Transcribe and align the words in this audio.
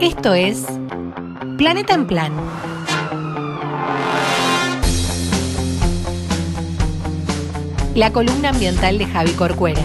Esto 0.00 0.32
es 0.32 0.64
Planeta 1.58 1.92
en 1.92 2.06
Plan. 2.06 2.32
La 7.94 8.10
columna 8.10 8.48
ambiental 8.48 8.96
de 8.96 9.04
Javi 9.04 9.32
Corcuera. 9.32 9.82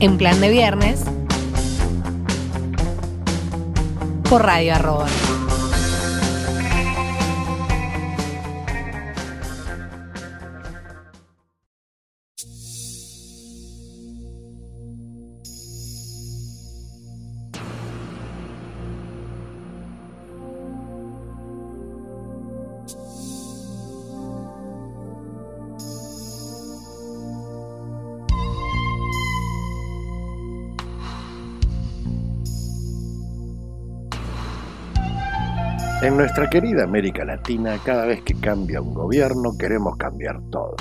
En 0.00 0.18
plan 0.18 0.38
de 0.42 0.50
viernes. 0.50 1.02
Por 4.28 4.42
Radio 4.42 4.74
Arroba. 4.74 5.06
Nuestra 36.36 36.60
querida 36.60 36.84
América 36.84 37.24
Latina, 37.24 37.78
cada 37.82 38.04
vez 38.04 38.20
que 38.20 38.34
cambia 38.34 38.82
un 38.82 38.92
gobierno, 38.92 39.56
queremos 39.58 39.96
cambiar 39.96 40.38
todo. 40.50 40.76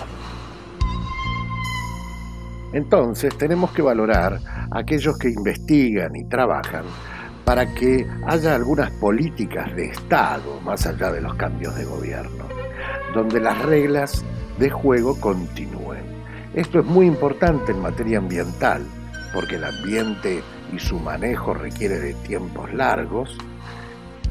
Entonces 2.73 3.37
tenemos 3.37 3.71
que 3.71 3.81
valorar 3.81 4.37
a 4.69 4.79
aquellos 4.79 5.17
que 5.17 5.29
investigan 5.29 6.13
y 6.13 6.25
trabajan 6.25 6.83
para 7.45 7.73
que 7.73 8.05
haya 8.25 8.53
algunas 8.53 8.91
políticas 8.99 9.73
de 9.77 9.85
Estado, 9.85 10.59
más 10.59 10.85
allá 10.87 11.13
de 11.13 11.21
los 11.21 11.35
cambios 11.35 11.73
de 11.77 11.85
gobierno, 11.85 12.49
donde 13.13 13.39
las 13.39 13.57
reglas 13.61 14.25
de 14.59 14.69
juego 14.69 15.17
continúen. 15.21 16.03
Esto 16.53 16.81
es 16.81 16.85
muy 16.85 17.05
importante 17.05 17.71
en 17.71 17.79
materia 17.79 18.17
ambiental, 18.17 18.85
porque 19.33 19.55
el 19.55 19.63
ambiente 19.63 20.43
y 20.73 20.79
su 20.79 20.99
manejo 20.99 21.53
requiere 21.53 21.97
de 21.99 22.13
tiempos 22.13 22.73
largos, 22.73 23.37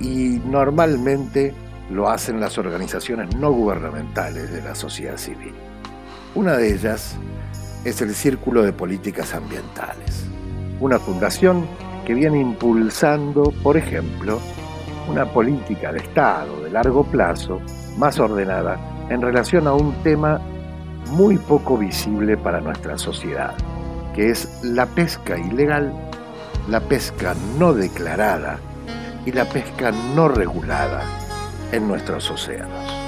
y 0.01 0.41
normalmente 0.47 1.55
lo 1.91 2.09
hacen 2.09 2.41
las 2.41 2.59
organizaciones 2.59 3.35
no 3.37 3.53
gubernamentales 3.53 4.53
de 4.53 4.63
la 4.63 4.75
sociedad 4.75 5.17
civil. 5.17 5.55
Una 6.35 6.57
de 6.57 6.75
ellas 6.75 7.17
es 7.85 8.01
el 8.01 8.15
Círculo 8.15 8.63
de 8.63 8.73
Políticas 8.73 9.35
Ambientales, 9.35 10.25
una 10.81 10.99
fundación 10.99 11.67
que 12.07 12.15
viene 12.15 12.41
impulsando, 12.41 13.53
por 13.63 13.77
ejemplo, 13.77 14.41
una 15.09 15.27
política 15.27 15.93
de 15.93 15.99
Estado 15.99 16.63
de 16.63 16.71
largo 16.71 17.05
plazo 17.05 17.61
más 17.99 18.19
ordenada 18.19 19.07
en 19.11 19.21
relación 19.21 19.67
a 19.67 19.75
un 19.75 19.93
tema 20.03 20.41
muy 21.11 21.37
poco 21.37 21.77
visible 21.77 22.37
para 22.37 22.61
nuestra 22.61 22.97
sociedad, 22.97 23.55
que 24.15 24.31
es 24.31 24.61
la 24.63 24.87
pesca 24.87 25.39
ilegal, 25.39 25.93
la 26.69 26.81
pesca 26.81 27.35
no 27.59 27.75
declarada 27.75 28.59
y 29.27 29.33
la 29.33 29.45
pesca 29.47 29.91
no 29.91 30.29
regulada 30.29 31.03
en 31.73 31.89
nuestros 31.89 32.31
océanos. 32.31 33.05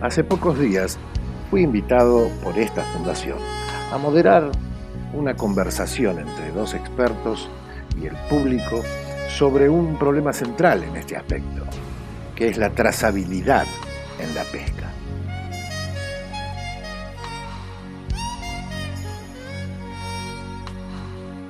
Hace 0.00 0.24
pocos 0.24 0.58
días 0.58 0.98
fui 1.50 1.62
invitado 1.62 2.28
por 2.42 2.58
esta 2.58 2.82
fundación 2.82 3.38
a 3.92 3.98
moderar 3.98 4.50
una 5.14 5.36
conversación 5.36 6.18
entre 6.18 6.50
dos 6.50 6.74
expertos 6.74 7.48
y 8.00 8.06
el 8.06 8.16
público 8.28 8.82
sobre 9.28 9.68
un 9.68 9.98
problema 9.98 10.32
central 10.32 10.82
en 10.82 10.96
este 10.96 11.16
aspecto, 11.16 11.64
que 12.34 12.48
es 12.48 12.56
la 12.56 12.70
trazabilidad 12.70 13.66
en 14.18 14.34
la 14.34 14.42
pesca. 14.44 14.81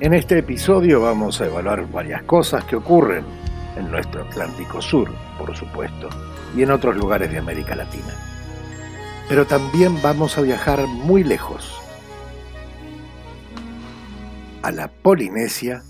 En 0.03 0.13
este 0.13 0.37
episodio 0.37 0.99
vamos 0.99 1.39
a 1.39 1.45
evaluar 1.45 1.89
varias 1.89 2.23
cosas 2.23 2.65
que 2.65 2.75
ocurren 2.75 3.23
en 3.77 3.89
nuestro 3.89 4.23
Atlántico 4.23 4.81
Sur, 4.81 5.09
por 5.37 5.55
supuesto, 5.55 6.09
y 6.53 6.61
en 6.61 6.71
otros 6.71 6.97
lugares 6.97 7.31
de 7.31 7.37
América 7.37 7.73
Latina. 7.73 8.13
Pero 9.29 9.47
también 9.47 10.01
vamos 10.01 10.37
a 10.37 10.41
viajar 10.41 10.87
muy 10.87 11.23
lejos, 11.23 11.79
a 14.61 14.73
la 14.73 14.89
Polinesia, 14.89 15.83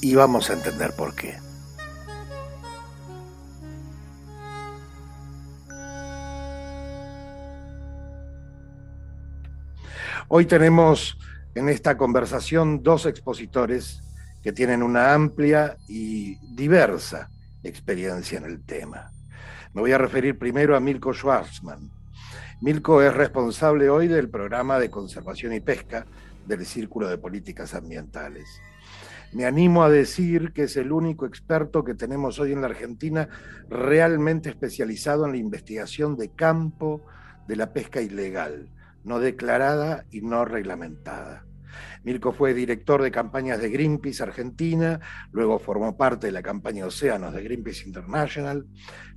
y 0.00 0.14
vamos 0.14 0.48
a 0.48 0.54
entender 0.54 0.96
por 0.96 1.14
qué. 1.14 1.36
Hoy 10.28 10.46
tenemos 10.46 11.18
en 11.54 11.68
esta 11.68 11.96
conversación 11.96 12.82
dos 12.82 13.06
expositores 13.06 14.02
que 14.42 14.52
tienen 14.52 14.82
una 14.82 15.12
amplia 15.12 15.76
y 15.88 16.36
diversa 16.54 17.30
experiencia 17.62 18.38
en 18.38 18.44
el 18.44 18.64
tema. 18.64 19.12
Me 19.74 19.80
voy 19.80 19.92
a 19.92 19.98
referir 19.98 20.38
primero 20.38 20.76
a 20.76 20.80
Milko 20.80 21.12
Schwarzman. 21.12 21.90
Milko 22.60 23.02
es 23.02 23.14
responsable 23.14 23.88
hoy 23.90 24.08
del 24.08 24.28
programa 24.28 24.78
de 24.78 24.90
conservación 24.90 25.52
y 25.52 25.60
pesca 25.60 26.06
del 26.46 26.66
Círculo 26.66 27.08
de 27.08 27.18
Políticas 27.18 27.74
Ambientales. 27.74 28.48
Me 29.32 29.46
animo 29.46 29.82
a 29.82 29.90
decir 29.90 30.52
que 30.52 30.64
es 30.64 30.76
el 30.76 30.92
único 30.92 31.24
experto 31.24 31.84
que 31.84 31.94
tenemos 31.94 32.38
hoy 32.38 32.52
en 32.52 32.60
la 32.60 32.66
Argentina 32.66 33.28
realmente 33.70 34.50
especializado 34.50 35.24
en 35.24 35.32
la 35.32 35.38
investigación 35.38 36.16
de 36.16 36.28
campo 36.28 37.00
de 37.48 37.56
la 37.56 37.72
pesca 37.72 38.00
ilegal 38.00 38.68
no 39.04 39.18
declarada 39.18 40.04
y 40.10 40.20
no 40.22 40.44
reglamentada. 40.44 41.44
Mirko 42.04 42.32
fue 42.32 42.54
director 42.54 43.02
de 43.02 43.10
campañas 43.10 43.60
de 43.60 43.70
Greenpeace 43.70 44.22
Argentina, 44.22 45.00
luego 45.30 45.58
formó 45.58 45.96
parte 45.96 46.26
de 46.26 46.32
la 46.32 46.42
campaña 46.42 46.86
Océanos 46.86 47.32
de 47.32 47.42
Greenpeace 47.42 47.86
International, 47.86 48.66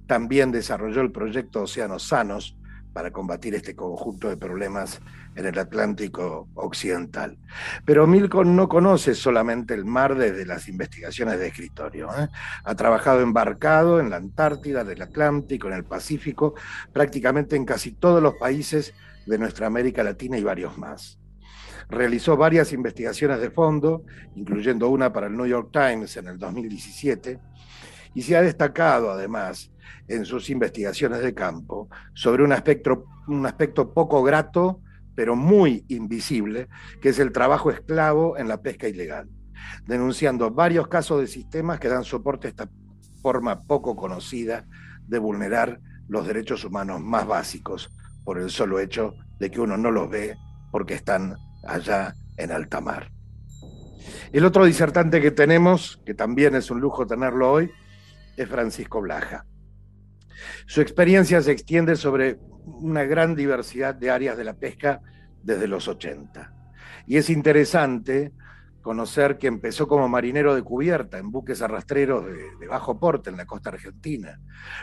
también 0.07 0.51
desarrolló 0.51 1.01
el 1.01 1.11
proyecto 1.11 1.63
Océanos 1.63 2.03
Sanos 2.03 2.57
para 2.95 3.11
combatir 3.11 3.53
este 3.53 3.75
conjunto 3.75 4.29
de 4.29 4.37
problemas 4.37 5.01
en 5.35 5.45
el 5.45 5.59
Atlántico 5.59 6.47
Occidental. 6.53 7.37
Pero 7.83 8.07
Milko 8.07 8.45
no 8.45 8.69
conoce 8.69 9.15
solamente 9.15 9.73
el 9.73 9.83
mar 9.83 10.15
desde 10.15 10.45
las 10.45 10.69
investigaciones 10.69 11.37
de 11.37 11.47
escritorio. 11.47 12.07
¿eh? 12.17 12.29
Ha 12.63 12.75
trabajado 12.75 13.19
embarcado 13.19 13.99
en 13.99 14.09
la 14.09 14.15
Antártida, 14.15 14.85
del 14.85 15.01
Atlántico, 15.01 15.67
en 15.67 15.73
el 15.73 15.83
Pacífico, 15.83 16.55
prácticamente 16.93 17.57
en 17.57 17.65
casi 17.65 17.91
todos 17.91 18.23
los 18.23 18.35
países 18.35 18.93
de 19.25 19.39
nuestra 19.39 19.67
América 19.67 20.01
Latina 20.01 20.37
y 20.37 20.43
varios 20.43 20.77
más. 20.77 21.19
Realizó 21.89 22.37
varias 22.37 22.71
investigaciones 22.71 23.41
de 23.41 23.51
fondo, 23.51 24.03
incluyendo 24.35 24.87
una 24.87 25.11
para 25.11 25.27
el 25.27 25.35
New 25.35 25.47
York 25.47 25.67
Times 25.73 26.15
en 26.15 26.29
el 26.29 26.37
2017, 26.37 27.41
y 28.13 28.21
se 28.21 28.37
ha 28.37 28.41
destacado 28.41 29.11
además 29.11 29.69
en 30.07 30.25
sus 30.25 30.49
investigaciones 30.49 31.21
de 31.21 31.33
campo 31.33 31.89
sobre 32.13 32.43
un 32.43 32.51
aspecto, 32.51 33.05
un 33.27 33.45
aspecto 33.45 33.93
poco 33.93 34.23
grato, 34.23 34.81
pero 35.15 35.35
muy 35.35 35.85
invisible, 35.87 36.67
que 37.01 37.09
es 37.09 37.19
el 37.19 37.31
trabajo 37.31 37.71
esclavo 37.71 38.37
en 38.37 38.47
la 38.47 38.61
pesca 38.61 38.87
ilegal, 38.87 39.29
denunciando 39.87 40.51
varios 40.51 40.87
casos 40.87 41.21
de 41.21 41.27
sistemas 41.27 41.79
que 41.79 41.87
dan 41.87 42.03
soporte 42.03 42.47
a 42.47 42.49
esta 42.49 42.69
forma 43.21 43.63
poco 43.63 43.95
conocida 43.95 44.65
de 45.07 45.19
vulnerar 45.19 45.79
los 46.07 46.27
derechos 46.27 46.63
humanos 46.63 47.01
más 47.01 47.25
básicos 47.25 47.89
por 48.23 48.39
el 48.39 48.49
solo 48.49 48.79
hecho 48.79 49.15
de 49.39 49.49
que 49.49 49.61
uno 49.61 49.77
no 49.77 49.91
los 49.91 50.09
ve 50.09 50.37
porque 50.71 50.95
están 50.95 51.35
allá 51.65 52.13
en 52.37 52.51
alta 52.51 52.81
mar. 52.81 53.11
El 54.31 54.45
otro 54.45 54.65
disertante 54.65 55.21
que 55.21 55.31
tenemos, 55.31 56.01
que 56.05 56.13
también 56.13 56.55
es 56.55 56.69
un 56.69 56.79
lujo 56.81 57.07
tenerlo 57.07 57.51
hoy, 57.51 57.71
es 58.37 58.49
Francisco 58.49 59.01
Blaja. 59.01 59.45
Su 60.65 60.81
experiencia 60.81 61.41
se 61.41 61.51
extiende 61.51 61.95
sobre 61.95 62.39
una 62.65 63.03
gran 63.03 63.35
diversidad 63.35 63.95
de 63.95 64.09
áreas 64.09 64.37
de 64.37 64.43
la 64.43 64.53
pesca 64.53 65.01
desde 65.43 65.67
los 65.67 65.87
80. 65.87 66.51
Y 67.07 67.17
es 67.17 67.29
interesante 67.29 68.31
conocer 68.85 69.39
que 69.39 69.47
empezó 69.47 69.87
como 69.87 70.07
marinero 70.07 70.53
de 70.53 70.61
cubierta 70.61 71.17
en 71.17 71.31
buques 71.31 71.63
arrastreros 71.63 72.23
de, 72.23 72.67
bajo 72.67 72.99
porte 72.99 73.31
en 73.31 73.37
la 73.37 73.47
costa 73.47 73.71
argentina. 73.71 74.39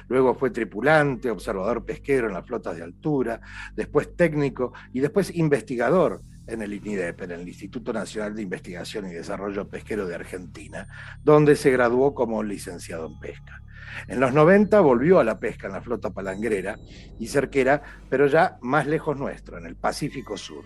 Luego 0.09 0.35
fue 0.35 0.51
tripulante, 0.51 1.31
observador 1.31 1.85
pesquero 1.85 2.27
en 2.27 2.35
las 2.35 2.45
flotas 2.45 2.77
de 2.77 2.83
altura, 2.83 3.41
después 3.77 4.17
técnico 4.17 4.73
y 4.93 4.99
después 4.99 5.33
investigador 5.37 6.21
en 6.49 6.63
el 6.63 6.73
INIDEP, 6.73 7.23
en 7.23 7.31
el 7.31 7.47
Instituto 7.47 7.93
Nacional 7.93 8.35
de 8.35 8.43
Investigación 8.43 9.07
y 9.07 9.13
Desarrollo 9.13 9.69
Pesquero 9.69 10.05
de 10.05 10.17
Argentina, 10.17 10.89
donde 11.23 11.55
se 11.55 11.71
graduó 11.71 12.13
como 12.13 12.43
licenciado 12.43 13.07
en 13.07 13.21
pesca. 13.21 13.63
En 14.09 14.21
los 14.21 14.33
90 14.33 14.81
volvió 14.81 15.19
a 15.19 15.25
la 15.25 15.39
pesca 15.39 15.67
en 15.67 15.75
la 15.75 15.83
flota 15.83 16.11
palangrera 16.11 16.79
y 17.19 17.27
cerquera, 17.29 17.83
pero 18.09 18.27
ya 18.27 18.59
más 18.61 18.87
lejos 18.87 19.17
nuestro, 19.17 19.59
en 19.59 19.67
el 19.67 19.77
Pacífico 19.77 20.37
Sur. 20.37 20.65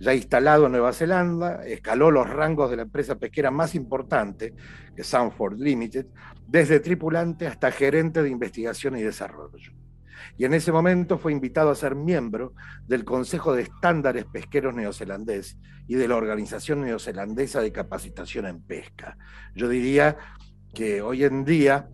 Ya 0.00 0.14
instalado 0.14 0.66
en 0.66 0.72
Nueva 0.72 0.92
Zelanda, 0.92 1.64
escaló 1.66 2.10
los 2.10 2.28
rangos 2.28 2.70
de 2.70 2.76
la 2.76 2.82
empresa 2.82 3.16
pesquera 3.16 3.50
más 3.50 3.74
importante, 3.74 4.54
que 4.94 5.02
Sanford 5.02 5.58
Limited, 5.58 6.06
desde 6.46 6.80
tripulante 6.80 7.46
hasta 7.46 7.70
gerente 7.70 8.22
de 8.22 8.30
investigación 8.30 8.96
y 8.96 9.02
desarrollo 9.02 9.72
y 10.38 10.44
en 10.44 10.54
ese 10.54 10.72
momento 10.72 11.18
fue 11.18 11.32
invitado 11.32 11.70
a 11.70 11.74
ser 11.74 11.96
miembro 11.96 12.54
del 12.86 13.04
Consejo 13.04 13.52
de 13.52 13.62
Estándares 13.62 14.24
Pesqueros 14.24 14.74
Neozelandés 14.74 15.58
y 15.88 15.96
de 15.96 16.06
la 16.08 16.16
Organización 16.16 16.82
Neozelandesa 16.82 17.60
de 17.60 17.72
Capacitación 17.72 18.46
en 18.46 18.62
Pesca. 18.62 19.18
Yo 19.54 19.68
diría 19.68 20.16
que 20.74 21.02
hoy 21.02 21.24
en 21.24 21.44
día 21.44 21.88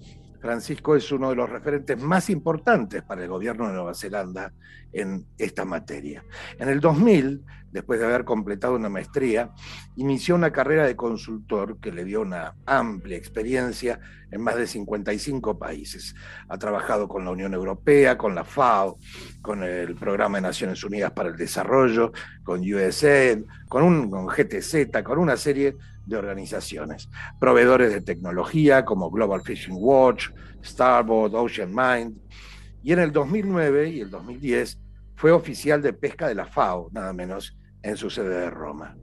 Francisco 0.45 0.95
es 0.95 1.11
uno 1.11 1.31
de 1.31 1.37
los 1.37 1.49
referentes 1.49 1.99
más 2.03 2.29
importantes 2.29 3.03
para 3.03 3.23
el 3.23 3.31
gobierno 3.31 3.67
de 3.67 3.73
Nueva 3.73 3.95
Zelanda 3.95 4.53
en 4.93 5.25
esta 5.39 5.65
materia. 5.65 6.23
En 6.59 6.69
el 6.69 6.81
2000, 6.81 7.43
después 7.73 7.99
de 7.99 8.05
haber 8.05 8.27
completado 8.27 8.75
una 8.77 8.91
maestría, 8.91 9.53
inició 9.97 10.35
una 10.35 10.53
carrera 10.53 10.87
de 10.87 10.97
consultor 10.97 11.81
que 11.81 11.91
le 11.91 12.05
dio 12.05 12.21
una 12.21 12.57
amplia 12.67 13.17
experiencia 13.17 13.99
en 14.31 14.43
más 14.43 14.57
de 14.57 14.67
55 14.67 15.59
países. 15.59 16.15
Ha 16.47 16.59
trabajado 16.59 17.09
con 17.09 17.25
la 17.25 17.31
Unión 17.31 17.55
Europea, 17.55 18.19
con 18.19 18.35
la 18.35 18.45
FAO, 18.45 18.99
con 19.41 19.63
el 19.63 19.95
Programa 19.95 20.37
de 20.37 20.43
Naciones 20.43 20.85
Unidas 20.85 21.13
para 21.13 21.31
el 21.31 21.37
Desarrollo, 21.39 22.13
con 22.43 22.61
USAID, 22.61 23.45
con, 23.67 23.83
un, 23.83 24.11
con 24.11 24.27
GTZ, 24.27 25.03
con 25.03 25.19
una 25.19 25.39
serie 25.39 25.75
de 26.07 26.17
organizaciones, 26.17 27.09
proveedores 27.39 27.93
de 27.93 28.01
tecnología 28.01 28.85
como 28.85 29.11
Global 29.11 29.43
Fishing 29.43 29.77
Watch, 29.79 30.31
Starboard, 30.63 31.35
Ocean 31.35 31.73
Mind, 31.75 32.19
y 32.83 32.93
en 32.93 32.99
el 32.99 33.13
2009 33.13 33.89
y 33.89 34.01
el 34.01 34.11
2010 34.11 34.79
fue 35.17 35.33
oficial 35.33 35.81
de 35.81 35.93
pesca 35.93 36.29
de 36.29 36.35
la 36.35 36.47
FAO, 36.47 36.91
nada 36.93 37.13
menos, 37.13 37.57
en 37.83 37.97
su 37.97 38.11
sede 38.11 38.41
de 38.41 38.51
Roma. 38.51 38.97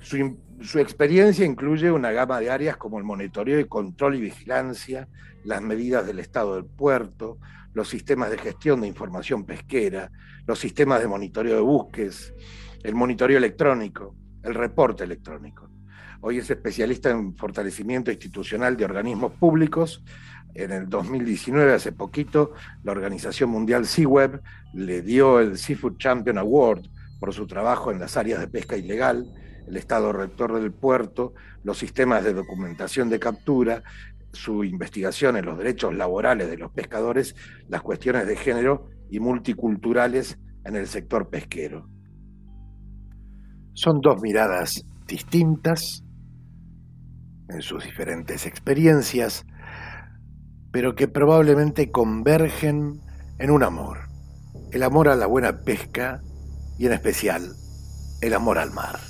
Su, 0.00 0.38
su, 0.60 0.78
experiencia 0.78 1.44
incluye 1.44 1.90
una 1.90 2.10
gama 2.10 2.40
de 2.40 2.50
áreas 2.50 2.76
como 2.76 2.98
el 2.98 3.04
monitoreo 3.04 3.60
y 3.60 3.66
control 3.66 4.16
y 4.16 4.20
vigilancia, 4.20 5.08
las 5.44 5.62
medidas 5.62 6.06
del 6.06 6.18
estado 6.18 6.56
del 6.56 6.64
puerto, 6.64 7.38
los 7.72 7.88
sistemas 7.88 8.30
de 8.30 8.38
gestión 8.38 8.80
de 8.80 8.88
información 8.88 9.44
pesquera, 9.44 10.10
los 10.46 10.58
sistemas 10.58 11.00
de 11.00 11.08
monitoreo 11.08 11.56
de 11.56 11.60
buques, 11.60 12.34
el 12.82 12.94
monitoreo 12.94 13.38
electrónico, 13.38 14.16
el 14.42 14.54
reporte 14.54 15.04
electrónico. 15.04 15.70
Hoy 16.22 16.36
es 16.36 16.50
especialista 16.50 17.08
en 17.10 17.34
fortalecimiento 17.34 18.10
institucional 18.10 18.76
de 18.76 18.84
organismos 18.84 19.32
públicos. 19.32 20.04
En 20.52 20.70
el 20.70 20.86
2019, 20.86 21.72
hace 21.72 21.92
poquito, 21.92 22.52
la 22.82 22.92
Organización 22.92 23.48
Mundial 23.48 23.86
SeaWeb 23.86 24.42
le 24.74 25.00
dio 25.00 25.40
el 25.40 25.56
Seafood 25.56 25.96
Champion 25.96 26.36
Award 26.36 26.82
por 27.18 27.32
su 27.32 27.46
trabajo 27.46 27.90
en 27.90 28.00
las 28.00 28.18
áreas 28.18 28.38
de 28.40 28.48
pesca 28.48 28.76
ilegal, 28.76 29.32
el 29.66 29.76
estado 29.78 30.12
rector 30.12 30.60
del 30.60 30.72
puerto, 30.72 31.32
los 31.62 31.78
sistemas 31.78 32.22
de 32.22 32.34
documentación 32.34 33.08
de 33.08 33.18
captura, 33.18 33.82
su 34.32 34.62
investigación 34.62 35.38
en 35.38 35.46
los 35.46 35.56
derechos 35.56 35.94
laborales 35.94 36.50
de 36.50 36.58
los 36.58 36.70
pescadores, 36.70 37.34
las 37.68 37.80
cuestiones 37.80 38.26
de 38.26 38.36
género 38.36 38.90
y 39.08 39.20
multiculturales 39.20 40.38
en 40.66 40.76
el 40.76 40.86
sector 40.86 41.30
pesquero. 41.30 41.88
Son 43.72 44.02
dos 44.02 44.20
miradas 44.20 44.84
distintas 45.06 46.04
en 47.52 47.62
sus 47.62 47.84
diferentes 47.84 48.46
experiencias, 48.46 49.44
pero 50.72 50.94
que 50.94 51.08
probablemente 51.08 51.90
convergen 51.90 53.00
en 53.38 53.50
un 53.50 53.62
amor, 53.62 53.98
el 54.72 54.82
amor 54.82 55.08
a 55.08 55.16
la 55.16 55.26
buena 55.26 55.60
pesca 55.60 56.20
y 56.78 56.86
en 56.86 56.92
especial 56.92 57.54
el 58.20 58.34
amor 58.34 58.58
al 58.58 58.70
mar. 58.70 59.09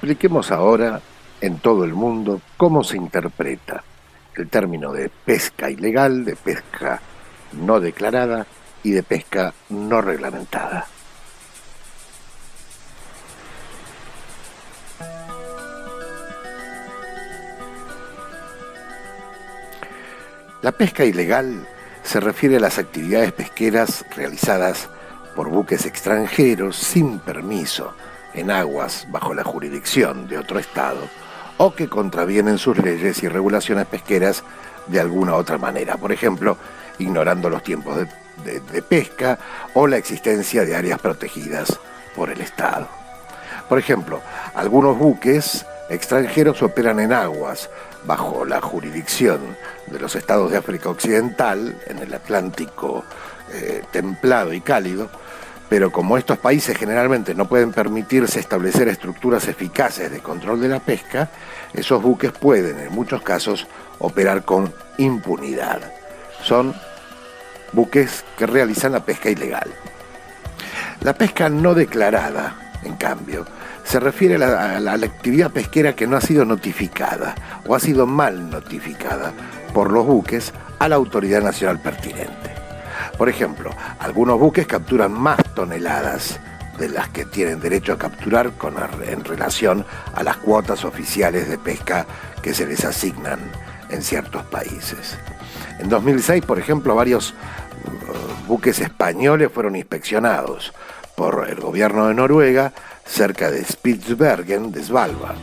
Expliquemos 0.00 0.50
ahora 0.50 0.98
en 1.42 1.58
todo 1.58 1.84
el 1.84 1.92
mundo 1.92 2.40
cómo 2.56 2.82
se 2.82 2.96
interpreta 2.96 3.84
el 4.34 4.48
término 4.48 4.94
de 4.94 5.10
pesca 5.10 5.68
ilegal, 5.68 6.24
de 6.24 6.36
pesca 6.36 7.02
no 7.52 7.80
declarada 7.80 8.46
y 8.82 8.92
de 8.92 9.02
pesca 9.02 9.52
no 9.68 10.00
reglamentada. 10.00 10.86
La 20.62 20.72
pesca 20.72 21.04
ilegal 21.04 21.68
se 22.02 22.20
refiere 22.20 22.56
a 22.56 22.60
las 22.60 22.78
actividades 22.78 23.32
pesqueras 23.32 24.06
realizadas 24.16 24.88
por 25.36 25.50
buques 25.50 25.84
extranjeros 25.84 26.76
sin 26.76 27.18
permiso 27.18 27.92
en 28.34 28.50
aguas 28.50 29.06
bajo 29.10 29.34
la 29.34 29.44
jurisdicción 29.44 30.28
de 30.28 30.38
otro 30.38 30.58
Estado 30.58 31.00
o 31.56 31.74
que 31.74 31.88
contravienen 31.88 32.58
sus 32.58 32.78
leyes 32.78 33.22
y 33.22 33.28
regulaciones 33.28 33.86
pesqueras 33.86 34.42
de 34.86 34.98
alguna 34.98 35.34
otra 35.34 35.58
manera. 35.58 35.96
Por 35.96 36.10
ejemplo, 36.10 36.56
ignorando 36.98 37.50
los 37.50 37.62
tiempos 37.62 37.98
de, 38.44 38.82
pesca 38.82 39.38
o 39.74 39.86
la 39.86 39.98
existencia 39.98 40.64
de 40.64 40.74
áreas 40.74 40.98
protegidas 40.98 41.78
por 42.16 42.30
el 42.30 42.40
Estado. 42.40 42.88
Por 43.68 43.78
ejemplo, 43.78 44.20
algunos 44.54 44.96
buques 44.96 45.66
extranjeros 45.90 46.62
operan 46.62 46.98
en 47.00 47.12
aguas 47.12 47.68
bajo 48.04 48.44
la 48.44 48.60
jurisdicción 48.60 49.40
de 49.86 49.98
los 49.98 50.16
estados 50.16 50.50
de 50.50 50.56
África 50.56 50.88
Occidental, 50.88 51.76
en 51.86 51.98
el 51.98 52.14
Atlántico 52.14 53.04
eh, 53.52 53.82
templado 53.90 54.52
y 54.52 54.60
cálido, 54.60 55.10
pero 55.70 55.92
como 55.92 56.18
estos 56.18 56.36
países 56.36 56.76
generalmente 56.76 57.32
no 57.32 57.46
pueden 57.46 57.70
permitirse 57.70 58.40
establecer 58.40 58.88
estructuras 58.88 59.46
eficaces 59.46 60.10
de 60.10 60.18
control 60.18 60.60
de 60.60 60.68
la 60.68 60.80
pesca, 60.80 61.30
esos 61.72 62.02
buques 62.02 62.32
pueden 62.32 62.80
en 62.80 62.92
muchos 62.92 63.22
casos 63.22 63.68
operar 64.00 64.44
con 64.44 64.74
impunidad. 64.98 65.80
Son 66.42 66.74
buques 67.72 68.24
que 68.36 68.46
realizan 68.46 68.90
la 68.90 69.04
pesca 69.04 69.30
ilegal. 69.30 69.70
La 71.02 71.14
pesca 71.14 71.48
no 71.48 71.72
declarada, 71.74 72.72
en 72.82 72.96
cambio, 72.96 73.46
se 73.84 74.00
refiere 74.00 74.34
a 74.34 74.80
la, 74.80 74.92
actividad 74.92 75.52
pesquera 75.52 75.94
que 75.94 76.08
no 76.08 76.16
ha 76.16 76.20
sido 76.20 76.44
notificada 76.44 77.36
o 77.64 77.76
ha 77.76 77.80
sido 77.80 78.06
mal 78.06 78.50
notificada 78.50 79.32
por 79.72 79.92
los 79.92 80.04
buques 80.04 80.52
a 80.80 80.88
la 80.88 80.96
autoridad 80.96 81.42
nacional 81.42 81.78
pertinente. 81.78 82.59
Por 83.20 83.28
ejemplo, 83.28 83.70
algunos 83.98 84.40
buques 84.40 84.66
capturan 84.66 85.12
más 85.12 85.36
toneladas 85.54 86.40
de 86.78 86.88
las 86.88 87.10
que 87.10 87.26
tienen 87.26 87.60
derecho 87.60 87.92
a 87.92 87.98
capturar 87.98 88.50
en 89.06 89.24
relación 89.24 89.84
a 90.14 90.22
las 90.22 90.38
cuotas 90.38 90.86
oficiales 90.86 91.46
de 91.46 91.58
pesca 91.58 92.06
que 92.42 92.54
se 92.54 92.64
les 92.64 92.82
asignan 92.82 93.38
en 93.90 94.00
ciertos 94.00 94.42
países. 94.44 95.18
En 95.80 95.90
2006, 95.90 96.46
por 96.46 96.58
ejemplo, 96.58 96.94
varios 96.94 97.32
uh, 97.32 98.46
buques 98.46 98.80
españoles 98.80 99.52
fueron 99.52 99.76
inspeccionados 99.76 100.72
por 101.14 101.46
el 101.46 101.60
gobierno 101.60 102.08
de 102.08 102.14
Noruega 102.14 102.72
cerca 103.04 103.50
de 103.50 103.62
Spitsbergen, 103.62 104.72
de 104.72 104.82
Svalbard, 104.82 105.36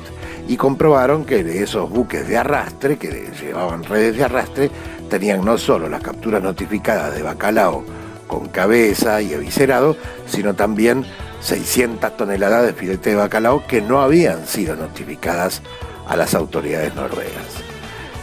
y 0.48 0.58
comprobaron 0.58 1.26
que 1.26 1.44
de 1.44 1.62
esos 1.62 1.92
buques 1.92 2.28
de 2.28 2.38
arrastre, 2.38 2.98
que 2.98 3.32
llevaban 3.40 3.84
redes 3.84 4.18
de 4.18 4.24
arrastre, 4.24 4.72
tenían 5.08 5.44
no 5.44 5.58
solo 5.58 5.90
las 5.90 6.02
capturas 6.02 6.42
notificadas 6.42 7.16
de 7.16 7.24
bacalao 7.24 7.84
con 8.28 8.50
cabeza 8.50 9.22
y 9.22 9.34
eviscerado, 9.34 9.96
sino 10.28 10.54
también 10.54 11.06
600 11.42 12.18
toneladas 12.18 12.66
de 12.66 12.74
filete 12.74 13.12
de 13.12 13.16
bacalao 13.16 13.66
que 13.66 13.82
no 13.82 14.02
habían 14.02 14.46
sido 14.46 14.76
notificadas 14.76 15.62
a 16.08 16.16
las 16.16 16.36
autoridades 16.36 16.94
noruegas. 16.96 17.64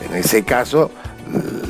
En 0.07 0.15
ese 0.17 0.45
caso, 0.45 0.91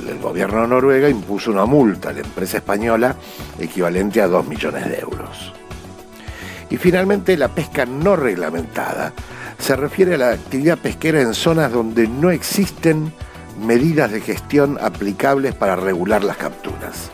el 0.08 0.18
gobierno 0.18 0.62
de 0.62 0.68
Noruega 0.68 1.08
impuso 1.08 1.50
una 1.50 1.64
multa 1.64 2.10
a 2.10 2.12
la 2.12 2.20
empresa 2.20 2.58
española 2.58 3.14
equivalente 3.58 4.20
a 4.20 4.26
2 4.26 4.46
millones 4.46 4.88
de 4.88 4.98
euros. 4.98 5.52
Y 6.70 6.76
finalmente, 6.76 7.36
la 7.36 7.48
pesca 7.48 7.86
no 7.86 8.16
reglamentada 8.16 9.12
se 9.58 9.76
refiere 9.76 10.14
a 10.14 10.18
la 10.18 10.30
actividad 10.30 10.78
pesquera 10.78 11.20
en 11.20 11.34
zonas 11.34 11.72
donde 11.72 12.08
no 12.08 12.30
existen 12.30 13.12
medidas 13.58 14.10
de 14.10 14.20
gestión 14.20 14.78
aplicables 14.80 15.54
para 15.54 15.76
regular 15.76 16.24
las 16.24 16.36
capturas. 16.36 17.10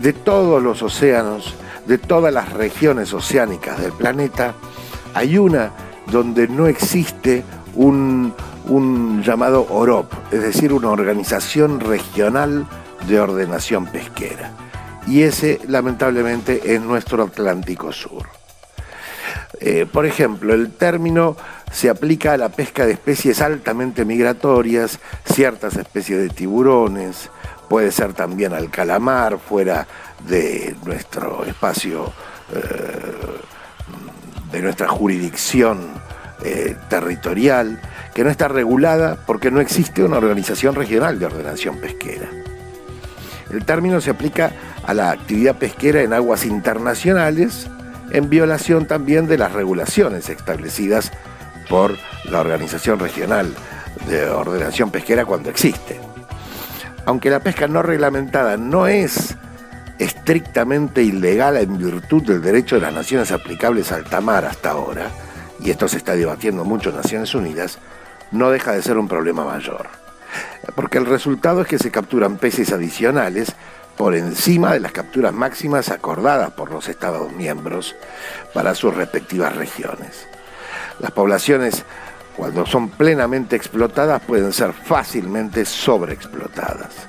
De 0.00 0.12
todos 0.12 0.62
los 0.62 0.82
océanos, 0.82 1.54
de 1.86 1.98
todas 1.98 2.32
las 2.32 2.52
regiones 2.52 3.12
oceánicas 3.12 3.80
del 3.80 3.92
planeta, 3.92 4.54
hay 5.14 5.38
una 5.38 5.70
donde 6.10 6.48
no 6.48 6.66
existe 6.66 7.44
un, 7.74 8.34
llamado 9.24 9.66
OROP, 9.70 10.12
es 10.32 10.42
decir, 10.42 10.72
una 10.72 10.90
organización 10.90 11.80
regional 11.80 12.66
de 13.06 13.20
ordenación 13.20 13.86
pesquera. 13.86 14.52
Y 15.06 15.22
ese, 15.22 15.60
lamentablemente, 15.68 16.74
es 16.74 16.80
nuestro 16.80 17.24
Atlántico 17.24 17.92
Sur. 17.92 18.26
Eh, 19.60 19.86
por 19.90 20.06
ejemplo, 20.06 20.54
el 20.54 20.70
término 20.72 21.36
se 21.72 21.90
aplica 21.90 22.32
a 22.32 22.36
la 22.36 22.48
pesca 22.48 22.86
de 22.86 22.92
especies 22.92 23.40
altamente 23.40 24.04
migratorias, 24.04 24.98
ciertas 25.24 25.76
especies 25.76 26.20
de 26.20 26.28
tiburones, 26.28 27.30
puede 27.68 27.90
ser 27.90 28.12
también 28.12 28.52
al 28.52 28.70
calamar 28.70 29.38
fuera 29.38 29.86
de 30.28 30.76
nuestro 30.84 31.44
espacio, 31.44 32.12
eh, 32.52 32.60
de 34.52 34.62
nuestra 34.62 34.88
jurisdicción 34.88 35.80
eh, 36.44 36.76
territorial, 36.88 37.80
que 38.14 38.22
no 38.22 38.30
está 38.30 38.48
regulada 38.48 39.16
porque 39.26 39.50
no 39.50 39.60
existe 39.60 40.04
una 40.04 40.18
organización 40.18 40.74
regional 40.74 41.18
de 41.18 41.26
ordenación 41.26 41.78
pesquera. 41.78 42.28
El 43.50 43.64
término 43.64 44.00
se 44.00 44.10
aplica 44.10 44.52
a 44.86 44.94
la 44.94 45.10
actividad 45.10 45.56
pesquera 45.56 46.02
en 46.02 46.12
aguas 46.12 46.44
internacionales, 46.44 47.68
en 48.10 48.28
violación 48.30 48.86
también 48.86 49.26
de 49.26 49.38
las 49.38 49.52
regulaciones 49.52 50.28
establecidas 50.28 51.12
por 51.68 51.96
la 52.24 52.40
Organización 52.40 52.98
Regional 52.98 53.54
de 54.08 54.28
Ordenación 54.28 54.90
Pesquera 54.90 55.24
cuando 55.24 55.50
existe. 55.50 56.00
Aunque 57.06 57.30
la 57.30 57.40
pesca 57.40 57.68
no 57.68 57.82
reglamentada 57.82 58.56
no 58.56 58.86
es 58.86 59.36
estrictamente 59.98 61.02
ilegal 61.02 61.56
en 61.56 61.78
virtud 61.78 62.22
del 62.22 62.42
derecho 62.42 62.76
de 62.76 62.82
las 62.82 62.92
naciones 62.92 63.30
aplicables 63.30 63.92
al 63.92 64.04
tamar 64.04 64.44
hasta 64.44 64.70
ahora, 64.70 65.10
y 65.60 65.70
esto 65.70 65.88
se 65.88 65.98
está 65.98 66.14
debatiendo 66.14 66.64
mucho 66.64 66.90
en 66.90 66.96
Naciones 66.96 67.34
Unidas, 67.34 67.78
no 68.32 68.50
deja 68.50 68.72
de 68.72 68.82
ser 68.82 68.98
un 68.98 69.08
problema 69.08 69.44
mayor. 69.44 69.86
Porque 70.74 70.98
el 70.98 71.06
resultado 71.06 71.62
es 71.62 71.68
que 71.68 71.78
se 71.78 71.90
capturan 71.90 72.38
peces 72.38 72.72
adicionales 72.72 73.54
por 73.96 74.14
encima 74.14 74.72
de 74.72 74.80
las 74.80 74.92
capturas 74.92 75.32
máximas 75.32 75.90
acordadas 75.90 76.50
por 76.50 76.70
los 76.70 76.88
Estados 76.88 77.32
miembros 77.32 77.94
para 78.52 78.74
sus 78.74 78.94
respectivas 78.94 79.54
regiones. 79.54 80.26
Las 81.00 81.10
poblaciones, 81.10 81.84
cuando 82.36 82.66
son 82.66 82.88
plenamente 82.90 83.56
explotadas, 83.56 84.22
pueden 84.22 84.52
ser 84.52 84.72
fácilmente 84.72 85.64
sobreexplotadas. 85.64 87.08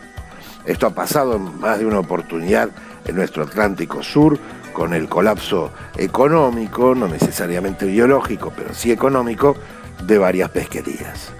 Esto 0.66 0.88
ha 0.88 0.92
pasado 0.92 1.36
en 1.36 1.60
más 1.60 1.80
de 1.80 1.86
una 1.86 2.00
oportunidad 2.00 2.70
en 3.06 3.16
nuestro 3.16 3.44
Atlántico 3.44 4.02
Sur 4.02 4.40
con 4.74 4.94
el 4.94 5.08
colapso 5.08 5.72
económico, 5.96 6.96
no 6.96 7.08
necesariamente 7.08 7.86
biológico, 7.86 8.52
pero 8.56 8.74
sí 8.74 8.92
económico, 8.92 9.56
de 10.04 10.18
varias 10.18 10.50
pesquerías. 10.50 11.32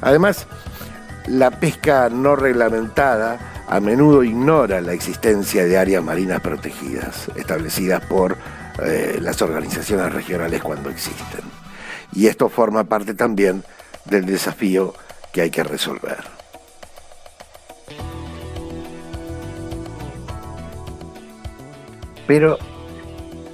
Además, 0.00 0.46
la 1.26 1.50
pesca 1.50 2.08
no 2.10 2.36
reglamentada 2.36 3.38
a 3.66 3.80
menudo 3.80 4.22
ignora 4.22 4.80
la 4.80 4.92
existencia 4.92 5.64
de 5.64 5.78
áreas 5.78 6.04
marinas 6.04 6.40
protegidas, 6.40 7.30
establecidas 7.34 8.04
por 8.04 8.36
eh, 8.82 9.18
las 9.20 9.40
organizaciones 9.42 10.12
regionales 10.12 10.62
cuando 10.62 10.90
existen. 10.90 11.42
Y 12.12 12.26
esto 12.26 12.48
forma 12.48 12.84
parte 12.84 13.14
también 13.14 13.64
del 14.04 14.26
desafío 14.26 14.94
que 15.32 15.42
hay 15.42 15.50
que 15.50 15.64
resolver. 15.64 16.18
Pero, 22.26 22.58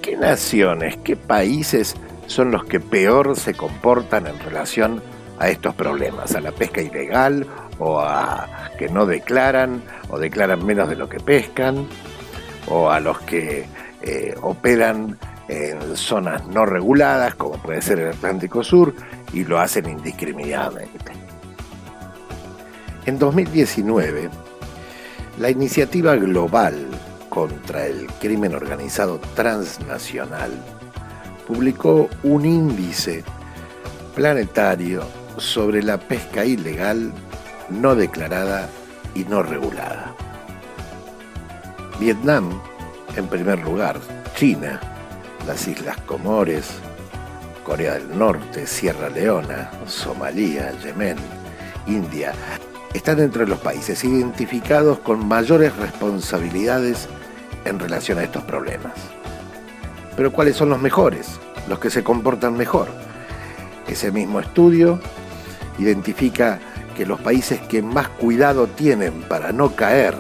¿qué 0.01 0.17
naciones, 0.17 0.97
qué 0.99 1.17
países 1.17 1.97
son 2.27 2.53
los 2.53 2.65
que 2.65 2.79
peor 2.79 3.37
se 3.37 3.55
comportan 3.55 4.27
en 4.27 4.39
relación 4.39 5.03
a 5.39 5.49
estos 5.49 5.75
problemas? 5.75 6.35
¿A 6.35 6.41
la 6.41 6.53
pesca 6.53 6.81
ilegal 6.81 7.47
o 7.79 8.01
a 8.01 8.49
que 8.79 8.89
no 8.89 9.07
declaran 9.07 9.83
o 10.09 10.19
declaran 10.19 10.65
menos 10.65 10.89
de 10.89 10.97
lo 10.97 11.09
que 11.09 11.19
pescan? 11.19 11.89
¿O 12.69 12.91
a 12.91 13.01
los 13.01 13.19
que 13.21 13.67
eh, 14.03 14.35
operan 14.43 15.19
en 15.49 15.97
zonas 15.97 16.47
no 16.47 16.65
reguladas, 16.65 17.35
como 17.35 17.61
puede 17.61 17.83
ser 17.83 17.99
el 18.01 18.09
Atlántico 18.09 18.63
Sur, 18.63 18.95
y 19.33 19.45
lo 19.45 19.59
hacen 19.59 19.89
indiscriminadamente? 19.89 21.13
En 23.07 23.19
2019, 23.19 24.31
la 25.39 25.51
iniciativa 25.51 26.17
global 26.17 26.87
contra 27.29 27.87
el 27.87 28.07
crimen 28.21 28.55
organizado 28.55 29.19
transnacional 29.35 30.51
publicó 31.47 32.09
un 32.23 32.45
índice 32.45 33.25
planetario 34.15 35.03
sobre 35.39 35.83
la 35.83 35.99
pesca 35.99 36.45
ilegal, 36.45 37.13
no 37.71 37.95
declarada 37.95 38.69
y 39.15 39.25
no 39.25 39.43
regulada. 39.43 40.15
Vietnam, 41.99 42.61
en 43.17 43.27
primer 43.27 43.61
lugar, 43.61 43.99
China, 44.37 44.81
las 45.47 45.67
Islas 45.67 45.97
Comores, 46.07 46.71
Corea 47.65 47.95
del 47.95 48.19
Norte, 48.19 48.67
Sierra 48.67 49.09
Leona, 49.11 49.71
Somalia, 49.87 50.73
Yemen, 50.83 51.17
India, 51.87 52.33
están 52.95 53.21
entre 53.21 53.47
los 53.47 53.59
países 53.59 54.03
identificados 54.05 54.99
con 54.99 55.27
mayores 55.27 55.77
responsabilidades 55.77 57.09
en 57.65 57.79
relación 57.79 58.19
a 58.19 58.25
estos 58.25 58.43
problemas. 58.45 58.95
Pero 60.17 60.33
¿cuáles 60.33 60.57
son 60.57 60.71
los 60.71 60.81
mejores? 60.81 61.39
Los 61.69 61.79
que 61.79 61.91
se 61.91 62.03
comportan 62.03 62.57
mejor. 62.57 62.89
Ese 63.87 64.11
mismo 64.11 64.41
estudio 64.41 65.01
identifica 65.79 66.59
que 66.97 67.07
los 67.07 67.21
países 67.21 67.61
que 67.61 67.83
más 67.83 68.09
cuidado 68.09 68.67
tienen 68.67 69.23
para 69.23 69.53
no 69.53 69.75
caer 69.75 70.15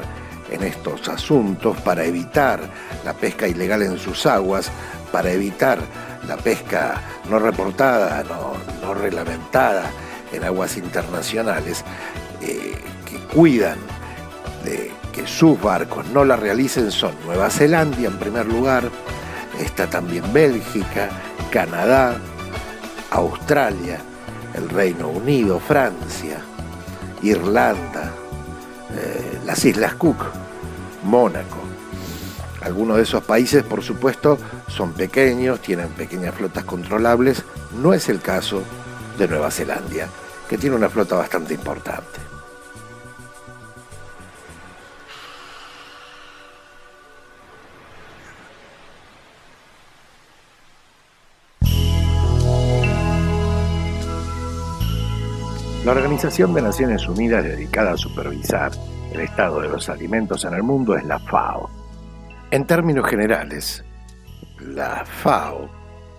en 0.50 0.62
estos 0.62 1.08
asuntos, 1.08 1.76
para 1.78 2.04
evitar 2.04 2.60
la 3.04 3.14
pesca 3.14 3.46
ilegal 3.46 3.82
en 3.82 3.98
sus 3.98 4.26
aguas, 4.26 4.70
para 5.12 5.30
evitar 5.30 5.78
la 6.26 6.36
pesca 6.36 7.00
no 7.28 7.38
reportada, 7.38 8.24
no, 8.24 8.94
reglamentada 8.94 9.90
en 10.32 10.44
aguas 10.44 10.76
internacionales, 10.76 11.84
eh, 12.40 12.76
que 13.06 13.18
cuidan 13.34 13.78
de 14.64 14.92
que 15.12 15.26
sus 15.26 15.60
barcos 15.60 16.06
no 16.08 16.24
la 16.24 16.36
realicen 16.36 16.90
son 16.90 17.14
Nueva 17.26 17.50
Zelanda 17.50 17.98
en 17.98 18.18
primer 18.18 18.46
lugar, 18.46 18.90
está 19.58 19.88
también 19.88 20.32
Bélgica, 20.32 21.08
Canadá, 21.50 22.16
Australia, 23.10 23.98
el 24.54 24.68
Reino 24.68 25.08
Unido, 25.08 25.58
Francia, 25.58 26.38
Irlanda, 27.22 28.12
eh, 28.96 29.40
las 29.44 29.64
Islas 29.64 29.94
Cook, 29.94 30.24
Mónaco. 31.04 31.58
Algunos 32.62 32.98
de 32.98 33.04
esos 33.04 33.24
países, 33.24 33.62
por 33.62 33.82
supuesto, 33.82 34.38
son 34.68 34.92
pequeños, 34.92 35.60
tienen 35.60 35.88
pequeñas 35.88 36.34
flotas 36.34 36.64
controlables. 36.64 37.42
No 37.80 37.94
es 37.94 38.08
el 38.08 38.20
caso 38.20 38.62
de 39.18 39.28
Nueva 39.28 39.50
Zelanda, 39.50 40.08
que 40.48 40.58
tiene 40.58 40.76
una 40.76 40.90
flota 40.90 41.16
bastante 41.16 41.54
importante. 41.54 42.29
La 55.90 55.96
Organización 55.96 56.54
de 56.54 56.62
Naciones 56.62 57.08
Unidas 57.08 57.42
dedicada 57.42 57.94
a 57.94 57.96
supervisar 57.96 58.70
el 59.12 59.22
estado 59.22 59.60
de 59.60 59.68
los 59.68 59.88
alimentos 59.88 60.44
en 60.44 60.54
el 60.54 60.62
mundo 60.62 60.94
es 60.94 61.02
la 61.02 61.18
FAO. 61.18 61.68
En 62.52 62.64
términos 62.64 63.10
generales, 63.10 63.82
la 64.60 65.04
FAO 65.04 65.68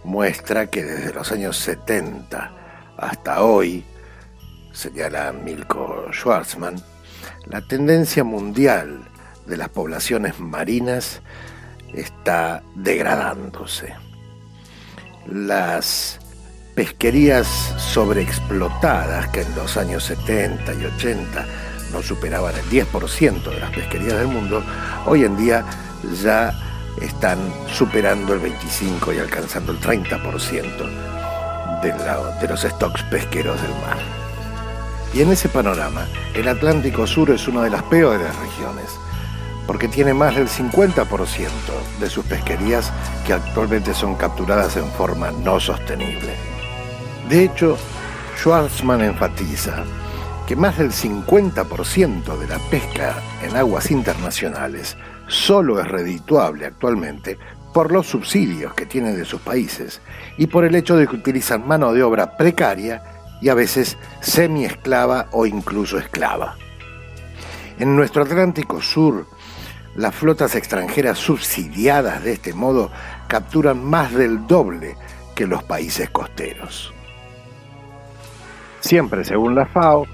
muestra 0.04 0.68
que 0.68 0.84
desde 0.84 1.13
los 1.13 1.32
años 1.32 1.56
70 1.56 2.51
hasta 2.98 3.44
hoy, 3.46 3.86
señala 4.74 5.32
Milko 5.32 6.08
Schwarzman, 6.12 6.75
la 7.46 7.66
tendencia 7.66 8.25
mundial 8.25 9.00
de 9.46 9.56
las 9.56 9.70
poblaciones 9.70 10.38
marinas 10.38 11.22
está 11.94 12.62
degradándose. 12.75 13.94
Las 15.28 16.20
pesquerías 16.82 17.48
sobreexplotadas 17.78 19.28
que 19.28 19.42
en 19.42 19.56
los 19.56 19.78
años 19.78 20.04
70 20.06 20.74
y 20.74 20.86
80 20.86 21.46
no 21.94 22.02
superaban 22.02 22.56
el 22.56 22.66
10% 22.72 23.44
de 23.44 23.60
las 23.60 23.70
pesquerías 23.70 24.18
del 24.18 24.28
mundo, 24.28 24.64
hoy 25.06 25.24
en 25.24 25.38
día 25.38 25.64
ya 26.24 26.52
están 27.00 27.38
superando 27.72 28.34
el 28.34 28.40
25 28.40 29.14
y 29.14 29.20
alcanzando 29.20 29.74
el 29.74 29.80
30% 29.80 31.84
de, 31.84 31.94
de 32.42 32.48
los 32.48 32.62
stocks 32.62 33.04
pesqueros 33.04 33.62
del 33.62 33.74
mar. 33.74 34.00
Y 35.14 35.22
en 35.22 35.32
ese 35.32 35.50
panorama, 35.50 36.08
el 36.34 36.48
Atlántico 36.48 37.06
Sur 37.06 37.30
es 37.30 37.48
una 37.48 37.62
de 37.62 37.70
las 37.70 37.84
peores 37.84 38.36
regiones, 38.38 38.88
porque 39.68 39.88
tiene 39.88 40.16
más 40.16 40.36
del 40.36 40.48
50% 40.48 41.48
de 42.00 42.10
sus 42.10 42.26
pesquerías 42.26 42.92
que 43.28 43.34
actualmente 43.34 43.94
son 43.94 44.16
capturadas 44.16 44.78
en 44.78 44.90
forma 44.94 45.30
no 45.30 45.60
sostenible. 45.60 46.50
De 47.30 47.44
hecho, 47.44 47.78
Schwarzman 48.38 49.01
enfatiza 49.01 49.84
que 50.48 50.56
más 50.56 50.78
del 50.78 50.92
50% 50.92 52.38
de 52.38 52.48
la 52.48 52.60
pesca 52.70 53.16
en 53.42 53.56
aguas 53.56 53.92
internacionales 53.92 54.98
solo 55.28 55.80
es 55.80 55.88
redituable 55.88 56.66
actualmente 56.66 57.38
por 57.74 57.92
los 57.92 58.08
subsidios 58.08 58.74
que 58.74 58.86
tienen 58.86 59.16
de 59.16 59.25
sus 59.25 59.40
países 59.40 60.01
y 60.38 60.48
por 60.48 60.66
el 60.66 60.75
hecho 60.75 60.98
de 60.98 61.08
que 61.08 61.16
utilizan 61.16 61.68
mano 61.68 61.94
de 61.94 62.04
obra 62.04 62.36
precaria 62.36 63.01
y 63.42 63.50
a 63.50 63.54
veces 63.54 63.98
semi-esclava 64.20 65.28
o 65.32 65.46
incluso 65.46 65.98
esclava. 65.98 66.58
En 67.80 67.96
nuestro 67.96 68.24
Atlántico 68.24 68.82
Sur, 68.82 69.25
las 69.96 70.13
flotas 70.13 70.56
extranjeras 70.56 71.18
subsidiadas 71.18 72.24
de 72.24 72.34
este 72.34 72.54
modo 72.54 72.92
capturan 73.28 73.84
más 73.84 74.13
del 74.13 74.48
doble 74.48 74.96
que 75.36 75.48
los 75.48 75.63
países 75.63 76.10
costeros. 76.10 76.94
Siempre 78.82 79.24
según 79.24 79.56
la 79.56 79.66
FAO, 79.66 80.06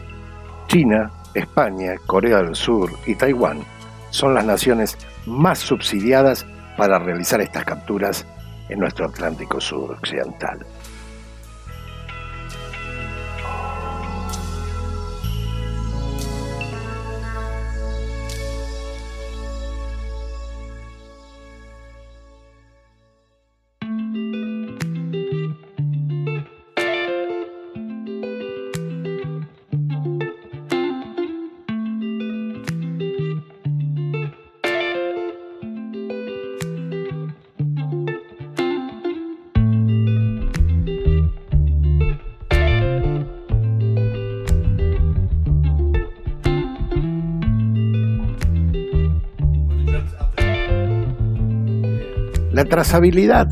China, 0.68 1.10
España, 1.34 1.96
Corea 2.06 2.44
del 2.44 2.56
Sur 2.56 2.92
y 3.06 3.16
Taiwán 3.16 3.60
son 4.10 4.34
las 4.34 4.46
naciones 4.46 4.98
más 5.26 5.60
subsidiadas 5.60 6.46
para 6.78 7.00
realizar 7.00 7.42
estas 7.42 7.66
capturas 7.66 8.26
en 8.70 8.80
nuestro 8.80 9.06
Atlántico 9.06 9.60
Sur 9.60 9.92
occidental. 9.92 10.66
Trazabilidad 52.68 53.50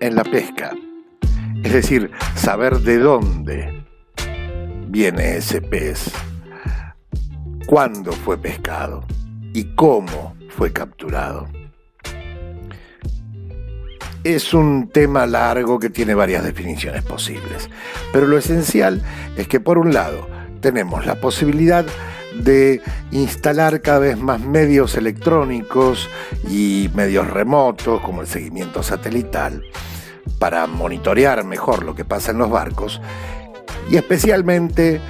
en 0.00 0.14
la 0.14 0.24
pesca, 0.24 0.72
es 1.62 1.72
decir, 1.72 2.10
saber 2.34 2.78
de 2.78 2.98
dónde 2.98 3.84
viene 4.88 5.36
ese 5.36 5.60
pez, 5.60 6.10
cuándo 7.66 8.12
fue 8.12 8.38
pescado 8.38 9.04
y 9.52 9.64
cómo 9.74 10.36
fue 10.48 10.72
capturado. 10.72 11.48
Es 14.22 14.52
un 14.52 14.90
tema 14.90 15.26
largo 15.26 15.78
que 15.78 15.88
tiene 15.88 16.14
varias 16.14 16.44
definiciones 16.44 17.02
posibles, 17.02 17.70
pero 18.12 18.26
lo 18.26 18.36
esencial 18.36 19.02
es 19.36 19.48
que 19.48 19.60
por 19.60 19.78
un 19.78 19.94
lado 19.94 20.28
tenemos 20.60 21.06
la 21.06 21.14
posibilidad 21.14 21.84
de 21.84 21.90
instalar 23.10 23.80
cada 23.80 23.98
vez 24.00 24.18
más 24.18 24.40
medios 24.40 24.96
electrónicos 24.96 26.08
y 26.48 26.90
medios 26.94 27.28
remotos, 27.28 28.00
como 28.00 28.22
el 28.22 28.26
seguimiento 28.26 28.82
satelital, 28.82 29.64
para 30.38 30.66
monitorear 30.66 31.44
mejor 31.44 31.84
lo 31.84 31.94
que 31.94 32.04
pasa 32.04 32.30
en 32.30 32.38
los 32.38 32.50
barcos 32.50 33.00
y 33.90 33.96
especialmente 33.96 35.00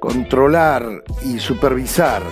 controlar 0.00 1.04
y 1.24 1.38
supervisar 1.38 2.22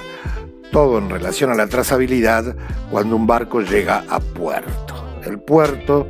todo 0.70 0.98
en 0.98 1.10
relación 1.10 1.50
a 1.50 1.54
la 1.54 1.66
trazabilidad 1.66 2.56
cuando 2.90 3.14
un 3.16 3.26
barco 3.26 3.60
llega 3.60 4.04
a 4.08 4.18
puerto. 4.20 5.20
El 5.24 5.38
puerto 5.38 6.08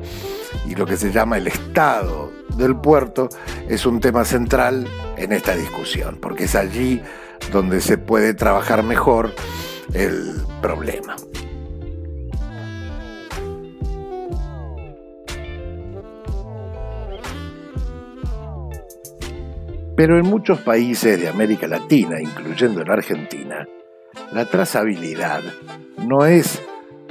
y 0.66 0.74
lo 0.74 0.86
que 0.86 0.96
se 0.96 1.12
llama 1.12 1.36
el 1.36 1.48
estado 1.48 2.32
del 2.56 2.76
puerto 2.76 3.28
es 3.68 3.84
un 3.86 4.00
tema 4.00 4.24
central 4.24 4.86
en 5.16 5.32
esta 5.32 5.54
discusión, 5.54 6.18
porque 6.20 6.44
es 6.44 6.54
allí 6.54 7.02
donde 7.50 7.80
se 7.80 7.98
puede 7.98 8.34
trabajar 8.34 8.82
mejor 8.82 9.32
el 9.94 10.42
problema. 10.60 11.16
Pero 19.96 20.18
en 20.18 20.26
muchos 20.26 20.60
países 20.60 21.20
de 21.20 21.28
América 21.28 21.66
Latina, 21.66 22.20
incluyendo 22.20 22.82
la 22.82 22.94
Argentina, 22.94 23.66
la 24.32 24.46
trazabilidad 24.46 25.42
no 25.98 26.24
es 26.24 26.62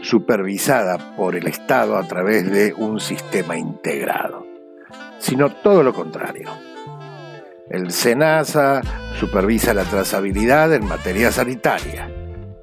supervisada 0.02 1.15
por 1.15 1.36
el 1.36 1.48
Estado 1.48 1.96
a 1.96 2.08
través 2.08 2.52
de 2.52 2.74
un 2.74 3.00
sistema 3.00 3.56
integrado, 3.56 4.46
sino 5.20 5.50
todo 5.50 5.84
lo 5.84 5.94
contrario. 5.94 6.50
El 7.71 7.91
SENASA 7.91 8.81
supervisa 9.17 9.73
la 9.73 9.86
trazabilidad 9.86 10.73
en 10.73 10.86
materia 10.86 11.31
sanitaria 11.31 12.12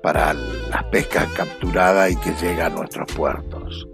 para 0.02 0.34
las 0.34 0.84
pescas 0.92 1.26
capturadas 1.34 2.10
y 2.10 2.16
que 2.16 2.34
llegan 2.34 2.72
a 2.72 2.74
nuestros 2.76 3.10
puertos. 3.14 3.88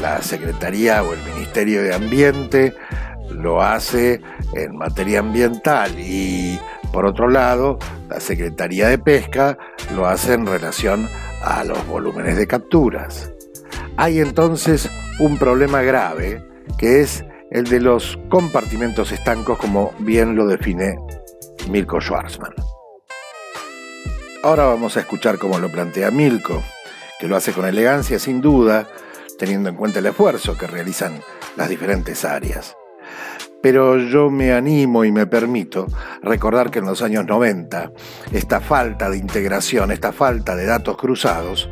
La 0.00 0.22
Secretaría 0.22 1.02
o 1.02 1.12
el 1.12 1.18
Ministerio 1.34 1.82
de 1.82 1.94
Ambiente 1.94 2.74
lo 3.32 3.60
hace 3.60 4.20
en 4.54 4.76
materia 4.76 5.18
ambiental 5.18 5.92
y 5.98 6.60
por 6.92 7.04
otro 7.04 7.28
lado 7.28 7.80
la 8.08 8.20
Secretaría 8.20 8.86
de 8.86 8.98
Pesca 8.98 9.58
lo 9.96 10.06
hace 10.06 10.34
en 10.34 10.46
relación 10.46 11.08
a 11.42 11.64
los 11.64 11.84
volúmenes 11.88 12.36
de 12.36 12.46
capturas. 12.46 13.32
Hay 13.96 14.20
entonces 14.20 14.88
un 15.18 15.38
problema 15.38 15.82
grave 15.82 16.40
que 16.78 17.00
es 17.00 17.24
el 17.50 17.64
de 17.64 17.80
los 17.80 18.18
compartimentos 18.28 19.12
estancos 19.12 19.58
como 19.58 19.92
bien 20.00 20.36
lo 20.36 20.46
define 20.46 20.98
Milko 21.70 22.00
Schwarzman. 22.00 22.54
Ahora 24.42 24.66
vamos 24.66 24.96
a 24.96 25.00
escuchar 25.00 25.38
cómo 25.38 25.58
lo 25.58 25.70
plantea 25.70 26.10
Milko, 26.10 26.62
que 27.18 27.26
lo 27.26 27.36
hace 27.36 27.52
con 27.52 27.66
elegancia 27.66 28.18
sin 28.18 28.40
duda, 28.40 28.86
teniendo 29.38 29.68
en 29.68 29.76
cuenta 29.76 29.98
el 29.98 30.06
esfuerzo 30.06 30.56
que 30.56 30.66
realizan 30.66 31.20
las 31.56 31.68
diferentes 31.68 32.24
áreas. 32.24 32.76
Pero 33.60 33.98
yo 33.98 34.30
me 34.30 34.52
animo 34.52 35.04
y 35.04 35.10
me 35.10 35.26
permito 35.26 35.86
recordar 36.22 36.70
que 36.70 36.78
en 36.78 36.86
los 36.86 37.02
años 37.02 37.26
90 37.26 37.92
esta 38.32 38.60
falta 38.60 39.10
de 39.10 39.18
integración, 39.18 39.90
esta 39.90 40.12
falta 40.12 40.54
de 40.54 40.64
datos 40.64 40.96
cruzados, 40.96 41.68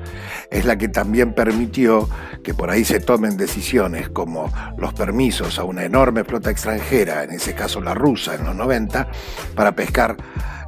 es 0.50 0.64
la 0.64 0.76
que 0.78 0.88
también 0.88 1.32
permitió 1.32 2.08
que 2.42 2.54
por 2.54 2.70
ahí 2.70 2.84
se 2.84 3.00
tomen 3.00 3.36
decisiones 3.36 4.08
como 4.08 4.52
los 4.76 4.94
permisos 4.94 5.58
a 5.58 5.64
una 5.64 5.84
enorme 5.84 6.24
flota 6.24 6.50
extranjera, 6.50 7.22
en 7.22 7.30
ese 7.30 7.54
caso 7.54 7.80
la 7.80 7.94
rusa 7.94 8.34
en 8.34 8.44
los 8.44 8.56
90, 8.56 9.08
para 9.54 9.76
pescar 9.76 10.16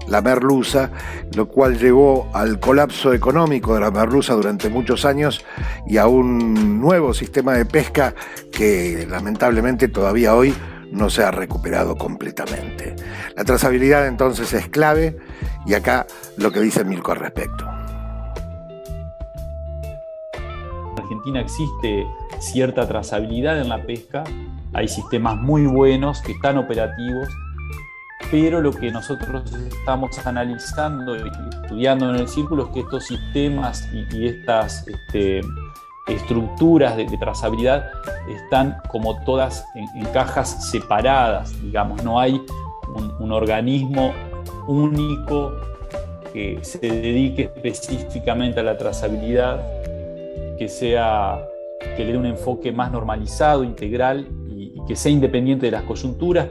la 0.09 0.23
merluza, 0.23 0.91
lo 1.35 1.49
cual 1.49 1.79
llevó 1.79 2.31
al 2.33 2.61
colapso 2.61 3.13
económico 3.13 3.75
de 3.75 3.81
la 3.81 3.91
merluza 3.91 4.35
durante 4.35 4.69
muchos 4.69 5.05
años 5.05 5.45
y 5.87 5.99
a 5.99 6.07
un 6.07 6.81
nuevo 6.81 7.13
sistema 7.13 7.53
de 7.55 7.65
pesca 7.65 8.15
que 8.51 9.07
lamentablemente 9.09 9.89
todavía 9.89 10.35
hoy 10.35 10.55
no 10.93 11.11
se 11.11 11.25
ha 11.25 11.31
recuperado 11.31 11.97
completamente. 11.97 12.97
La 13.37 13.45
trazabilidad 13.45 14.07
entonces 14.07 14.53
es 14.53 14.69
clave 14.69 15.19
y 15.67 15.75
acá 15.75 16.07
lo 16.37 16.51
que 16.51 16.61
dice 16.61 16.85
Milko 16.85 17.13
al 17.13 17.19
respecto. 17.19 17.67
Argentina 20.97 21.41
existe 21.41 22.07
cierta 22.39 22.87
trazabilidad 22.87 23.61
en 23.61 23.69
la 23.69 23.83
pesca, 23.85 24.25
hay 24.75 24.89
sistemas 24.89 25.37
muy 25.37 25.67
buenos 25.67 26.21
que 26.21 26.33
están 26.33 26.59
operativos, 26.59 27.29
pero 28.31 28.61
lo 28.61 28.73
que 28.73 28.91
nosotros 28.91 29.51
estamos 29.55 30.27
analizando 30.27 31.17
y 31.17 31.31
estudiando 31.63 32.11
en 32.11 32.17
el 32.17 32.29
círculo 32.29 32.67
es 32.67 32.71
que 32.71 32.81
estos 32.81 33.07
sistemas 33.07 33.89
y, 33.93 34.27
estas 34.27 34.87
este, 34.87 35.41
estructuras 36.09 36.97
de, 36.97 37.07
trazabilidad 37.19 37.87
están 38.29 38.77
como 38.89 39.23
todas 39.25 39.65
en, 39.75 40.05
cajas 40.07 40.71
separadas, 40.71 41.53
digamos, 41.63 42.03
no 42.03 42.19
hay 42.19 42.41
un, 43.21 43.33
organismo 43.33 44.13
único 44.67 45.53
que 46.33 46.59
se 46.63 46.79
dedique 46.79 47.51
específicamente 47.63 48.61
a 48.61 48.63
la 48.63 48.79
trazabilidad, 48.79 49.61
que 50.59 50.69
sea 50.69 51.39
que 51.97 52.05
le 52.05 52.13
dé 52.13 52.19
un 52.19 52.27
enfoque 52.27 52.73
más 52.73 52.91
normalizado, 52.91 53.65
integral 53.65 54.29
y, 54.49 54.73
y 54.75 54.87
que 54.87 54.97
sea 54.97 55.13
independiente 55.13 55.67
de 55.67 55.73
las 55.73 55.83
coyunturas, 55.83 56.49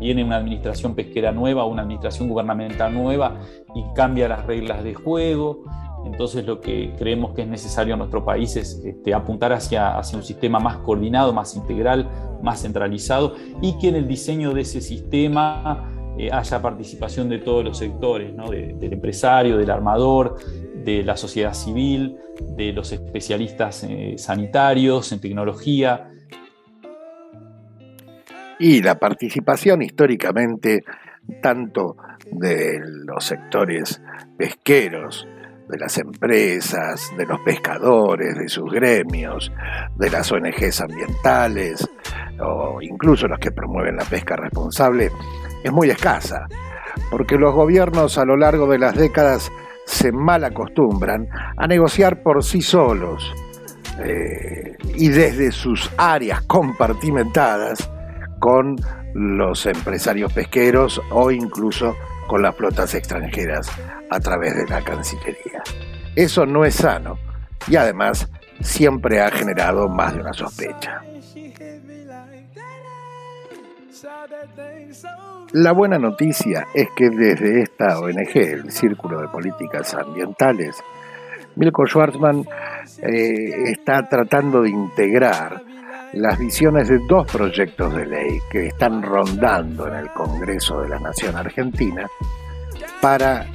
viene 0.00 0.24
una 0.24 0.36
administración 0.36 0.94
pesquera 0.94 1.30
nueva, 1.30 1.66
una 1.66 1.82
administración 1.82 2.28
gubernamental 2.28 2.92
nueva 2.92 3.36
y 3.74 3.84
cambia 3.94 4.28
las 4.28 4.46
reglas 4.46 4.82
de 4.82 4.94
juego. 4.94 5.64
Entonces 6.04 6.46
lo 6.46 6.60
que 6.60 6.94
creemos 6.98 7.34
que 7.34 7.42
es 7.42 7.48
necesario 7.48 7.94
en 7.94 7.98
nuestro 7.98 8.24
país 8.24 8.56
es 8.56 8.82
este, 8.84 9.14
apuntar 9.14 9.52
hacia, 9.52 9.98
hacia 9.98 10.18
un 10.18 10.24
sistema 10.24 10.58
más 10.58 10.78
coordinado, 10.78 11.32
más 11.32 11.54
integral, 11.56 12.08
más 12.42 12.62
centralizado 12.62 13.34
y 13.60 13.78
que 13.78 13.88
en 13.88 13.96
el 13.96 14.08
diseño 14.08 14.52
de 14.54 14.62
ese 14.62 14.80
sistema 14.80 16.14
eh, 16.18 16.30
haya 16.32 16.60
participación 16.60 17.28
de 17.28 17.38
todos 17.38 17.64
los 17.64 17.78
sectores, 17.78 18.34
del 18.36 18.92
empresario, 18.92 19.56
del 19.56 19.70
armador, 19.70 20.36
de 20.84 21.02
la 21.02 21.16
sociedad 21.16 21.54
civil, 21.54 22.16
de 22.56 22.72
los 22.72 22.92
especialistas 22.92 23.84
eh, 23.84 24.14
sanitarios 24.16 25.12
en 25.12 25.20
tecnología, 25.20 26.10
y 28.58 28.82
la 28.82 28.98
participación 28.98 29.80
históricamente 29.80 30.84
tanto 31.40 31.96
de 32.30 32.78
los 33.06 33.24
sectores 33.24 34.02
pesqueros, 34.36 35.26
de 35.70 35.78
las 35.78 35.96
empresas, 35.98 37.12
de 37.16 37.26
los 37.26 37.40
pescadores, 37.40 38.36
de 38.36 38.48
sus 38.48 38.70
gremios, 38.70 39.52
de 39.96 40.10
las 40.10 40.30
ONGs 40.30 40.80
ambientales 40.80 41.88
o 42.40 42.80
incluso 42.82 43.28
los 43.28 43.38
que 43.38 43.52
promueven 43.52 43.96
la 43.96 44.04
pesca 44.04 44.36
responsable, 44.36 45.10
es 45.62 45.72
muy 45.72 45.90
escasa, 45.90 46.46
porque 47.10 47.36
los 47.36 47.54
gobiernos 47.54 48.18
a 48.18 48.24
lo 48.24 48.36
largo 48.36 48.66
de 48.66 48.78
las 48.78 48.94
décadas 48.94 49.50
se 49.84 50.12
mal 50.12 50.44
acostumbran 50.44 51.28
a 51.56 51.66
negociar 51.66 52.22
por 52.22 52.42
sí 52.44 52.62
solos 52.62 53.34
eh, 53.98 54.76
y 54.94 55.08
desde 55.08 55.52
sus 55.52 55.90
áreas 55.98 56.42
compartimentadas 56.42 57.90
con 58.38 58.76
los 59.14 59.66
empresarios 59.66 60.32
pesqueros 60.32 61.00
o 61.10 61.30
incluso 61.30 61.96
con 62.28 62.42
las 62.42 62.54
flotas 62.54 62.94
extranjeras 62.94 63.70
a 64.10 64.20
través 64.20 64.56
de 64.56 64.66
la 64.66 64.82
Cancillería. 64.82 65.62
Eso 66.14 66.44
no 66.44 66.64
es 66.64 66.74
sano 66.74 67.18
y 67.68 67.76
además 67.76 68.28
siempre 68.60 69.20
ha 69.20 69.30
generado 69.30 69.88
más 69.88 70.14
de 70.14 70.20
una 70.20 70.32
sospecha. 70.32 71.02
La 75.52 75.72
buena 75.72 75.98
noticia 75.98 76.66
es 76.74 76.88
que 76.94 77.10
desde 77.10 77.62
esta 77.62 77.98
ONG, 77.98 78.36
el 78.36 78.70
Círculo 78.70 79.20
de 79.20 79.28
Políticas 79.28 79.94
Ambientales, 79.94 80.76
Milko 81.56 81.86
Schwartzman 81.86 82.44
eh, 83.02 83.70
está 83.70 84.08
tratando 84.08 84.62
de 84.62 84.70
integrar 84.70 85.62
las 86.12 86.38
visiones 86.38 86.88
de 86.88 86.98
dos 87.08 87.30
proyectos 87.30 87.94
de 87.94 88.06
ley 88.06 88.38
que 88.50 88.68
están 88.68 89.02
rondando 89.02 89.86
en 89.88 89.94
el 89.94 90.08
Congreso 90.10 90.80
de 90.80 90.88
la 90.88 90.98
Nación 90.98 91.36
Argentina 91.36 92.06
para 93.00 93.46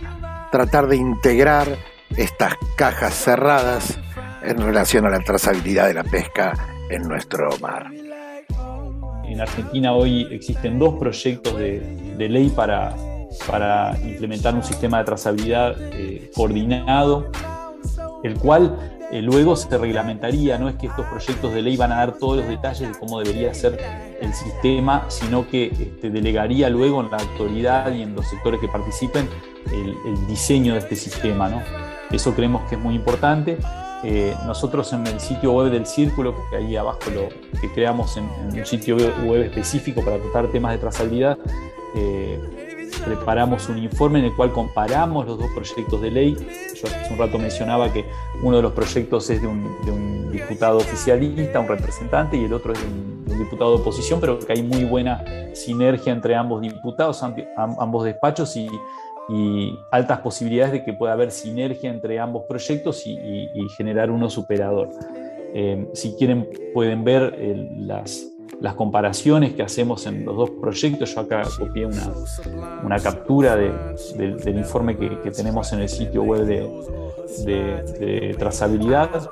tratar 0.51 0.87
de 0.87 0.97
integrar 0.97 1.67
estas 2.15 2.53
cajas 2.75 3.13
cerradas 3.13 3.99
en 4.43 4.57
relación 4.57 5.05
a 5.05 5.09
la 5.09 5.19
trazabilidad 5.19 5.87
de 5.87 5.95
la 5.95 6.03
pesca 6.03 6.53
en 6.89 7.03
nuestro 7.03 7.49
mar. 7.59 7.87
En 9.27 9.41
Argentina 9.41 9.93
hoy 9.93 10.27
existen 10.31 10.77
dos 10.77 10.95
proyectos 10.95 11.57
de, 11.57 12.15
ley 12.17 12.49
para, 12.49 12.95
para, 13.47 13.97
implementar 14.03 14.53
un 14.55 14.63
sistema 14.63 14.99
de 14.99 15.03
trazabilidad 15.03 15.75
eh, 15.79 16.31
coordinado, 16.35 17.31
el 18.23 18.37
cual 18.37 18.94
eh, 19.11 19.21
luego 19.21 19.55
se 19.55 19.77
reglamentaría, 19.77 20.57
no 20.57 20.67
es 20.67 20.75
que 20.75 20.87
estos 20.87 21.05
proyectos 21.05 21.53
de 21.53 21.61
ley 21.61 21.77
van 21.77 21.91
a 21.91 21.97
dar 21.97 22.17
todos 22.17 22.37
los 22.37 22.47
detalles 22.47 22.91
de 22.91 22.99
cómo 22.99 23.19
debería 23.19 23.53
ser 23.53 23.79
el 24.19 24.33
sistema, 24.33 25.05
sino 25.09 25.47
que 25.47 25.67
este, 25.67 26.09
delegaría 26.09 26.69
luego 26.69 27.01
en 27.01 27.11
la 27.11 27.17
autoridad 27.17 27.93
y 27.93 28.01
en 28.01 28.15
los 28.15 28.27
sectores 28.27 28.59
que 28.59 28.67
participen 28.67 29.29
el, 29.71 30.27
diseño 30.27 30.73
de 30.73 30.79
este 30.79 30.95
sistema. 30.95 31.49
¿no? 31.49 31.61
Eso 32.11 32.33
creemos 32.33 32.67
que 32.67 32.75
es 32.75 32.81
muy 32.81 32.95
importante. 32.95 33.57
Eh, 34.03 34.35
nosotros 34.45 34.91
en 34.93 35.05
el 35.07 35.19
sitio 35.19 35.53
web 35.53 35.71
del 35.71 35.85
Círculo, 35.85 36.35
que 36.49 36.57
ahí 36.57 36.75
abajo 36.75 36.99
lo 37.13 37.29
creamos 37.73 38.17
en, 38.17 38.25
un 38.25 38.65
sitio 38.65 38.97
web 38.97 39.43
específico 39.43 40.03
para 40.03 40.17
tratar 40.17 40.47
temas 40.51 40.73
de 40.73 40.77
trazabilidad, 40.79 41.37
eh, 41.95 42.64
preparamos 43.03 43.69
un 43.69 43.77
informe 43.77 44.19
en 44.19 44.25
el 44.25 44.35
cual 44.35 44.51
comparamos 44.51 45.25
los 45.25 45.37
dos 45.37 45.47
proyectos 45.53 46.01
de 46.01 46.11
ley. 46.11 46.35
Yo 46.75 46.87
hace 46.87 47.13
un 47.13 47.19
rato 47.19 47.37
mencionaba 47.37 47.91
que 47.91 48.05
uno 48.43 48.57
de 48.57 48.63
los 48.63 48.71
proyectos 48.73 49.29
es 49.29 49.41
de 49.41 49.47
un, 49.47 50.31
diputado 50.31 50.77
oficialista, 50.77 51.59
un 51.59 51.67
representante, 51.67 52.35
y 52.35 52.43
el 52.43 52.53
otro 52.53 52.73
es 52.73 52.81
de 52.81 52.87
un, 52.87 53.25
diputado 53.39 53.75
de 53.75 53.81
oposición, 53.81 54.19
pero 54.19 54.39
que 54.39 54.53
hay 54.53 54.63
muy 54.63 54.85
buena 54.85 55.23
sinergia 55.53 56.13
entre 56.13 56.35
ambos 56.35 56.61
diputados, 56.61 57.21
ambos 57.23 58.03
despachos 58.05 58.55
y, 58.55 58.69
altas 59.91 60.19
posibilidades 60.19 60.73
de 60.73 60.83
que 60.83 60.93
pueda 60.93 61.13
haber 61.13 61.31
sinergia 61.31 61.89
entre 61.89 62.19
ambos 62.19 62.43
proyectos 62.47 63.05
y, 63.07 63.49
generar 63.77 64.11
uno 64.11 64.29
superador. 64.29 64.89
Eh, 65.57 65.87
si 65.93 66.15
quieren, 66.15 66.49
pueden 66.73 67.03
ver 67.03 67.33
eh, 67.37 67.69
las 67.77 68.34
las 68.61 68.73
comparaciones 68.75 69.53
que 69.53 69.63
hacemos 69.63 70.05
en 70.05 70.25
los 70.25 70.35
dos 70.35 70.49
proyectos. 70.51 71.13
Yo 71.13 71.21
acá 71.21 71.43
copié 71.57 71.85
una, 71.85 72.11
una 72.83 72.99
captura 72.99 73.55
del 73.55 74.57
informe 74.57 74.97
que, 74.97 75.31
tenemos 75.31 75.71
en 75.73 75.79
el 75.81 75.89
sitio 75.89 76.23
web 76.23 76.45
de, 76.45 78.35
trazabilidad. 78.37 79.29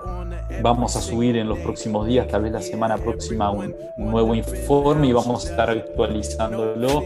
Vamos 0.62 0.96
a 0.96 1.02
subir 1.02 1.38
en 1.38 1.48
los 1.48 1.60
próximos 1.60 2.06
días, 2.06 2.28
tal 2.28 2.44
vez 2.44 2.52
la 2.52 2.62
semana 2.62 2.98
próxima, 2.98 3.50
un, 3.50 3.74
nuevo 3.98 4.36
informe 4.36 5.08
y 5.08 5.14
vamos 5.14 5.46
a 5.46 5.50
estar 5.50 5.70
actualizándolo 5.70 7.04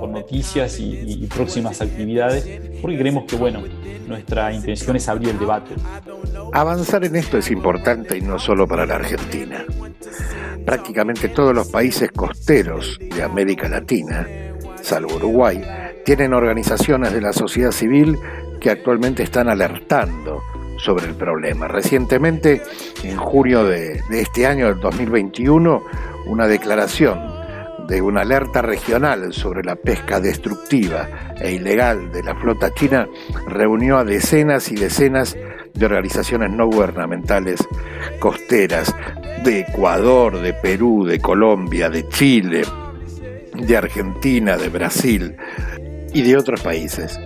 con 0.00 0.12
noticias 0.12 0.78
y, 0.80 1.00
y 1.06 1.26
próximas 1.26 1.80
actividades, 1.80 2.78
porque 2.80 2.98
creemos 2.98 3.24
que, 3.24 3.36
bueno, 3.36 3.62
nuestra 4.06 4.52
intención 4.52 4.96
es 4.96 5.08
abrir 5.08 5.30
el 5.30 5.38
debate. 5.38 5.74
Avanzar 6.52 7.04
en 7.04 7.16
esto 7.16 7.38
es 7.38 7.50
importante 7.50 8.18
y 8.18 8.20
no 8.20 8.38
solo 8.38 8.66
para 8.66 8.84
la 8.84 8.96
Argentina 8.96 9.64
prácticamente 10.64 11.28
todos 11.28 11.54
los 11.54 11.68
países 11.68 12.10
costeros 12.12 12.98
de 13.14 13.22
América 13.22 13.68
Latina, 13.68 14.26
salvo 14.82 15.16
Uruguay, 15.16 15.62
tienen 16.04 16.32
organizaciones 16.32 17.12
de 17.12 17.20
la 17.20 17.32
sociedad 17.32 17.72
civil 17.72 18.18
que 18.60 18.70
actualmente 18.70 19.22
están 19.22 19.48
alertando 19.48 20.42
sobre 20.76 21.06
el 21.06 21.14
problema. 21.14 21.68
Recientemente, 21.68 22.62
en 23.02 23.16
junio 23.16 23.64
de, 23.64 24.00
este 24.10 24.46
año, 24.46 24.66
del 24.66 24.80
2021, 24.80 25.82
una 26.26 26.46
declaración 26.46 27.18
de 27.86 28.02
una 28.02 28.20
alerta 28.20 28.62
regional 28.62 29.32
sobre 29.32 29.64
la 29.64 29.74
pesca 29.74 30.20
destructiva 30.20 31.08
e 31.40 31.52
ilegal 31.52 32.12
de 32.12 32.22
la 32.22 32.36
flota 32.36 32.72
china 32.72 33.08
reunió 33.48 33.98
a 33.98 34.04
decenas 34.04 34.70
y 34.70 34.76
decenas 34.76 35.34
de 35.34 35.49
organizaciones 35.82 36.50
no 36.50 36.66
gubernamentales 36.66 37.66
costeras 38.18 38.94
de 39.44 39.60
Ecuador, 39.60 40.40
de 40.40 40.52
Perú, 40.52 41.04
de 41.04 41.20
Colombia, 41.20 41.88
de 41.88 42.08
Chile, 42.08 42.62
de 43.54 43.76
Argentina, 43.76 44.56
de 44.56 44.68
Brasil 44.68 45.36
y 46.12 46.22
de 46.22 46.36
otros 46.36 46.62
países. 46.62 47.18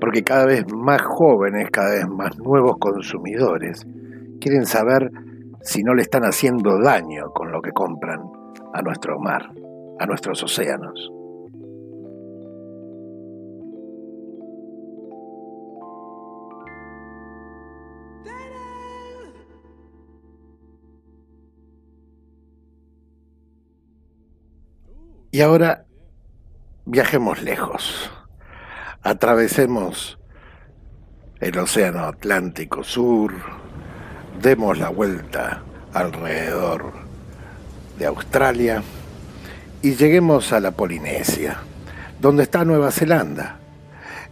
Porque 0.00 0.22
cada 0.22 0.46
vez 0.46 0.64
más 0.72 1.00
jóvenes, 1.02 1.70
cada 1.70 1.94
vez 1.94 2.08
más 2.08 2.38
nuevos 2.38 2.76
consumidores 2.78 3.86
quieren 4.40 4.66
saber 4.66 5.10
si 5.62 5.82
no 5.82 5.94
le 5.94 6.02
están 6.02 6.24
haciendo 6.24 6.78
daño 6.78 7.30
con 7.32 7.50
lo 7.50 7.60
que 7.62 7.72
compran 7.72 8.20
a 8.74 8.82
nuestro 8.82 9.18
mar, 9.18 9.50
a 9.98 10.06
nuestros 10.06 10.42
océanos. 10.42 11.15
Y 25.36 25.42
ahora 25.42 25.84
viajemos 26.86 27.42
lejos, 27.42 28.10
atravesemos 29.02 30.18
el 31.40 31.58
Océano 31.58 32.04
Atlántico 32.06 32.82
Sur, 32.82 33.34
demos 34.40 34.78
la 34.78 34.88
vuelta 34.88 35.62
alrededor 35.92 36.90
de 37.98 38.06
Australia. 38.06 38.82
Y 39.82 39.96
lleguemos 39.96 40.54
a 40.54 40.60
la 40.60 40.70
Polinesia, 40.70 41.58
donde 42.18 42.44
está 42.44 42.64
Nueva 42.64 42.90
Zelanda, 42.90 43.58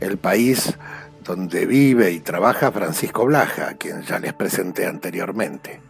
el 0.01 0.17
país 0.17 0.75
donde 1.23 1.67
vive 1.67 2.13
y 2.13 2.21
trabaja 2.21 2.73
Francisco 2.73 3.27
Blaja, 3.27 3.75
quien 3.75 4.05
ya 4.05 4.19
les 4.19 4.33
presenté 4.33 4.87
anteriormente. 4.87 5.83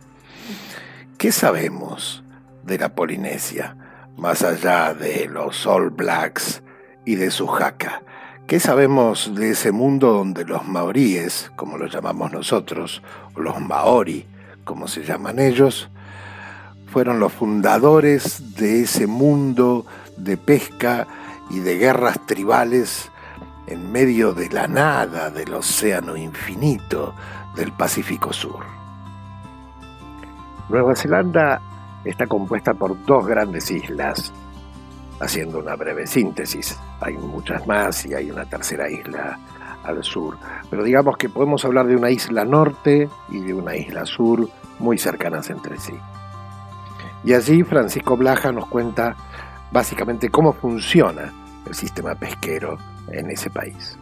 ¿Qué 1.16 1.31
sabemos 1.31 2.24
de 2.64 2.79
la 2.79 2.96
Polinesia, 2.96 3.77
más 4.16 4.42
allá 4.42 4.94
de 4.94 5.29
los 5.29 5.66
All 5.66 5.90
Blacks 5.90 6.62
y 7.05 7.16
de 7.16 7.31
su 7.31 7.46
jaca? 7.46 8.03
¿Qué 8.46 8.61
sabemos 8.61 9.35
de 9.35 9.50
ese 9.50 9.72
mundo 9.72 10.12
donde 10.12 10.44
los 10.44 10.66
maoríes, 10.68 11.50
como 11.57 11.79
lo 11.79 11.87
llamamos 11.87 12.33
nosotros, 12.33 13.03
o 13.35 13.40
los 13.40 13.59
maori, 13.61 14.27
como 14.64 14.87
se 14.87 15.03
llaman 15.03 15.38
ellos, 15.38 15.88
fueron 16.87 17.20
los 17.20 17.33
fundadores 17.33 18.57
de 18.57 18.83
ese 18.83 19.07
mundo 19.07 19.87
de 20.16 20.37
pesca 20.37 21.07
y 21.50 21.61
de 21.61 21.79
guerras 21.79 22.20
tribales 22.27 23.11
en 23.66 23.90
medio 23.90 24.33
de 24.33 24.50
la 24.50 24.68
nada 24.68 25.31
del 25.31 25.55
océano 25.55 26.16
infinito 26.16 27.14
del 27.57 27.72
Pacífico 27.72 28.33
Sur. 28.33 28.64
Nueva 30.68 30.94
Zelanda 30.94 31.61
está 32.05 32.27
compuesta 32.27 32.75
por 32.75 33.03
dos 33.05 33.27
grandes 33.27 33.71
islas, 33.71 34.33
haciendo 35.21 35.59
una 35.59 35.77
breve 35.77 36.07
síntesis. 36.07 36.79
Hay 37.01 37.14
muchas 37.17 37.67
más 37.67 38.05
y 38.07 38.14
hay 38.14 38.31
una 38.31 38.45
tercera 38.45 38.90
isla 38.90 39.38
al 39.83 40.03
sur, 40.03 40.38
pero 40.71 40.83
digamos 40.83 41.17
que 41.17 41.29
podemos 41.29 41.64
hablar 41.64 41.87
de 41.87 41.97
una 41.97 42.11
isla 42.11 42.45
norte 42.45 43.09
y 43.29 43.40
de 43.40 43.53
una 43.53 43.77
isla 43.77 44.07
sur 44.07 44.49
muy 44.79 44.99
cercanas 44.99 45.51
entre 45.51 45.79
sí. 45.79 45.95
Y 47.23 47.33
allí 47.33 47.62
Francisco 47.62 48.17
Blaja 48.17 48.53
nos 48.53 48.67
cuenta 48.67 49.17
básicamente 49.71 50.31
cómo 50.31 50.53
funciona 50.53 51.33
el 51.67 51.75
sistema 51.75 52.14
pesquero 52.14 52.79
en 53.09 53.31
ese 53.31 53.51
país. 53.51 53.99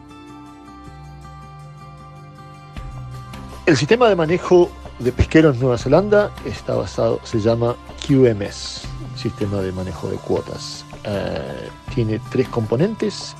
El 3.64 3.76
sistema 3.76 4.08
de 4.08 4.16
manejo 4.16 4.70
de 4.98 5.12
pesqueros 5.12 5.58
Nueva 5.58 5.78
Zelanda 5.78 6.30
está 6.44 6.74
basado, 6.74 7.20
se 7.24 7.40
llama 7.40 7.76
QMS, 8.06 8.82
Sistema 9.16 9.58
de 9.58 9.72
Manejo 9.72 10.08
de 10.08 10.16
Cuotas. 10.16 10.84
Eh, 11.04 11.68
tiene 11.94 12.20
tres 12.30 12.48
componentes 12.48 13.34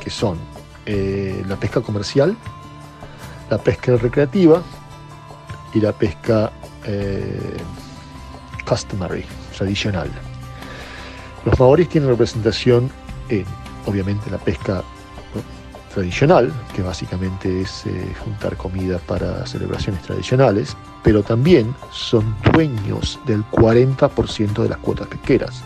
que 0.00 0.10
son 0.10 0.38
eh, 0.86 1.44
la 1.48 1.56
pesca 1.56 1.80
comercial, 1.80 2.36
la 3.50 3.58
pesca 3.58 3.96
recreativa 3.96 4.62
y 5.72 5.80
la 5.80 5.92
pesca 5.92 6.52
eh, 6.84 7.56
customary, 8.66 9.24
tradicional. 9.56 10.10
Los 11.44 11.58
maoris 11.58 11.88
tienen 11.88 12.10
representación 12.10 12.90
en, 13.28 13.44
obviamente, 13.86 14.30
la 14.30 14.38
pesca 14.38 14.82
tradicional, 15.94 16.52
que 16.74 16.82
básicamente 16.82 17.62
es 17.62 17.86
eh, 17.86 18.12
juntar 18.24 18.56
comida 18.56 18.98
para 18.98 19.46
celebraciones 19.46 20.02
tradicionales, 20.02 20.76
pero 21.02 21.22
también 21.22 21.74
son 21.92 22.34
dueños 22.52 23.18
del 23.26 23.44
40% 23.50 24.62
de 24.62 24.68
las 24.68 24.78
cuotas 24.78 25.06
pesqueras. 25.06 25.62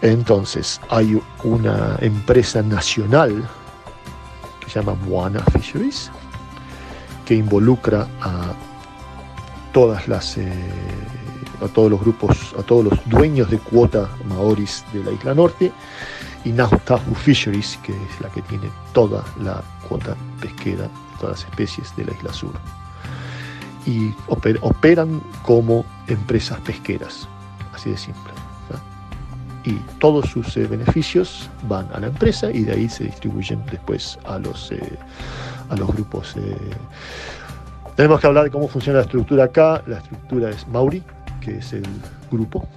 Entonces, 0.00 0.80
hay 0.88 1.20
una 1.44 1.96
empresa 2.00 2.62
nacional 2.62 3.44
que 4.60 4.70
se 4.70 4.80
llama 4.80 4.94
Moana 5.06 5.40
Fisheries, 5.52 6.10
que 7.26 7.34
involucra 7.34 8.06
a 8.20 8.54
todas 9.72 10.08
las 10.08 10.38
eh, 10.38 10.52
a 11.62 11.68
todos 11.68 11.90
los 11.90 12.00
grupos, 12.00 12.54
a 12.58 12.62
todos 12.62 12.84
los 12.84 13.08
dueños 13.08 13.50
de 13.50 13.58
cuota 13.58 14.08
maoris 14.28 14.84
de 14.92 15.04
la 15.04 15.12
isla 15.12 15.34
norte 15.34 15.72
y 16.44 16.52
Nautahu 16.52 17.14
Fisheries, 17.14 17.78
que 17.82 17.92
es 17.92 18.20
la 18.20 18.28
que 18.28 18.42
tiene 18.42 18.68
toda 18.92 19.24
la 19.40 19.62
cuota 19.88 20.14
pesquera 20.40 20.82
de 20.82 20.90
todas 21.18 21.40
las 21.40 21.50
especies 21.50 21.96
de 21.96 22.04
la 22.04 22.12
isla 22.12 22.32
sur. 22.32 22.52
Y 23.86 24.12
operan 24.28 25.20
como 25.42 25.84
empresas 26.06 26.58
pesqueras, 26.60 27.28
así 27.74 27.90
de 27.90 27.96
simple. 27.96 28.32
Y 29.66 29.76
todos 29.98 30.26
sus 30.26 30.54
eh, 30.58 30.66
beneficios 30.66 31.48
van 31.66 31.88
a 31.94 32.00
la 32.00 32.08
empresa 32.08 32.50
y 32.50 32.64
de 32.64 32.72
ahí 32.72 32.88
se 32.88 33.04
distribuyen 33.04 33.64
después 33.70 34.18
a 34.26 34.38
los, 34.38 34.70
eh, 34.72 34.98
a 35.70 35.76
los 35.76 35.88
grupos. 35.88 36.34
Eh. 36.36 36.56
Tenemos 37.96 38.20
que 38.20 38.26
hablar 38.26 38.44
de 38.44 38.50
cómo 38.50 38.68
funciona 38.68 38.98
la 38.98 39.04
estructura 39.04 39.44
acá. 39.44 39.82
La 39.86 39.98
estructura 39.98 40.50
es 40.50 40.68
Mauri, 40.68 41.02
que 41.40 41.58
es 41.58 41.72
el 41.72 41.86
grupo, 42.30 42.68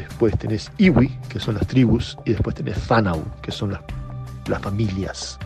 después 0.00 0.36
tenés 0.38 0.70
Iwi, 0.78 1.08
que 1.28 1.40
son 1.40 1.54
las 1.54 1.66
tribus, 1.66 2.16
y 2.24 2.32
después 2.32 2.56
tenés 2.56 2.78
Fanau, 2.78 3.22
que 3.42 3.50
son 3.50 3.72
las, 3.72 3.80
las 4.48 4.60
familias. 4.60 5.38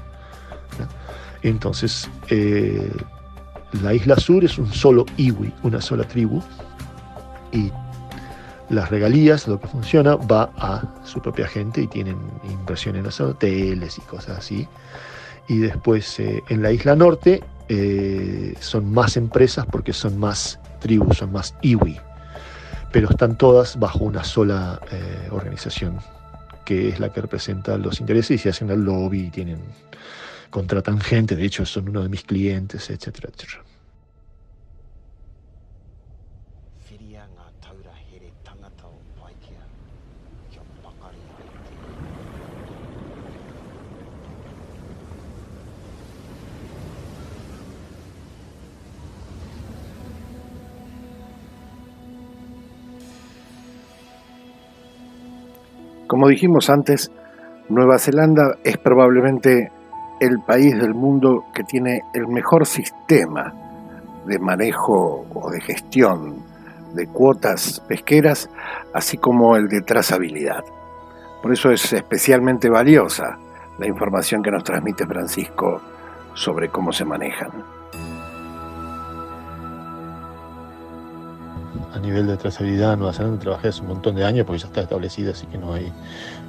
Entonces, 1.42 2.08
eh, 2.28 2.90
la 3.82 3.94
isla 3.94 4.16
sur 4.16 4.44
es 4.44 4.58
un 4.58 4.72
solo 4.72 5.04
Iwi, 5.16 5.52
una 5.62 5.80
sola 5.80 6.04
tribu, 6.04 6.42
y 7.52 7.70
las 8.70 8.90
regalías, 8.90 9.46
lo 9.48 9.60
que 9.60 9.68
funciona, 9.68 10.16
va 10.16 10.50
a 10.56 10.82
su 11.04 11.20
propia 11.20 11.46
gente 11.46 11.82
y 11.82 11.86
tienen 11.86 12.16
inversión 12.50 12.96
en 12.96 13.04
los 13.04 13.20
hoteles 13.20 13.98
y 13.98 14.00
cosas 14.02 14.38
así. 14.38 14.66
Y 15.48 15.58
después 15.58 16.18
eh, 16.20 16.42
en 16.48 16.62
la 16.62 16.72
isla 16.72 16.96
norte 16.96 17.42
eh, 17.68 18.54
son 18.60 18.92
más 18.92 19.16
empresas 19.16 19.66
porque 19.66 19.92
son 19.92 20.18
más 20.18 20.58
tribus, 20.80 21.18
son 21.18 21.32
más 21.32 21.54
Iwi, 21.62 21.98
pero 22.92 23.08
están 23.08 23.36
todas 23.36 23.78
bajo 23.78 24.04
una 24.04 24.22
sola 24.22 24.80
eh, 24.90 25.28
organización, 25.30 25.98
que 26.64 26.90
es 26.90 27.00
la 27.00 27.10
que 27.10 27.22
representa 27.22 27.78
los 27.78 28.00
intereses 28.00 28.32
y 28.32 28.38
se 28.38 28.50
hacen 28.50 28.70
el 28.70 28.84
lobby 28.84 29.26
y 29.26 29.30
tienen, 29.30 29.58
contratan 30.50 31.00
gente, 31.00 31.34
de 31.34 31.44
hecho 31.44 31.64
son 31.64 31.88
uno 31.88 32.02
de 32.02 32.10
mis 32.10 32.22
clientes, 32.22 32.90
etcétera, 32.90 33.30
etcétera. 33.34 33.71
Como 56.12 56.28
dijimos 56.28 56.68
antes, 56.68 57.10
Nueva 57.70 57.98
Zelanda 57.98 58.58
es 58.64 58.76
probablemente 58.76 59.72
el 60.20 60.40
país 60.40 60.78
del 60.78 60.92
mundo 60.92 61.46
que 61.54 61.64
tiene 61.64 62.02
el 62.12 62.28
mejor 62.28 62.66
sistema 62.66 63.54
de 64.26 64.38
manejo 64.38 65.24
o 65.32 65.50
de 65.50 65.62
gestión 65.62 66.44
de 66.92 67.06
cuotas 67.06 67.80
pesqueras, 67.88 68.50
así 68.92 69.16
como 69.16 69.56
el 69.56 69.68
de 69.68 69.80
trazabilidad. 69.80 70.62
Por 71.40 71.50
eso 71.50 71.70
es 71.70 71.90
especialmente 71.94 72.68
valiosa 72.68 73.38
la 73.78 73.86
información 73.86 74.42
que 74.42 74.50
nos 74.50 74.64
transmite 74.64 75.06
Francisco 75.06 75.80
sobre 76.34 76.68
cómo 76.68 76.92
se 76.92 77.06
manejan. 77.06 77.81
A 81.92 81.98
nivel 81.98 82.26
de 82.26 82.36
trazabilidad 82.36 82.96
Nueva 82.96 83.12
Zelanda 83.12 83.38
trabajé 83.38 83.68
hace 83.68 83.82
un 83.82 83.88
montón 83.88 84.16
de 84.16 84.24
años 84.24 84.46
porque 84.46 84.60
ya 84.60 84.66
está 84.66 84.82
establecida, 84.82 85.32
así 85.32 85.46
que 85.46 85.58
no, 85.58 85.74
hay, 85.74 85.92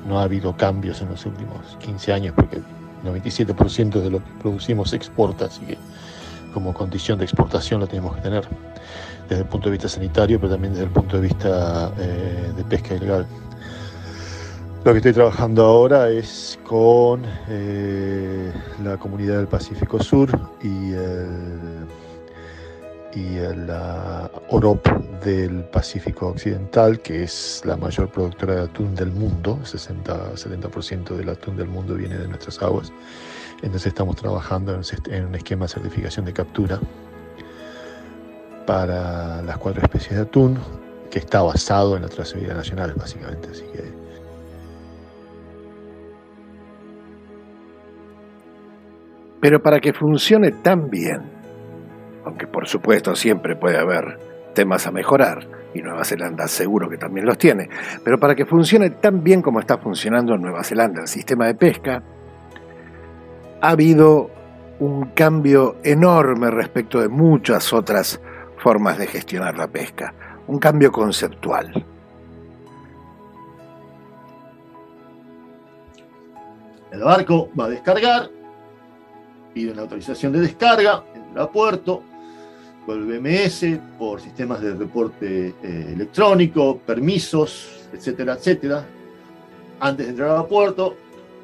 no 0.08 0.20
ha 0.20 0.24
habido 0.24 0.56
cambios 0.56 1.02
en 1.02 1.10
los 1.10 1.26
últimos 1.26 1.78
15 1.80 2.14
años 2.14 2.34
porque 2.36 2.58
el 2.58 2.64
97% 3.04 4.02
de 4.02 4.10
lo 4.10 4.20
que 4.20 4.32
producimos 4.42 4.92
se 4.92 4.96
exporta, 4.96 5.46
así 5.46 5.62
que 5.66 5.78
como 6.54 6.74
condición 6.74 7.18
de 7.18 7.26
exportación 7.26 7.82
lo 7.82 7.88
tenemos 7.88 8.16
que 8.16 8.22
tener 8.22 8.48
desde 9.28 9.44
el 9.44 9.48
punto 9.48 9.70
de 9.70 9.72
vista 9.72 9.90
sanitario, 9.90 10.40
pero 10.40 10.54
también 10.54 10.74
desde 10.74 10.86
el 10.86 10.92
punto 10.92 11.18
de 11.18 11.24
vista 11.24 11.92
eh, 11.98 12.52
de 12.56 12.64
pesca 12.64 12.96
ilegal. 12.96 13.26
Lo 14.84 14.92
que 14.92 14.98
estoy 14.98 15.14
trabajando 15.14 15.64
ahora 15.64 16.10
es 16.10 16.60
con 16.68 17.24
eh, 17.48 18.52
la 18.84 18.98
comunidad 18.98 19.38
del 19.38 19.48
Pacífico 19.48 20.04
Sur 20.04 20.38
y 20.62 20.92
el 20.92 21.73
y 23.16 23.38
la 23.68 24.30
OROP 24.50 24.88
del 25.24 25.64
Pacífico 25.66 26.28
Occidental, 26.28 27.00
que 27.00 27.24
es 27.24 27.62
la 27.66 27.78
mayor 27.78 28.10
productora 28.10 28.56
de 28.56 28.62
atún 28.62 28.96
del 28.96 29.12
mundo, 29.12 29.60
60-70% 29.64 31.16
del 31.16 31.30
atún 31.30 31.56
del 31.56 31.68
mundo 31.68 31.96
viene 31.96 32.18
de 32.18 32.28
nuestras 32.28 32.62
aguas. 32.62 32.92
Entonces 33.62 33.88
estamos 33.88 34.16
trabajando 34.16 34.80
en 35.10 35.26
un 35.26 35.36
esquema 35.36 35.66
de 35.66 35.70
certificación 35.70 36.26
de 36.26 36.34
captura 36.34 36.80
para 38.66 39.42
las 39.42 39.58
cuatro 39.58 39.82
especies 39.82 40.16
de 40.16 40.22
atún, 40.22 40.58
que 41.10 41.20
está 41.20 41.42
basado 41.42 41.96
en 41.96 42.02
la 42.02 42.10
trazabilidad 42.10 42.56
nacional, 42.56 42.94
básicamente. 42.98 43.50
Así 43.52 43.64
que 43.74 44.04
Pero 49.44 49.62
para 49.62 49.82
que 49.82 49.92
funcione 49.92 50.52
tan 50.52 50.90
bien, 50.90 51.43
aunque 52.26 52.48
por 52.48 52.68
supuesto 52.68 53.16
siempre 53.16 53.56
puede 53.56 53.78
haber 53.78 54.20
temas 54.54 54.88
a 54.88 54.92
mejorar, 54.92 55.48
y 55.74 55.82
Nueva 55.82 56.06
Zelanda 56.06 56.48
seguro 56.48 56.90
que 56.90 56.98
también 56.98 57.26
los 57.26 57.38
tiene, 57.38 57.70
pero 58.04 58.20
para 58.20 58.36
que 58.36 58.46
funcione 58.46 58.92
tan 58.92 59.24
bien 59.24 59.42
como 59.42 59.60
está 59.60 59.78
funcionando 59.78 60.36
en 60.36 60.42
Nueva 60.42 60.64
Zelanda 60.64 61.02
el 61.02 61.08
sistema 61.08 61.48
de 61.48 61.56
pesca, 61.56 62.04
ha 63.62 63.70
habido 63.70 64.30
un 64.80 65.12
cambio 65.12 65.78
enorme 65.84 66.52
respecto 66.52 67.00
de 67.00 67.10
muchas 67.10 67.74
otras 67.74 68.20
formas 68.58 68.98
de 68.98 69.08
gestionar 69.08 69.58
la 69.58 69.68
pesca, 69.68 70.14
un 70.48 70.60
cambio 70.60 70.92
conceptual. 70.92 71.86
El 76.92 77.04
barco 77.04 77.50
va 77.60 77.66
a 77.66 77.70
descargar, 77.70 78.30
pide 79.54 79.72
una 79.72 79.82
autorización 79.84 80.32
de 80.32 80.42
descarga, 80.42 81.04
entra 81.16 81.44
a 81.44 81.52
puerto, 81.52 82.04
por 82.86 82.98
el 82.98 83.06
BMS, 83.06 83.80
por 83.98 84.22
sistemas 84.22 84.62
de 84.62 84.74
reporte 84.74 85.56
eh, 85.64 85.92
electrónico, 85.94 86.78
permisos, 86.78 87.88
etcétera, 87.94 88.34
etcétera. 88.34 88.86
Antes 89.80 90.06
de 90.06 90.12
entrar 90.12 90.38
a 90.38 90.46
puerto, 90.46 90.96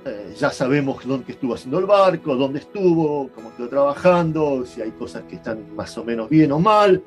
eh, 0.05 0.33
ya 0.37 0.49
sabemos 0.49 1.05
dónde 1.05 1.31
estuvo 1.31 1.55
haciendo 1.55 1.79
el 1.79 1.85
barco, 1.85 2.35
dónde 2.35 2.59
estuvo, 2.59 3.29
cómo 3.33 3.49
estuvo 3.49 3.67
trabajando, 3.67 4.65
si 4.65 4.81
hay 4.81 4.91
cosas 4.91 5.23
que 5.23 5.35
están 5.35 5.75
más 5.75 5.97
o 5.97 6.03
menos 6.03 6.29
bien 6.29 6.51
o 6.51 6.59
mal. 6.59 7.03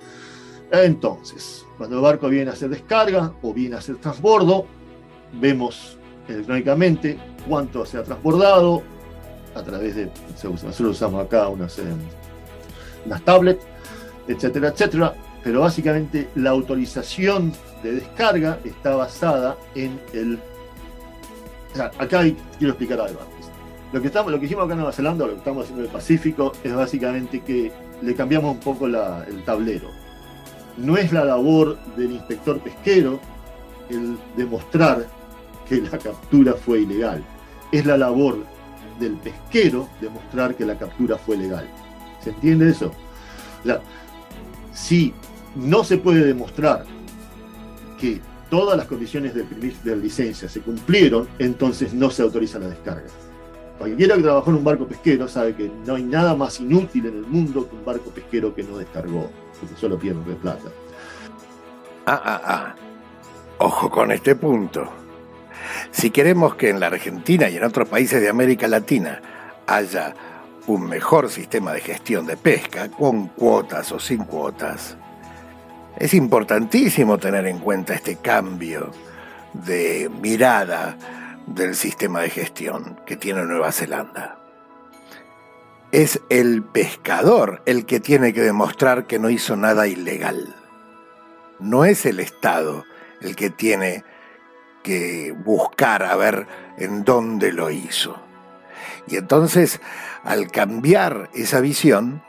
Entonces, 0.71 1.67
cuando 1.77 1.97
el 1.97 2.03
barco 2.03 2.29
viene 2.29 2.51
a 2.51 2.55
hacer 2.55 2.71
descarga 2.71 3.33
o 3.43 3.53
viene 3.53 3.77
a 3.77 3.79
hacer 3.79 3.97
transbordo, 3.97 4.67
vemos 5.41 5.99
electrónicamente 6.29 7.19
cuánto 7.49 7.85
se 7.85 7.99
ha 7.99 8.03
transbordado 8.03 8.83
a 9.55 9.63
través 9.63 9.97
de, 9.97 10.11
nosotros 10.43 10.81
usamos 10.81 11.25
acá 11.25 11.49
unas, 11.49 11.79
eh, 11.79 11.85
unas 13.05 13.23
tablets, 13.25 13.65
etcétera, 14.33 14.69
etcétera. 14.69 15.15
Pero 15.43 15.61
básicamente 15.61 16.29
la 16.37 16.51
autorización 16.51 17.53
de 17.83 17.95
descarga 17.95 18.59
está 18.65 18.95
basada 18.95 19.57
en 19.75 20.01
el... 20.13 20.39
acá 21.99 22.23
quiero 22.59 22.75
explicar 22.75 23.01
algo 23.01 23.21
Lo 23.93 24.01
que, 24.01 24.07
estamos, 24.07 24.31
lo 24.31 24.39
que 24.39 24.47
hicimos 24.47 24.65
acá 24.65 24.75
en 24.75 24.79
Nueva 24.79 24.93
Zelanda, 24.93 25.27
lo 25.27 25.33
que 25.33 25.39
estamos 25.39 25.65
haciendo 25.65 25.83
en 25.83 25.89
el 25.89 25.93
Pacífico, 25.93 26.53
es 26.63 26.75
básicamente 26.75 27.41
que 27.41 27.73
le 28.01 28.15
cambiamos 28.15 28.53
un 28.53 28.61
poco 28.61 28.87
el 28.87 29.43
tablero. 29.45 29.89
No 30.77 30.97
es 30.97 31.13
la 31.13 31.25
labor 31.25 31.79
del 31.97 32.13
inspector 32.13 32.59
pesquero 32.61 33.21
el 33.91 34.17
demostrar 34.37 35.07
que 35.69 35.81
la 35.81 35.99
captura 35.99 36.55
fue 36.55 36.81
ilegal. 36.81 37.23
Es 37.71 37.85
la 37.85 37.97
labor 37.97 38.39
del 38.99 39.17
pesquero 39.17 39.89
demostrar 40.01 40.55
que 40.55 40.65
la 40.65 40.79
captura 40.79 41.19
fue 41.19 41.37
legal. 41.37 41.69
¿Se 42.23 42.31
entiende 42.31 42.71
eso? 42.71 42.93
Si 44.73 45.13
no 45.55 45.85
se 45.85 45.99
puede 45.99 46.25
demostrar 46.25 46.85
que 48.01 48.21
todas 48.51 48.77
las 48.77 48.87
condiciones 48.87 49.35
de, 49.35 49.97
licencia 49.97 50.49
se 50.49 50.61
cumplieron, 50.61 51.29
entonces 51.39 51.95
no 51.95 52.11
se 52.11 52.23
autoriza 52.23 52.59
la 52.59 52.69
descarga. 52.69 53.09
Cualquiera 53.79 54.17
que 54.17 54.23
trabajó 54.23 54.51
en 54.51 54.57
un 54.57 54.65
barco 54.65 54.87
pesquero 54.87 55.27
sabe 55.27 55.55
que 55.55 55.71
no 55.87 55.95
hay 55.95 56.03
nada 56.03 56.35
más 56.35 56.61
inútil 56.61 57.07
en 57.07 57.17
el 57.17 57.27
mundo 57.27 57.69
que 57.69 57.75
un 57.75 57.85
barco 57.85 58.11
pesquero 58.11 58.55
que 58.55 58.63
no 58.63 58.79
descargó, 58.79 59.31
porque 59.59 59.75
solo 59.77 59.99
pierde 59.99 60.23
de 60.29 60.37
plata. 60.37 60.69
Ah, 62.07 62.21
ah, 62.25 62.43
ah. 62.45 62.75
Ojo 63.59 63.91
con 63.91 64.11
este 64.13 64.37
punto. 64.37 64.89
Si 65.91 66.11
queremos 66.11 66.55
que 66.57 66.69
en 66.71 66.81
la 66.81 66.89
Argentina 66.89 67.49
y 67.49 67.57
en 67.57 67.65
otros 67.65 67.89
países 67.89 68.21
de 68.21 68.29
América 68.29 68.69
Latina 68.69 69.21
haya 69.67 70.15
un 70.67 70.89
mejor 70.89 71.31
sistema 71.31 71.73
de 71.73 71.81
gestión 71.81 72.27
de 72.27 72.37
pesca, 72.37 72.89
con 72.89 73.29
cuotas 73.29 73.91
o 73.93 73.99
sin 73.99 74.25
cuotas, 74.25 74.97
es 75.97 76.15
importantísimo 76.15 77.19
tener 77.19 77.47
en 77.47 77.59
cuenta 77.59 77.95
este 77.95 78.17
cambio 78.17 78.91
de 79.53 80.11
mirada 80.21 80.97
del 81.47 81.75
sistema 81.75 82.21
de 82.21 82.31
gestión 82.31 82.99
que 83.07 83.17
tiene 83.17 83.45
Nueva 83.45 83.73
Zelanda. 83.73 84.39
Es 85.91 86.21
el 86.31 86.63
pescador 86.63 87.63
el 87.67 87.85
que 87.85 88.01
tiene 88.01 88.33
que 88.33 88.41
demostrar 88.41 89.07
que 89.07 89.19
no 89.19 89.29
hizo 89.29 89.57
nada 89.57 89.87
ilegal. 89.87 90.55
No 91.61 91.85
es 91.85 92.07
el 92.07 92.21
Estado 92.21 92.85
el 93.21 93.37
que 93.37 93.51
tiene 93.51 94.05
que 94.83 95.33
buscar 95.45 96.03
a 96.03 96.17
ver 96.17 96.47
en 96.79 97.05
dónde 97.05 97.53
lo 97.53 97.71
hizo. 97.71 98.21
Y 99.07 99.17
entonces, 99.17 99.81
al 100.25 100.51
cambiar 100.51 101.31
esa 101.35 101.61
visión, 101.61 102.23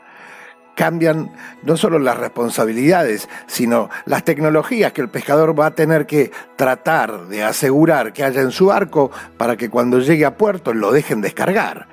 cambian 0.74 1.30
no 1.62 1.76
solo 1.76 1.98
las 1.98 2.18
responsabilidades, 2.18 3.28
sino 3.46 3.90
las 4.06 4.24
tecnologías 4.24 4.92
que 4.92 5.00
el 5.00 5.08
pescador 5.08 5.58
va 5.58 5.66
a 5.66 5.74
tener 5.74 6.06
que 6.06 6.30
tratar 6.56 7.26
de 7.28 7.44
asegurar 7.44 8.12
que 8.12 8.24
haya 8.24 8.40
en 8.40 8.50
su 8.50 8.66
barco 8.66 9.10
para 9.36 9.56
que 9.56 9.70
cuando 9.70 10.00
llegue 10.00 10.24
a 10.24 10.36
puerto 10.36 10.74
lo 10.74 10.92
dejen 10.92 11.20
descargar. 11.20 11.86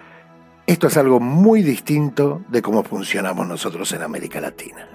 Esto 0.67 0.87
es 0.87 0.97
algo 0.97 1.19
muy 1.19 1.63
distinto 1.63 2.41
de 2.49 2.61
cómo 2.61 2.83
funcionamos 2.83 3.47
nosotros 3.47 3.91
en 3.93 4.03
América 4.03 4.39
Latina. 4.39 4.90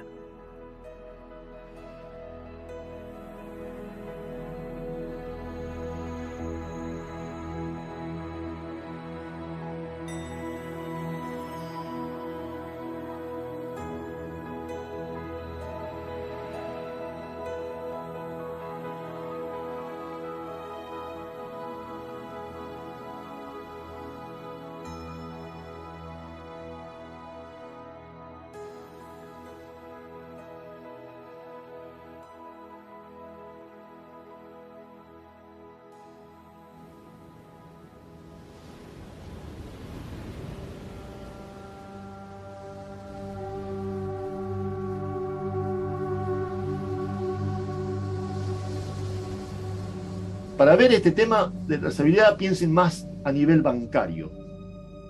Para 50.57 50.75
ver 50.75 50.93
este 50.93 51.13
tema 51.13 51.53
de 51.67 51.79
trazabilidad 51.79 52.37
piensen 52.37 52.73
más 52.73 53.07
a 53.25 53.33
nivel 53.33 53.63
bancario 53.63 54.31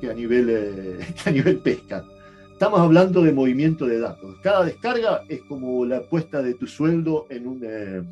que 0.01 0.11
a 0.11 0.15
nivel, 0.15 0.49
eh, 0.51 0.99
a 1.25 1.31
nivel 1.31 1.59
pesca. 1.59 2.05
Estamos 2.53 2.81
hablando 2.81 3.23
de 3.23 3.33
movimiento 3.33 3.87
de 3.87 4.01
datos. 4.01 4.37
Cada 4.43 4.65
descarga 4.65 5.23
es 5.29 5.43
como 5.43 5.85
la 5.85 6.03
puesta 6.03 6.43
de 6.43 6.55
tu 6.55 6.67
sueldo 6.67 7.27
en, 7.29 7.47
un, 7.47 7.61
eh, 7.63 8.03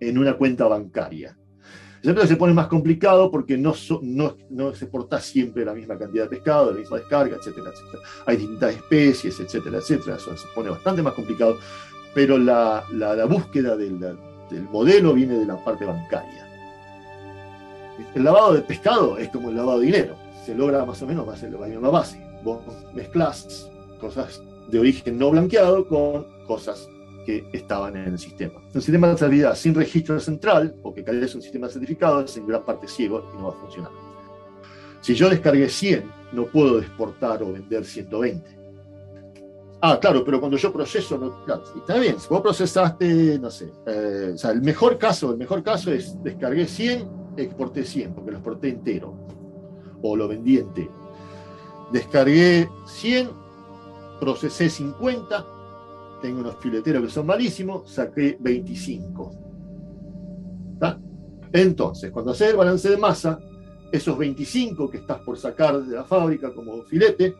en 0.00 0.18
una 0.18 0.34
cuenta 0.34 0.66
bancaria. 0.66 1.36
Siempre 2.00 2.26
se 2.28 2.36
pone 2.36 2.54
más 2.54 2.68
complicado 2.68 3.30
porque 3.30 3.58
no, 3.58 3.74
no, 4.02 4.36
no, 4.50 4.74
se 4.74 4.86
porta 4.86 5.20
siempre 5.20 5.64
la 5.64 5.74
misma 5.74 5.98
cantidad 5.98 6.24
de 6.24 6.30
pescado, 6.30 6.70
la 6.70 6.78
misma 6.78 6.98
descarga, 6.98 7.36
etcétera, 7.36 7.70
etcétera. 7.70 8.02
Hay 8.24 8.36
distintas 8.36 8.74
especies, 8.76 9.40
etcétera, 9.40 9.78
etcétera. 9.78 10.16
Eso 10.16 10.36
se 10.36 10.46
pone 10.54 10.70
bastante 10.70 11.02
más 11.02 11.14
complicado, 11.14 11.58
pero 12.14 12.38
la, 12.38 12.84
la, 12.92 13.16
la 13.16 13.24
búsqueda 13.24 13.76
del, 13.76 13.98
del 14.50 14.64
modelo 14.64 15.14
viene 15.14 15.34
de 15.34 15.46
la 15.46 15.56
parte 15.62 15.84
bancaria. 15.84 16.46
El 18.14 18.24
lavado 18.24 18.54
de 18.54 18.62
pescado 18.62 19.18
es 19.18 19.28
como 19.28 19.50
el 19.50 19.56
lavado 19.56 19.80
de 19.80 19.86
dinero, 19.86 20.16
se 20.44 20.54
logra 20.54 20.84
más 20.84 21.02
o 21.02 21.06
menos 21.06 21.26
más 21.26 21.42
la 21.42 21.66
misma 21.66 21.90
base. 21.90 22.24
Vos 22.42 22.60
mezclas 22.94 23.70
cosas 24.00 24.42
de 24.68 24.78
origen 24.78 25.18
no 25.18 25.30
blanqueado 25.30 25.86
con 25.86 26.26
cosas 26.46 26.88
que 27.26 27.44
estaban 27.52 27.96
en 27.96 28.04
el 28.12 28.18
sistema. 28.18 28.54
Un 28.72 28.80
sistema 28.80 29.08
de 29.08 29.14
trazabilidad 29.14 29.54
sin 29.54 29.74
registro 29.74 30.18
central, 30.20 30.74
o 30.82 30.94
que 30.94 31.04
es 31.06 31.34
un 31.34 31.42
sistema 31.42 31.68
certificado, 31.68 32.20
es 32.20 32.36
en 32.36 32.46
gran 32.46 32.64
parte 32.64 32.88
ciego 32.88 33.30
y 33.34 33.38
no 33.38 33.48
va 33.48 33.54
a 33.54 33.60
funcionar. 33.60 33.90
Si 35.00 35.14
yo 35.14 35.28
descargué 35.28 35.68
100, 35.68 36.10
no 36.32 36.46
puedo 36.46 36.78
exportar 36.78 37.42
o 37.42 37.52
vender 37.52 37.84
120 37.84 38.57
Ah, 39.80 39.98
claro, 40.00 40.24
pero 40.24 40.40
cuando 40.40 40.56
yo 40.56 40.72
proceso, 40.72 41.16
no, 41.16 41.44
está 41.76 41.98
bien, 41.98 42.18
si 42.18 42.26
vos 42.28 42.40
procesaste, 42.40 43.38
no 43.38 43.48
sé, 43.48 43.72
eh, 43.86 44.32
o 44.34 44.38
sea, 44.38 44.50
el 44.50 44.60
mejor 44.60 44.98
caso, 44.98 45.30
el 45.30 45.38
mejor 45.38 45.62
caso 45.62 45.92
es 45.92 46.20
descargué 46.20 46.66
100, 46.66 47.08
exporté 47.36 47.84
100, 47.84 48.12
porque 48.12 48.32
lo 48.32 48.38
exporté 48.38 48.70
entero, 48.70 49.14
o 50.02 50.16
lo 50.16 50.26
vendí 50.26 50.58
entero. 50.58 50.90
Descargué 51.92 52.68
100, 52.86 53.30
procesé 54.18 54.68
50, 54.68 55.46
tengo 56.22 56.40
unos 56.40 56.56
fileteros 56.56 57.04
que 57.04 57.10
son 57.10 57.26
malísimos, 57.26 57.88
saqué 57.88 58.36
25. 58.40 59.32
Entonces, 61.52 62.10
cuando 62.10 62.32
haces 62.32 62.50
el 62.50 62.56
balance 62.56 62.90
de 62.90 62.96
masa, 62.96 63.38
esos 63.90 64.18
25 64.18 64.90
que 64.90 64.98
estás 64.98 65.20
por 65.20 65.38
sacar 65.38 65.80
de 65.82 65.96
la 65.96 66.04
fábrica 66.04 66.52
como 66.52 66.82
filete, 66.82 67.34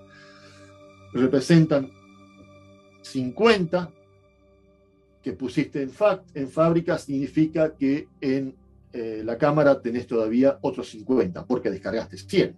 representan 1.13 1.91
50 3.13 3.91
que 5.23 5.33
pusiste 5.33 5.83
en, 5.83 6.49
fábrica 6.49 6.99
significa 6.99 7.75
que 7.75 8.09
en 8.21 8.55
eh, 8.93 9.23
la 9.25 9.37
cámara 9.37 9.81
tenés 9.81 10.07
todavía 10.07 10.59
otros 10.63 10.91
50, 10.91 11.45
porque 11.47 11.71
descargaste 11.71 12.17
100. 12.17 12.57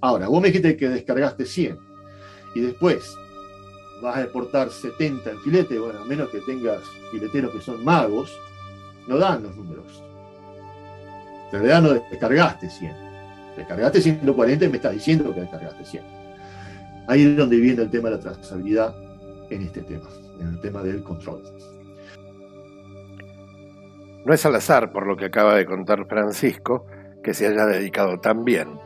Ahora, 0.00 0.28
vos 0.28 0.40
me 0.40 0.48
dijiste 0.48 0.76
que 0.76 0.88
descargaste 0.88 1.44
100 1.44 1.78
y 2.54 2.60
después 2.60 3.16
vas 4.02 4.16
a 4.16 4.22
exportar 4.22 4.70
70 4.70 5.30
en 5.30 5.40
filete, 5.40 5.78
bueno, 5.78 6.00
a 6.00 6.04
menos 6.04 6.28
que 6.30 6.40
tengas 6.40 6.82
fileteros 7.10 7.52
que 7.52 7.60
son 7.60 7.84
magos, 7.84 8.36
no 9.06 9.18
dan 9.18 9.42
los 9.42 9.56
números. 9.56 10.02
En 11.52 11.60
realidad 11.60 11.82
no 11.82 11.94
descargaste 11.94 12.68
100. 12.68 12.92
Descargaste 13.56 14.00
140 14.00 14.64
y 14.64 14.68
me 14.68 14.76
estás 14.76 14.92
diciendo 14.92 15.32
que 15.32 15.42
descargaste 15.42 15.84
100. 15.84 16.04
Ahí 17.06 17.22
es 17.22 17.36
donde 17.36 17.56
viene 17.56 17.82
el 17.82 17.90
tema 17.90 18.10
de 18.10 18.16
la 18.16 18.20
trazabilidad 18.20 19.03
en 19.54 19.62
este 19.62 19.82
tema, 19.82 20.08
en 20.40 20.48
el 20.48 20.60
tema 20.60 20.82
del 20.82 21.02
control. 21.02 21.42
No 24.24 24.32
es 24.32 24.44
al 24.46 24.54
azar, 24.54 24.90
por 24.90 25.06
lo 25.06 25.16
que 25.16 25.26
acaba 25.26 25.54
de 25.54 25.66
contar 25.66 26.06
Francisco, 26.06 26.86
que 27.22 27.34
se 27.34 27.46
haya 27.46 27.66
dedicado 27.66 28.18
también 28.20 28.78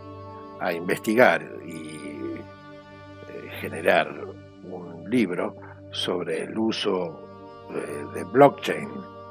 a 0.61 0.73
investigar 0.73 1.43
y 1.65 1.79
eh, 1.79 3.51
generar 3.61 4.13
un 4.65 5.09
libro 5.09 5.57
sobre 5.91 6.43
el 6.43 6.59
uso 6.59 7.25
de 8.15 8.25
blockchain 8.25 8.89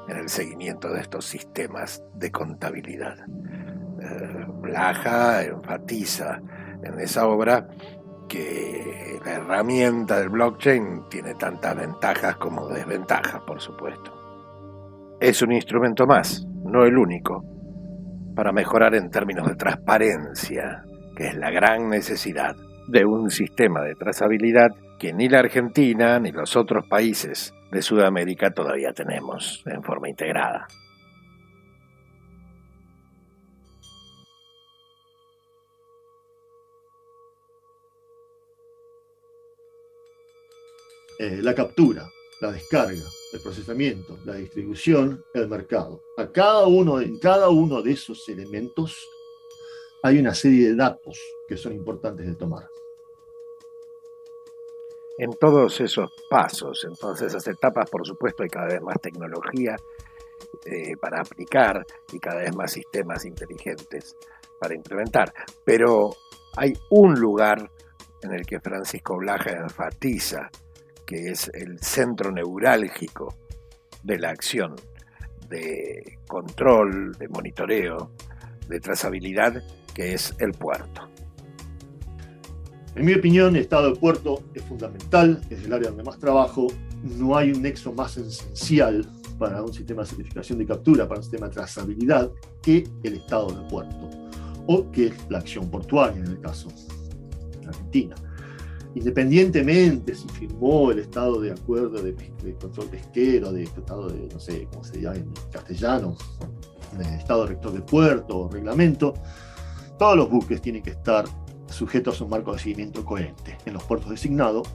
en 0.08 0.16
el 0.16 0.28
seguimiento 0.28 0.92
de 0.92 1.00
estos 1.00 1.24
sistemas 1.24 2.02
de 2.14 2.30
contabilidad. 2.30 3.18
Eh, 4.00 4.46
Blaja 4.60 5.42
enfatiza 5.42 6.40
en 6.82 6.98
esa 7.00 7.26
obra 7.26 7.68
que 8.28 9.18
la 9.24 9.32
herramienta 9.34 10.20
del 10.20 10.28
blockchain 10.28 11.08
tiene 11.08 11.34
tantas 11.34 11.76
ventajas 11.76 12.36
como 12.36 12.68
desventajas, 12.68 13.40
por 13.46 13.60
supuesto. 13.60 14.12
Es 15.20 15.42
un 15.42 15.52
instrumento 15.52 16.06
más, 16.06 16.46
no 16.64 16.84
el 16.84 16.96
único, 16.96 17.42
para 18.36 18.52
mejorar 18.52 18.94
en 18.94 19.10
términos 19.10 19.48
de 19.48 19.56
transparencia, 19.56 20.84
que 21.16 21.28
es 21.28 21.36
la 21.36 21.50
gran 21.50 21.88
necesidad 21.88 22.54
de 22.86 23.04
un 23.04 23.30
sistema 23.30 23.82
de 23.82 23.94
trazabilidad 23.94 24.68
que 24.98 25.12
ni 25.12 25.28
la 25.28 25.40
Argentina 25.40 26.18
ni 26.18 26.30
los 26.32 26.56
otros 26.56 26.86
países 26.88 27.54
de 27.70 27.82
Sudamérica 27.82 28.50
todavía 28.50 28.92
tenemos 28.92 29.62
en 29.66 29.82
forma 29.82 30.08
integrada. 30.08 30.66
Eh, 41.18 41.40
la 41.42 41.52
captura, 41.52 42.08
la 42.40 42.52
descarga, 42.52 43.02
el 43.32 43.40
procesamiento, 43.40 44.18
la 44.24 44.34
distribución, 44.34 45.24
el 45.34 45.48
mercado. 45.48 46.04
A 46.16 46.30
cada 46.30 46.66
uno, 46.66 47.00
en 47.00 47.18
cada 47.18 47.48
uno 47.48 47.82
de 47.82 47.92
esos 47.92 48.28
elementos 48.28 49.08
hay 50.02 50.18
una 50.18 50.32
serie 50.32 50.68
de 50.68 50.76
datos 50.76 51.20
que 51.48 51.56
son 51.56 51.72
importantes 51.72 52.24
de 52.24 52.34
tomar. 52.36 52.70
En 55.18 55.32
todos 55.32 55.80
esos 55.80 56.12
pasos, 56.30 56.84
en 56.84 56.94
todas 56.94 57.20
esas 57.22 57.44
etapas, 57.48 57.90
por 57.90 58.06
supuesto, 58.06 58.44
hay 58.44 58.48
cada 58.48 58.68
vez 58.68 58.80
más 58.80 59.00
tecnología 59.00 59.74
eh, 60.64 60.96
para 61.00 61.20
aplicar 61.20 61.84
y 62.12 62.20
cada 62.20 62.42
vez 62.42 62.54
más 62.54 62.72
sistemas 62.72 63.24
inteligentes 63.24 64.16
para 64.60 64.74
implementar. 64.74 65.34
Pero 65.64 66.10
hay 66.56 66.72
un 66.90 67.18
lugar 67.18 67.68
en 68.22 68.34
el 68.34 68.46
que 68.46 68.60
Francisco 68.60 69.16
Blaja 69.16 69.50
enfatiza 69.50 70.48
que 71.08 71.30
es 71.30 71.50
el 71.54 71.80
centro 71.80 72.30
neurálgico 72.30 73.34
de 74.02 74.18
la 74.18 74.28
acción 74.28 74.76
de 75.48 76.18
control, 76.28 77.12
de 77.18 77.28
monitoreo, 77.28 78.10
de 78.68 78.78
trazabilidad, 78.78 79.62
que 79.94 80.12
es 80.12 80.34
el 80.38 80.52
puerto. 80.52 81.08
En 82.94 83.06
mi 83.06 83.14
opinión, 83.14 83.56
el 83.56 83.62
estado 83.62 83.94
de 83.94 83.98
puerto 83.98 84.42
es 84.52 84.62
fundamental, 84.64 85.40
es 85.48 85.64
el 85.64 85.72
área 85.72 85.88
donde 85.88 86.04
más 86.04 86.18
trabajo. 86.18 86.66
No 87.02 87.38
hay 87.38 87.52
un 87.52 87.62
nexo 87.62 87.90
más 87.94 88.18
esencial 88.18 89.10
para 89.38 89.62
un 89.62 89.72
sistema 89.72 90.02
de 90.02 90.08
certificación 90.08 90.58
de 90.58 90.66
captura, 90.66 91.08
para 91.08 91.20
un 91.20 91.24
sistema 91.24 91.48
de 91.48 91.54
trazabilidad, 91.54 92.30
que 92.60 92.86
el 93.02 93.14
estado 93.14 93.50
del 93.50 93.66
puerto, 93.68 94.10
o 94.66 94.90
que 94.90 95.14
la 95.30 95.38
acción 95.38 95.70
portuaria 95.70 96.20
en 96.20 96.26
el 96.26 96.40
caso 96.40 96.68
de 97.62 97.66
Argentina 97.66 98.14
independientemente 98.98 100.14
si 100.14 100.28
firmó 100.28 100.90
el 100.90 100.98
estado 100.98 101.40
de 101.40 101.52
acuerdo 101.52 102.02
de, 102.02 102.14
control 102.60 102.88
pesquero, 102.88 103.52
de 103.52 103.64
estado 103.64 104.08
de, 104.08 104.28
no 104.32 104.40
sé 104.40 104.66
cómo 104.72 104.84
se 104.84 105.00
llama 105.00 105.16
en 105.16 105.32
castellano, 105.52 106.16
estado 107.18 107.46
rector 107.46 107.72
de 107.72 107.80
puerto 107.80 108.40
o 108.40 108.48
reglamento, 108.48 109.14
todos 109.98 110.16
los 110.16 110.28
buques 110.28 110.60
tienen 110.60 110.82
que 110.82 110.90
estar 110.90 111.24
sujetos 111.68 112.20
a 112.20 112.24
un 112.24 112.30
marco 112.30 112.52
de 112.52 112.58
seguimiento 112.58 113.04
coherente 113.04 113.56
en 113.66 113.74
los 113.74 113.84
puertos 113.84 114.10
designados 114.10 114.68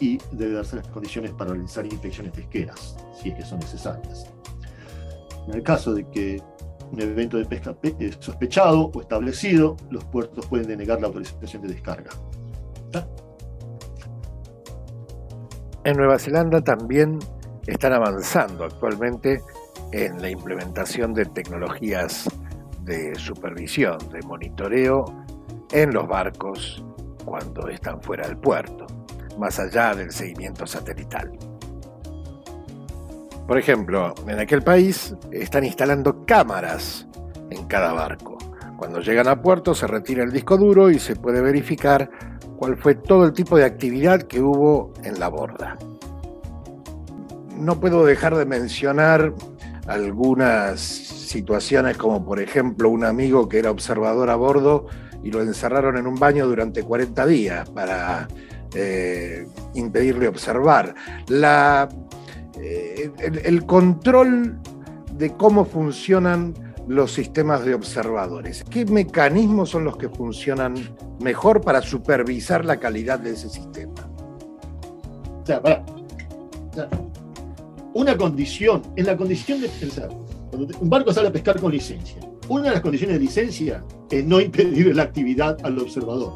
y 0.00 0.18
debe 0.32 0.54
darse 0.54 0.76
las 0.76 0.88
condiciones 0.88 1.32
para 1.32 1.52
realizar 1.52 1.84
inspecciones 1.84 2.32
pesqueras, 2.32 2.96
si 3.20 3.30
es 3.30 3.34
que 3.34 3.44
son 3.44 3.58
necesarias. 3.58 4.26
En 5.46 5.54
el 5.54 5.62
caso 5.62 5.92
de 5.92 6.08
que 6.08 6.40
un 6.90 7.00
evento 7.00 7.36
de 7.36 7.44
pesca 7.44 7.76
es 7.98 8.16
sospechado 8.20 8.90
o 8.94 9.00
establecido, 9.00 9.76
los 9.90 10.04
puertos 10.04 10.46
pueden 10.46 10.68
denegar 10.68 11.00
la 11.00 11.08
autorización 11.08 11.62
de 11.62 11.68
descarga. 11.68 12.10
En 15.84 15.96
Nueva 15.96 16.18
Zelanda 16.18 16.60
también 16.60 17.18
están 17.66 17.92
avanzando 17.92 18.64
actualmente 18.64 19.42
en 19.92 20.20
la 20.20 20.28
implementación 20.28 21.14
de 21.14 21.24
tecnologías 21.26 22.28
de 22.82 23.14
supervisión, 23.14 23.98
de 24.10 24.20
monitoreo 24.22 25.04
en 25.70 25.92
los 25.92 26.08
barcos 26.08 26.84
cuando 27.24 27.68
están 27.68 28.02
fuera 28.02 28.26
del 28.26 28.38
puerto, 28.38 28.86
más 29.38 29.58
allá 29.60 29.94
del 29.94 30.10
seguimiento 30.10 30.66
satelital. 30.66 31.30
Por 33.46 33.58
ejemplo, 33.58 34.14
en 34.26 34.38
aquel 34.40 34.62
país 34.62 35.14
están 35.30 35.64
instalando 35.64 36.24
cámaras 36.26 37.06
en 37.50 37.66
cada 37.66 37.92
barco. 37.92 38.36
Cuando 38.76 39.00
llegan 39.00 39.28
a 39.28 39.40
puerto 39.40 39.74
se 39.74 39.86
retira 39.86 40.22
el 40.22 40.32
disco 40.32 40.56
duro 40.56 40.90
y 40.90 40.98
se 40.98 41.16
puede 41.16 41.40
verificar 41.40 42.10
cuál 42.58 42.76
fue 42.76 42.96
todo 42.96 43.24
el 43.24 43.32
tipo 43.32 43.56
de 43.56 43.64
actividad 43.64 44.22
que 44.22 44.40
hubo 44.40 44.92
en 45.04 45.20
la 45.20 45.28
borda. 45.28 45.78
No 47.56 47.78
puedo 47.78 48.04
dejar 48.04 48.36
de 48.36 48.44
mencionar 48.44 49.32
algunas 49.86 50.80
situaciones 50.80 51.96
como 51.96 52.24
por 52.24 52.40
ejemplo 52.40 52.90
un 52.90 53.04
amigo 53.04 53.48
que 53.48 53.60
era 53.60 53.70
observador 53.70 54.28
a 54.28 54.36
bordo 54.36 54.86
y 55.22 55.30
lo 55.30 55.40
encerraron 55.40 55.96
en 55.96 56.06
un 56.06 56.16
baño 56.16 56.46
durante 56.46 56.82
40 56.82 57.26
días 57.26 57.70
para 57.70 58.26
eh, 58.74 59.46
impedirle 59.74 60.26
observar. 60.26 60.94
La, 61.28 61.88
eh, 62.60 63.10
el 63.44 63.66
control 63.66 64.58
de 65.12 65.30
cómo 65.36 65.64
funcionan 65.64 66.54
los 66.88 67.12
sistemas 67.12 67.64
de 67.64 67.74
observadores? 67.74 68.64
¿Qué 68.64 68.84
mecanismos 68.86 69.70
son 69.70 69.84
los 69.84 69.96
que 69.96 70.08
funcionan 70.08 70.74
mejor 71.20 71.60
para 71.60 71.82
supervisar 71.82 72.64
la 72.64 72.80
calidad 72.80 73.18
de 73.18 73.30
ese 73.30 73.48
sistema? 73.48 74.10
O 75.42 75.46
sea, 75.46 75.84
una 77.94 78.16
condición, 78.16 78.82
en 78.96 79.06
la 79.06 79.16
condición 79.16 79.60
de 79.60 79.68
pensar, 79.68 80.08
cuando 80.50 80.78
un 80.78 80.90
barco 80.90 81.12
sale 81.12 81.28
a 81.28 81.32
pescar 81.32 81.60
con 81.60 81.70
licencia, 81.70 82.20
una 82.48 82.64
de 82.64 82.70
las 82.70 82.80
condiciones 82.80 83.18
de 83.18 83.20
licencia 83.20 83.84
es 84.10 84.24
no 84.24 84.40
impedir 84.40 84.96
la 84.96 85.02
actividad 85.02 85.58
al 85.62 85.78
observador. 85.78 86.32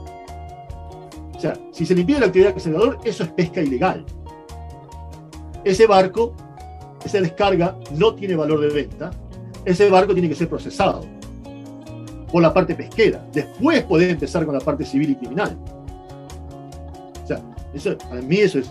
O 1.35 1.41
sea, 1.41 1.55
si 1.73 1.87
se 1.87 1.95
le 1.95 2.03
impide 2.03 2.21
la 2.21 2.27
actividad 2.27 2.51
al 2.51 2.57
observador, 2.57 2.99
eso 3.05 3.25
es 3.25 3.31
pesca 3.31 3.63
ilegal. 3.63 4.05
Ese 5.65 5.87
barco, 5.87 6.35
esa 7.05 7.21
descarga, 7.21 7.79
no 7.97 8.15
tiene 8.15 8.37
valor 8.37 8.61
de 8.61 8.69
venta 8.69 9.11
ese 9.65 9.89
barco 9.91 10.13
tiene 10.13 10.29
que 10.29 10.35
ser 10.35 10.49
procesado 10.49 11.05
por 12.31 12.43
la 12.43 12.53
parte 12.53 12.75
pesquera. 12.75 13.25
Después 13.33 13.83
poder 13.85 14.11
empezar 14.11 14.45
con 14.45 14.55
la 14.55 14.61
parte 14.61 14.85
civil 14.85 15.11
y 15.11 15.17
criminal. 15.17 15.57
O 17.23 17.27
sea, 17.27 17.41
eso, 17.75 17.97
para 17.99 18.23
mí 18.23 18.39
eso 18.39 18.59
es. 18.59 18.71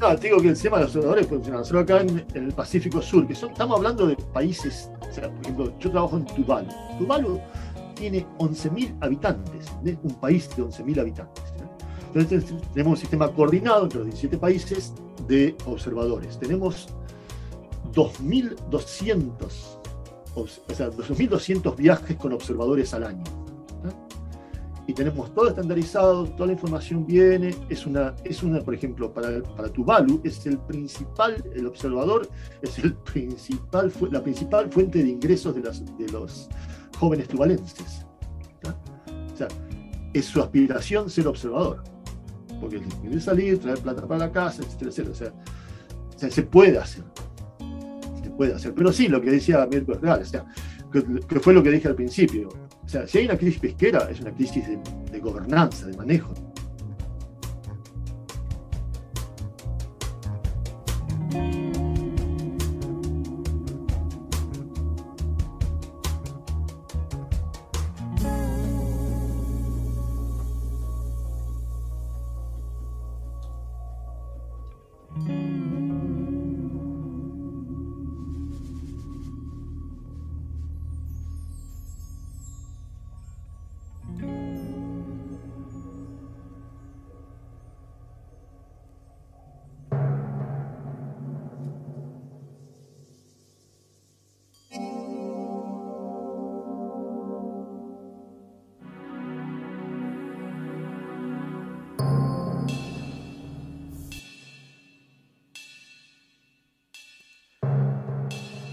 No, 0.00 0.14
te 0.16 0.28
digo 0.28 0.40
que 0.40 0.48
el 0.48 0.56
sistema 0.56 0.78
de 0.78 0.84
los 0.84 0.94
observadores 0.94 1.26
funciona. 1.26 1.64
Solo 1.64 1.80
acá 1.80 2.00
en, 2.00 2.24
el 2.34 2.52
Pacífico 2.52 3.02
Sur, 3.02 3.26
que 3.26 3.34
son, 3.34 3.50
estamos 3.50 3.76
hablando 3.78 4.06
de 4.06 4.16
países. 4.16 4.90
O 5.08 5.12
sea, 5.12 5.30
por 5.30 5.42
ejemplo, 5.42 5.78
yo 5.78 5.90
trabajo 5.90 6.16
en 6.16 6.24
Tuvalu. 6.26 6.68
Tuvalu 6.98 7.40
tiene 7.94 8.24
11.000 8.38 8.96
habitantes, 9.00 9.66
un 10.02 10.14
país 10.20 10.48
de 10.56 10.62
11.000 10.62 11.00
habitantes. 11.00 11.44
Entonces 12.14 12.54
tenemos 12.72 12.92
un 12.92 12.96
sistema 12.96 13.30
coordinado 13.32 13.84
entre 13.84 13.98
los 13.98 14.06
17 14.08 14.38
países 14.38 14.94
de 15.26 15.54
observadores. 15.66 16.38
Tenemos 16.38 16.88
2.200, 17.92 19.78
o 20.34 20.46
sea, 20.46 20.90
2.200 20.90 21.76
viajes 21.76 22.16
con 22.16 22.32
observadores 22.32 22.94
al 22.94 23.04
año. 23.04 23.24
Y 24.88 24.94
tenemos 24.94 25.34
todo 25.34 25.48
estandarizado, 25.48 26.24
toda 26.30 26.46
la 26.46 26.54
información 26.54 27.06
viene, 27.06 27.54
es 27.68 27.84
una, 27.84 28.14
es 28.24 28.42
una 28.42 28.60
por 28.60 28.74
ejemplo, 28.74 29.12
para, 29.12 29.42
para 29.42 29.68
Tuvalu, 29.68 30.22
es 30.24 30.46
el 30.46 30.56
principal, 30.60 31.44
el 31.54 31.66
observador 31.66 32.26
es 32.62 32.78
el 32.78 32.94
principal, 32.94 33.92
la 34.10 34.22
principal 34.22 34.72
fuente 34.72 35.02
de 35.02 35.10
ingresos 35.10 35.54
de, 35.54 36.08
los 36.10 36.48
jóvenes 36.98 37.28
tuvalenses. 37.28 38.06
O 38.64 39.36
sea, 39.36 39.48
es 40.14 40.24
su 40.24 40.40
aspiración 40.40 41.10
ser 41.10 41.26
observador, 41.28 41.84
porque 42.58 42.80
quiere 43.02 43.20
salir, 43.20 43.60
traer 43.60 43.80
plata 43.80 44.06
para 44.06 44.20
la 44.20 44.32
casa, 44.32 44.62
etcétera, 44.62 44.90
etcétera. 44.90 45.34
O 46.14 46.18
sea, 46.18 46.30
se 46.30 46.42
puede 46.44 46.78
hacer, 46.78 47.04
puede 48.38 48.54
hacer, 48.54 48.72
pero 48.72 48.90
sí, 48.90 49.08
lo 49.08 49.20
que 49.20 49.32
decía 49.32 49.68
Mirko 49.70 49.92
es 49.92 50.00
real, 50.00 50.22
o 50.22 50.24
sea, 50.24 50.46
que 50.90 51.40
fue 51.40 51.52
lo 51.52 51.62
que 51.62 51.70
dije 51.70 51.88
al 51.88 51.94
principio, 51.94 52.48
o 52.48 52.88
sea, 52.88 53.06
si 53.06 53.18
hay 53.18 53.26
una 53.26 53.36
crisis 53.36 53.60
pesquera, 53.60 54.08
es 54.10 54.18
una 54.20 54.32
crisis 54.32 54.64
de, 55.12 55.20
gobernanza, 55.20 55.86
de 55.86 55.94
manejo. 55.94 56.32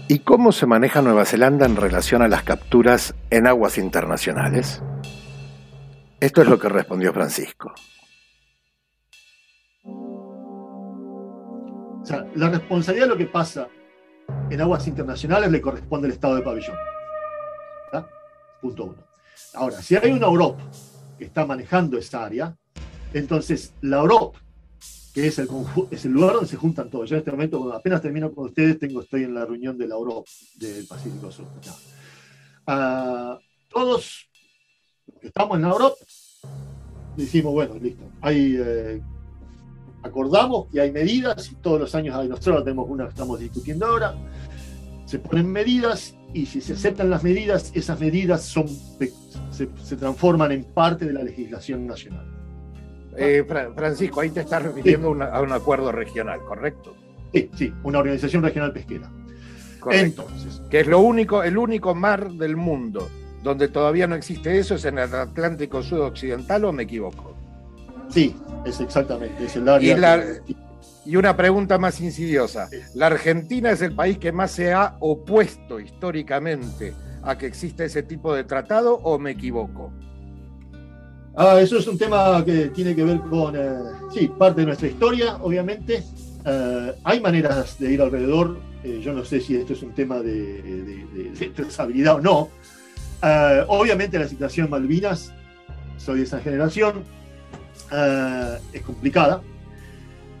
¿Y 0.08 0.20
cómo 0.20 0.52
se 0.52 0.66
maneja 0.66 1.02
Nueva 1.02 1.24
Zelanda 1.24 1.66
en 1.66 1.74
relación 1.74 2.22
a 2.22 2.28
las 2.28 2.44
capturas 2.44 3.16
en 3.30 3.48
aguas 3.48 3.76
internacionales? 3.76 4.80
Esto 6.20 6.42
es 6.42 6.48
lo 6.48 6.60
que 6.60 6.68
respondió 6.68 7.12
Francisco. 7.12 7.74
O 12.02 12.04
sea, 12.04 12.24
la 12.36 12.50
responsabilidad 12.50 13.06
de 13.06 13.10
lo 13.10 13.16
que 13.16 13.26
pasa 13.26 13.66
en 14.48 14.60
aguas 14.60 14.86
internacionales 14.86 15.50
le 15.50 15.60
corresponde 15.60 16.06
al 16.06 16.12
Estado 16.12 16.36
de 16.36 16.42
pabellón. 16.42 16.76
Punto 18.60 18.84
uno. 18.84 19.04
Ahora, 19.54 19.82
si 19.82 19.96
hay 19.96 20.12
una 20.12 20.26
Europa 20.26 20.62
que 21.18 21.24
está 21.24 21.44
manejando 21.44 21.98
esa 21.98 22.24
área, 22.24 22.56
entonces 23.12 23.74
la 23.80 23.98
Europa 23.98 24.38
que 25.16 25.28
es 25.28 25.38
el, 25.38 25.48
es 25.90 26.04
el 26.04 26.12
lugar 26.12 26.34
donde 26.34 26.50
se 26.50 26.58
juntan 26.58 26.90
todos. 26.90 27.08
Yo 27.08 27.16
en 27.16 27.20
este 27.20 27.30
momento, 27.30 27.72
apenas 27.72 28.02
termino 28.02 28.30
con 28.34 28.48
ustedes, 28.48 28.78
tengo, 28.78 29.00
estoy 29.00 29.24
en 29.24 29.32
la 29.32 29.46
reunión 29.46 29.78
de 29.78 29.88
la 29.88 29.94
Europa 29.94 30.28
del 30.56 30.86
Pacífico 30.86 31.32
Sur. 31.32 31.46
Ah, 32.66 33.38
todos 33.70 33.88
los 33.88 35.18
que 35.18 35.28
estamos 35.28 35.56
en 35.56 35.62
la 35.62 35.70
Europa 35.70 35.96
decimos, 37.16 37.54
bueno, 37.54 37.76
listo, 37.76 38.04
hay, 38.20 38.56
eh, 38.58 39.00
acordamos 40.02 40.66
que 40.70 40.82
hay 40.82 40.92
medidas 40.92 41.50
y 41.50 41.54
todos 41.54 41.80
los 41.80 41.94
años 41.94 42.14
hay, 42.14 42.28
nosotros 42.28 42.62
tenemos 42.64 42.86
una 42.86 43.04
que 43.04 43.10
estamos 43.12 43.40
discutiendo 43.40 43.86
ahora, 43.86 44.14
se 45.06 45.18
ponen 45.18 45.50
medidas 45.50 46.14
y 46.34 46.44
si 46.44 46.60
se 46.60 46.74
aceptan 46.74 47.08
las 47.08 47.22
medidas, 47.22 47.72
esas 47.74 47.98
medidas 47.98 48.42
son, 48.42 48.68
se, 48.68 49.70
se 49.82 49.96
transforman 49.96 50.52
en 50.52 50.64
parte 50.64 51.06
de 51.06 51.14
la 51.14 51.22
legislación 51.22 51.86
nacional. 51.86 52.35
Eh, 53.16 53.44
Francisco, 53.74 54.20
ahí 54.20 54.30
te 54.30 54.40
estás 54.40 54.62
refiriendo 54.62 55.08
a 55.22 55.40
un 55.40 55.52
acuerdo 55.52 55.92
regional, 55.92 56.40
¿correcto? 56.40 56.94
Sí, 57.32 57.50
sí, 57.56 57.74
una 57.82 57.98
organización 57.98 58.42
regional 58.42 58.72
pesquera. 58.72 59.10
Correcto. 59.80 60.26
Entonces, 60.28 60.62
que 60.70 60.80
es 60.80 60.86
lo 60.86 61.00
único, 61.00 61.42
el 61.42 61.56
único 61.58 61.94
mar 61.94 62.30
del 62.32 62.56
mundo 62.56 63.08
donde 63.42 63.68
todavía 63.68 64.06
no 64.06 64.16
existe 64.16 64.58
eso, 64.58 64.74
es 64.74 64.84
en 64.84 64.98
el 64.98 65.14
Atlántico 65.14 65.82
Sudoccidental, 65.82 66.64
¿o 66.64 66.72
me 66.72 66.82
equivoco? 66.82 67.36
Sí, 68.08 68.34
es 68.64 68.80
exactamente, 68.80 69.44
es 69.44 69.54
el 69.56 69.68
área. 69.68 70.40
Y, 70.46 70.56
y 71.06 71.16
una 71.16 71.36
pregunta 71.36 71.78
más 71.78 72.00
insidiosa. 72.00 72.68
¿La 72.94 73.06
Argentina 73.06 73.70
es 73.70 73.82
el 73.82 73.94
país 73.94 74.18
que 74.18 74.32
más 74.32 74.50
se 74.50 74.72
ha 74.72 74.96
opuesto 74.98 75.78
históricamente 75.78 76.92
a 77.22 77.38
que 77.38 77.46
exista 77.46 77.84
ese 77.84 78.02
tipo 78.02 78.34
de 78.34 78.42
tratado 78.42 78.96
o 78.96 79.18
me 79.18 79.30
equivoco? 79.32 79.92
Ah, 81.38 81.60
eso 81.60 81.76
es 81.76 81.86
un 81.86 81.98
tema 81.98 82.42
que 82.46 82.68
tiene 82.68 82.96
que 82.96 83.04
ver 83.04 83.20
con, 83.20 83.54
eh, 83.54 83.68
sí, 84.10 84.26
parte 84.26 84.62
de 84.62 84.68
nuestra 84.68 84.88
historia, 84.88 85.36
obviamente. 85.42 86.02
Eh, 86.46 86.92
hay 87.04 87.20
maneras 87.20 87.78
de 87.78 87.92
ir 87.92 88.00
alrededor. 88.00 88.58
Eh, 88.82 89.02
yo 89.04 89.12
no 89.12 89.22
sé 89.22 89.40
si 89.42 89.54
esto 89.54 89.74
es 89.74 89.82
un 89.82 89.92
tema 89.92 90.20
de, 90.20 90.62
de, 90.62 92.10
o 92.10 92.20
no. 92.20 92.48
obviamente 93.68 94.18
la 94.18 94.26
situación 94.26 94.66
en 94.66 94.70
Malvinas, 94.70 95.34
soy 95.98 96.20
de 96.20 96.24
esa 96.24 96.40
generación, 96.40 97.04
es 98.72 98.82
complicada. 98.82 99.42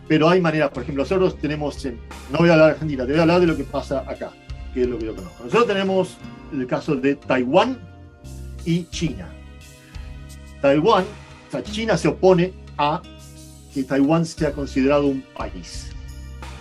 Pero 0.08 0.30
hay 0.30 0.40
maneras, 0.40 0.70
por 0.70 0.82
ejemplo, 0.82 1.02
nosotros 1.02 1.36
tenemos, 1.36 1.84
no 2.30 2.38
voy 2.38 2.48
a 2.48 2.52
hablar 2.52 2.68
de 2.68 2.72
Argentina, 2.74 3.04
te 3.04 3.10
voy 3.10 3.18
a 3.18 3.22
hablar 3.22 3.40
de 3.40 3.48
lo 3.48 3.56
que 3.56 3.64
pasa 3.64 4.02
acá, 4.08 4.30
que 4.72 4.82
es 4.82 4.88
lo 4.88 4.98
que 4.98 5.06
yo 5.06 5.14
conozco. 5.14 5.44
Nosotros 5.44 5.66
tenemos 5.66 6.16
el 6.54 6.66
caso 6.66 6.94
de 6.94 7.16
Taiwán 7.16 7.78
y 8.64 8.84
China. 8.84 9.35
Taiwán, 10.60 11.04
o 11.48 11.50
sea, 11.50 11.62
China 11.62 11.96
se 11.96 12.08
opone 12.08 12.52
a 12.78 13.02
que 13.72 13.84
Taiwán 13.84 14.24
sea 14.24 14.52
considerado 14.52 15.06
un 15.06 15.22
país. 15.36 15.88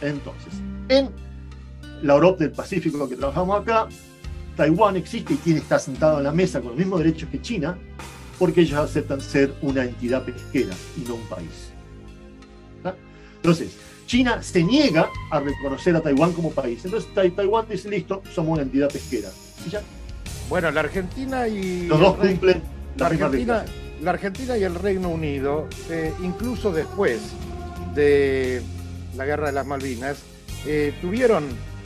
Entonces, 0.02 0.54
en 0.90 1.10
la 2.02 2.14
Europa 2.14 2.40
del 2.40 2.52
Pacífico 2.52 3.08
que 3.08 3.16
trabajamos 3.16 3.62
acá, 3.62 3.88
Taiwán 4.56 4.96
existe 4.96 5.34
y 5.34 5.38
tiene 5.38 5.60
está 5.60 5.80
sentado 5.80 6.18
en 6.18 6.24
la 6.24 6.32
mesa 6.32 6.60
con 6.60 6.70
los 6.70 6.78
mismos 6.78 7.00
derechos 7.00 7.30
que 7.30 7.42
China, 7.42 7.78
porque 8.38 8.62
ellos 8.62 8.80
aceptan 8.80 9.22
ser 9.22 9.54
una 9.62 9.84
entidad 9.84 10.24
pesquera 10.24 10.74
y 10.98 11.08
no 11.08 11.16
un 11.16 11.28
país. 11.28 11.72
Entonces, 13.38 13.78
China 14.08 14.42
se 14.42 14.64
niega 14.64 15.10
a 15.30 15.40
reconocer 15.40 15.96
a 15.96 16.02
Taiwán 16.02 16.34
como 16.34 16.52
país. 16.52 16.84
Entonces, 16.84 17.10
Taiwán 17.14 17.66
dice, 17.70 17.90
listo, 17.90 18.24
somos 18.34 18.54
una 18.54 18.64
entidad 18.64 18.90
pesquera. 18.90 19.30
Bueno, 20.50 20.72
la 20.72 20.80
Argentina 20.80 21.48
y... 21.48 21.88
Los 21.88 22.00
dos 22.00 22.16
cumplen 22.16 22.62
la, 22.98 23.08
Argentina, 23.08 23.66
la 24.02 24.12
Argentina 24.12 24.58
y 24.58 24.64
el 24.64 24.76
Reino 24.76 25.10
Unido, 25.10 25.68
eh, 25.90 26.14
incluso 26.24 26.72
después 26.72 27.20
de 27.94 28.62
la 29.16 29.26
Guerra 29.26 29.48
de 29.48 29.54
las 29.54 29.66
Malvinas, 29.66 30.18
eh, 30.66 30.94
tuvieron 31.02 31.46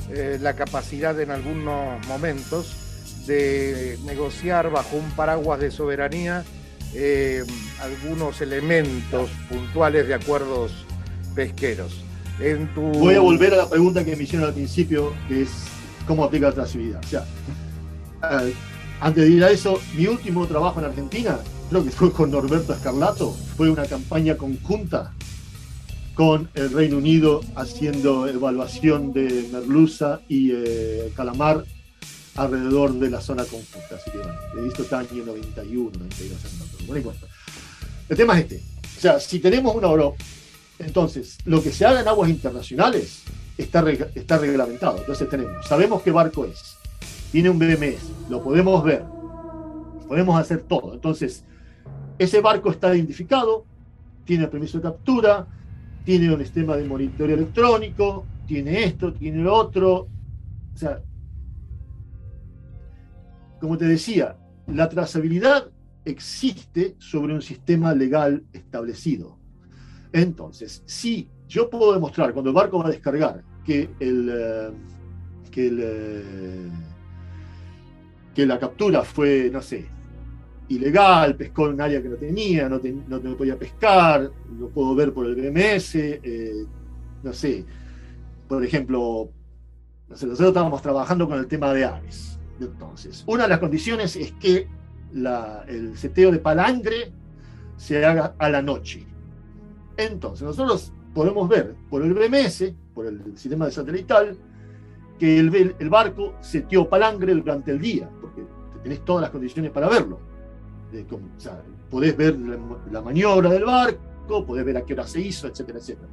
eh, 0.10 0.38
la 0.42 0.56
capacidad 0.56 1.20
en 1.20 1.32
algunos 1.32 2.06
momentos 2.08 2.76
de 3.28 4.00
negociar 4.06 4.72
bajo 4.72 4.98
un 4.98 5.12
paraguas 5.12 5.60
de 5.60 5.70
soberanía 5.70 6.44
algunos 7.80 8.42
elementos 8.42 9.30
puntuales 9.48 10.08
de 10.08 10.16
acuerdos 10.16 10.72
pesqueros. 11.36 12.04
Voy 12.76 13.14
a 13.14 13.20
volver 13.20 13.54
a 13.54 13.58
la 13.58 13.70
pregunta 13.70 14.04
que 14.04 14.16
me 14.16 14.24
hicieron 14.24 14.48
al 14.48 14.56
principio, 14.56 15.14
que 15.28 15.44
es 15.44 15.50
cómo 16.08 16.24
aplica 16.24 16.50
la 16.50 16.66
sea, 16.66 17.26
antes 19.02 19.24
de 19.24 19.30
ir 19.30 19.44
a 19.44 19.52
eso, 19.52 19.80
mi 19.96 20.08
último 20.08 20.48
trabajo 20.48 20.80
en 20.80 20.88
Argentina 20.88 21.38
creo 21.70 21.84
que 21.84 21.92
fue 21.92 22.12
con 22.12 22.32
Norberto 22.32 22.74
Escarlato, 22.74 23.32
fue 23.56 23.70
una 23.70 23.86
campaña 23.86 24.36
conjunta 24.36 25.14
con 26.16 26.50
el 26.56 26.74
Reino 26.74 26.98
Unido 26.98 27.42
haciendo 27.56 28.28
evaluación 28.28 29.14
de 29.14 29.48
merluza 29.54 30.20
y 30.28 30.52
eh, 30.52 31.14
calamar 31.16 31.64
alrededor 32.36 32.94
de 32.94 33.10
la 33.12 33.22
zona 33.22 33.46
conjunta. 33.46 33.96
Así 33.96 34.12
que 34.12 34.18
bueno, 34.18 34.34
he 34.58 34.62
visto 34.64 34.82
este 34.82 34.96
año 34.96 35.26
91, 35.26 35.92
92, 35.98 36.38
no 36.88 36.98
importa. 36.98 37.28
El 38.10 38.18
tema 38.18 38.38
es 38.38 38.44
este. 38.46 38.62
O 38.98 39.02
sea, 39.02 39.20
si 39.20 39.40
tenemos 39.40 39.76
una 39.76 39.88
Europa, 39.88 40.18
entonces 40.80 41.38
lo 41.46 41.62
que 41.62 41.72
se 41.72 41.86
haga 41.86 42.02
en 42.02 42.08
aguas 42.08 42.30
internacionales 42.30 43.22
está, 43.58 43.88
está 44.16 44.40
reglamentado. 44.40 44.98
Entonces 44.98 45.30
tenemos, 45.30 45.66
sabemos 45.68 46.02
qué 46.02 46.12
barco 46.12 46.46
es, 46.46 46.78
tiene 47.32 47.50
un 47.50 47.60
BMS, 47.60 48.30
lo 48.30 48.44
podemos 48.44 48.84
ver, 48.84 49.06
podemos 50.08 50.40
hacer 50.40 50.64
todo. 50.64 50.94
Entonces, 50.94 51.44
ese 52.20 52.42
barco 52.42 52.70
está 52.70 52.96
identificado, 52.96 53.66
tiene 54.26 54.48
permiso 54.48 54.78
de 54.78 54.84
captura, 54.84 55.48
tiene 56.06 56.32
un 56.32 56.40
sistema 56.40 56.78
de 56.78 56.84
monitoreo 56.84 57.36
electrónico, 57.36 58.26
tiene 58.46 58.84
esto, 58.84 59.14
tiene 59.14 59.42
lo 59.42 59.56
otro. 59.56 60.08
O 60.74 60.78
sea, 60.78 61.02
como 63.60 63.78
te 63.78 63.86
decía, 63.86 64.38
la 64.68 64.88
trazabilidad 64.88 65.72
existe 66.06 66.96
sobre 67.00 67.34
un 67.34 67.42
sistema 67.42 67.94
legal 67.94 68.44
establecido. 68.54 69.40
Entonces, 70.14 70.84
si 70.86 71.30
yo 71.48 71.70
puedo 71.70 71.94
demostrar 71.94 72.34
cuando 72.34 72.50
el 72.52 72.56
barco 72.56 72.80
va 72.80 72.88
a 72.88 72.92
descargar 72.92 73.44
que 73.66 73.90
eh, 74.00 74.72
que, 75.50 75.68
el, 75.68 75.80
eh, 75.82 76.70
que 78.34 78.46
la 78.46 78.60
captura 78.60 79.04
fue, 79.04 79.50
no 79.52 79.62
sé, 79.62 79.88
ilegal, 80.70 81.36
pescó 81.36 81.68
en 81.68 81.74
un 81.74 81.82
área 81.82 82.02
que 82.02 82.10
no 82.10 82.16
tenía, 82.16 82.70
no, 82.70 82.80
no, 82.80 83.38
podía 83.38 83.58
pescar, 83.58 84.32
lo 84.58 84.70
puedo 84.70 84.96
ver 84.96 85.14
por 85.14 85.26
el 85.26 85.36
BMS, 85.36 85.96
eh, 85.96 86.66
no 87.24 87.34
sé, 87.34 87.66
por 88.48 88.64
ejemplo, 88.64 89.30
nosotros 90.08 90.40
estábamos 90.40 90.82
trabajando 90.82 91.28
con 91.28 91.38
el 91.38 91.48
tema 91.48 91.74
de 91.74 91.86
aves. 91.86 92.40
Entonces, 92.60 93.24
una 93.28 93.44
de 93.44 93.50
las 93.50 93.60
condiciones 93.60 94.16
es 94.16 94.32
que 94.34 94.68
el 95.68 95.98
seteo 95.98 96.32
de 96.32 96.40
palangre 96.40 97.12
se 97.78 98.06
haga 98.06 98.36
a 98.38 98.50
la 98.50 98.62
noche. 98.62 99.06
Entonces, 99.98 100.46
nosotros 100.46 100.94
podemos 101.14 101.50
ver 101.50 101.76
por 101.90 102.04
el 102.04 102.14
BMS, 102.14 102.74
por 102.94 103.08
el 103.08 103.38
sistema 103.38 103.66
de 103.66 103.72
satelital, 103.72 104.38
que 105.18 105.40
el, 105.40 105.76
el 105.78 105.90
barco 105.90 106.36
seteó 106.42 106.88
palangre 106.88 107.34
durante 107.34 107.72
el 107.72 107.80
día, 107.80 108.10
porque 108.22 108.44
tenés 108.84 109.04
todas 109.04 109.22
las 109.22 109.32
condiciones 109.32 109.72
para 109.72 109.90
verlo. 109.90 110.29
Podés 111.90 112.16
ver 112.18 112.38
la, 112.92 113.02
maniobra 113.02 113.50
del 113.50 113.66
barco, 113.66 114.46
podés 114.46 114.66
ver 114.66 114.78
a 114.78 114.86
qué 114.86 114.94
hora 114.94 115.08
se 115.08 115.22
hizo, 115.22 115.48
etcétera, 115.48 115.80
etcétera. 115.80 116.08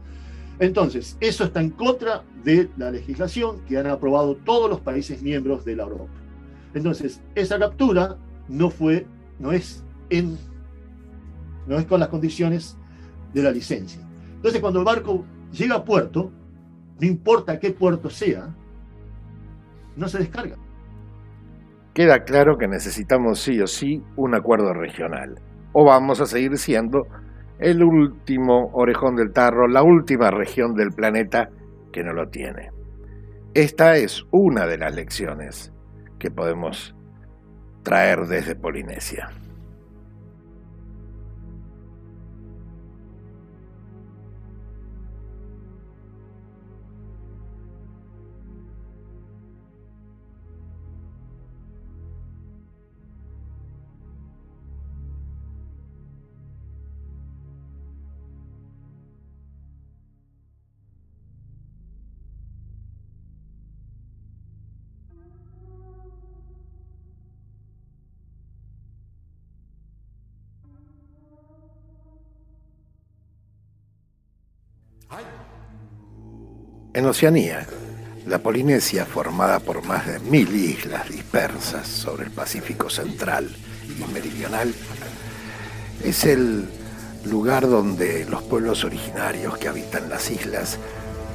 Entonces, 0.59 1.17
eso 1.21 1.45
está 1.45 1.61
en 1.61 1.71
contra 1.71 2.23
de 2.43 2.71
la 2.77 2.91
legislación 2.91 3.61
que 3.67 3.77
han 3.77 3.87
aprobado 3.87 4.37
todos 4.37 4.71
los 4.71 4.81
países 4.81 5.23
miembros 5.23 5.65
de 5.65 5.77
la 5.77 5.83
Europa. 5.83 6.13
Entonces, 6.75 7.21
esa 7.35 7.59
captura 7.59 8.17
no 8.49 8.71
fue, 8.71 9.07
no 9.39 9.53
es 9.53 9.83
no 11.67 11.79
es 11.79 11.85
con 11.87 12.01
las 12.01 12.09
condiciones 12.09 12.77
de 13.35 13.43
la 13.43 13.51
licencia. 13.51 14.01
Entonces, 14.37 14.61
cuando 14.61 14.79
el 14.79 14.85
barco 14.85 15.25
llega 15.53 15.77
a 15.77 15.85
puerto, 15.85 16.31
no 17.01 17.07
importa 17.07 17.59
qué 17.59 17.73
puerto 17.73 18.09
sea, 18.09 18.55
no 19.97 20.09
se 20.09 20.19
descarga. 20.19 20.57
Queda 21.97 22.25
claro 22.25 22.59
que 22.59 22.69
necesitamos 22.69 23.41
sí 23.41 23.59
o 23.59 23.67
sí 23.67 24.03
un 24.17 24.35
acuerdo 24.35 24.75
regional, 24.75 25.41
o 25.73 25.87
vamos 25.87 26.21
a 26.21 26.27
seguir 26.27 26.59
siendo 26.59 27.05
el 27.59 27.83
último 27.83 28.69
orejón 28.75 29.17
del 29.17 29.33
tarro, 29.33 29.67
la 29.67 29.83
última 29.83 30.31
región 30.31 30.75
del 30.75 30.91
planeta 30.91 31.49
que 31.95 32.05
no 32.05 32.13
lo 32.13 32.29
tiene. 32.29 32.69
Esta 33.55 33.97
es 33.97 34.25
una 34.31 34.67
de 34.67 34.77
las 34.77 34.95
lecciones 34.95 35.73
que 36.19 36.31
podemos 36.31 36.95
traer 37.83 38.27
desde 38.27 38.57
Polinesia. 38.57 39.31
Oceanía, 77.11 77.67
la 78.27 78.39
Polinesia, 78.39 79.07
formada 79.07 79.61
por 79.61 79.85
más 79.85 80.07
de 80.07 80.19
mil 80.19 80.55
islas 80.55 81.09
dispersas 81.09 81.87
sobre 81.87 82.25
el 82.25 82.31
Pacífico 82.31 82.91
central 82.91 83.49
y 83.85 84.13
meridional, 84.13 84.75
es 86.05 86.25
el 86.25 86.69
lugar 87.25 87.69
donde 87.69 88.25
los 88.27 88.43
pueblos 88.43 88.85
originarios 88.85 89.59
que 89.59 89.69
habitan 89.69 90.09
las 90.09 90.31
islas, 90.31 90.79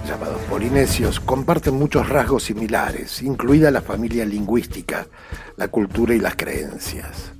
llamados 0.07 0.41
polinesios, 0.49 1.19
comparten 1.19 1.75
muchos 1.75 2.09
rasgos 2.09 2.43
similares, 2.43 3.21
incluida 3.21 3.71
la 3.71 3.81
familia 3.81 4.25
lingüística, 4.25 5.07
la 5.57 5.67
cultura 5.67 6.13
y 6.13 6.19
las 6.19 6.35
creencias. 6.35 7.31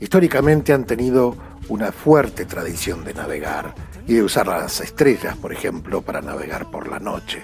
Históricamente 0.00 0.72
han 0.72 0.84
tenido 0.84 1.36
una 1.68 1.92
fuerte 1.92 2.44
tradición 2.44 3.04
de 3.04 3.14
navegar 3.14 3.74
y 4.06 4.14
de 4.14 4.22
usar 4.22 4.46
las 4.46 4.80
estrellas, 4.80 5.36
por 5.36 5.52
ejemplo, 5.52 6.02
para 6.02 6.20
navegar 6.20 6.70
por 6.70 6.88
la 6.88 6.98
noche. 6.98 7.42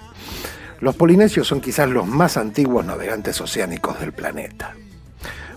Los 0.81 0.97
polinesios 0.97 1.47
son 1.47 1.61
quizás 1.61 1.89
los 1.89 2.07
más 2.07 2.37
antiguos 2.37 2.85
navegantes 2.85 3.41
oceánicos 3.41 4.01
del 4.01 4.13
planeta. 4.13 4.75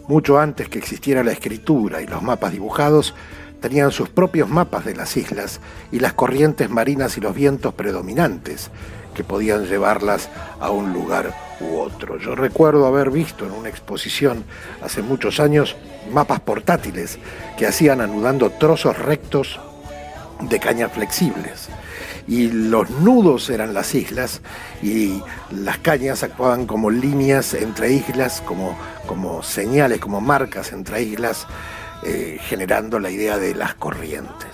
Mucho 0.07 0.39
antes 0.39 0.67
que 0.67 0.79
existiera 0.79 1.23
la 1.23 1.31
escritura 1.31 2.01
y 2.01 2.07
los 2.07 2.21
mapas 2.21 2.51
dibujados, 2.51 3.15
tenían 3.61 3.91
sus 3.91 4.09
propios 4.09 4.49
mapas 4.49 4.83
de 4.83 4.95
las 4.95 5.15
islas 5.15 5.61
y 5.91 5.99
las 5.99 6.13
corrientes 6.13 6.69
marinas 6.69 7.17
y 7.17 7.21
los 7.21 7.33
vientos 7.33 7.73
predominantes 7.73 8.69
que 9.13 9.23
podían 9.23 9.65
llevarlas 9.65 10.29
a 10.59 10.69
un 10.69 10.93
lugar 10.93 11.33
u 11.59 11.77
otro. 11.79 12.17
Yo 12.17 12.35
recuerdo 12.35 12.85
haber 12.85 13.11
visto 13.11 13.45
en 13.45 13.51
una 13.51 13.69
exposición 13.69 14.43
hace 14.81 15.01
muchos 15.01 15.39
años 15.39 15.75
mapas 16.11 16.39
portátiles 16.39 17.19
que 17.57 17.67
hacían 17.67 18.01
anudando 18.01 18.49
trozos 18.51 18.97
rectos 18.97 19.59
de 20.41 20.59
cañas 20.59 20.91
flexibles. 20.91 21.69
Y 22.27 22.49
los 22.49 22.89
nudos 22.89 23.49
eran 23.49 23.73
las 23.73 23.93
islas 23.95 24.41
y 24.81 25.21
las 25.51 25.77
cañas 25.79 26.23
actuaban 26.23 26.65
como 26.65 26.89
líneas 26.89 27.53
entre 27.53 27.91
islas, 27.91 28.41
como, 28.45 28.77
como 29.07 29.43
señales, 29.43 29.99
como 29.99 30.21
marcas 30.21 30.71
entre 30.71 31.03
islas, 31.03 31.45
eh, 32.03 32.37
generando 32.41 32.99
la 32.99 33.09
idea 33.11 33.37
de 33.37 33.55
las 33.55 33.73
corrientes. 33.75 34.51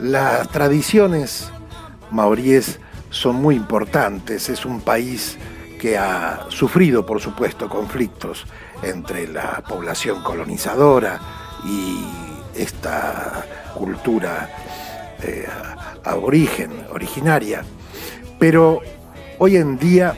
Las 0.00 0.48
tradiciones 0.48 1.50
maoríes 2.10 2.80
son 3.14 3.36
muy 3.36 3.54
importantes. 3.54 4.48
Es 4.48 4.66
un 4.66 4.80
país 4.80 5.38
que 5.80 5.96
ha 5.96 6.46
sufrido, 6.48 7.06
por 7.06 7.20
supuesto, 7.20 7.68
conflictos 7.68 8.44
entre 8.82 9.28
la 9.28 9.62
población 9.66 10.22
colonizadora 10.22 11.20
y 11.64 12.04
esta 12.56 13.46
cultura 13.74 14.50
eh, 15.22 15.46
aborigen, 16.02 16.72
originaria. 16.92 17.62
Pero 18.38 18.80
hoy 19.38 19.56
en 19.56 19.78
día 19.78 20.16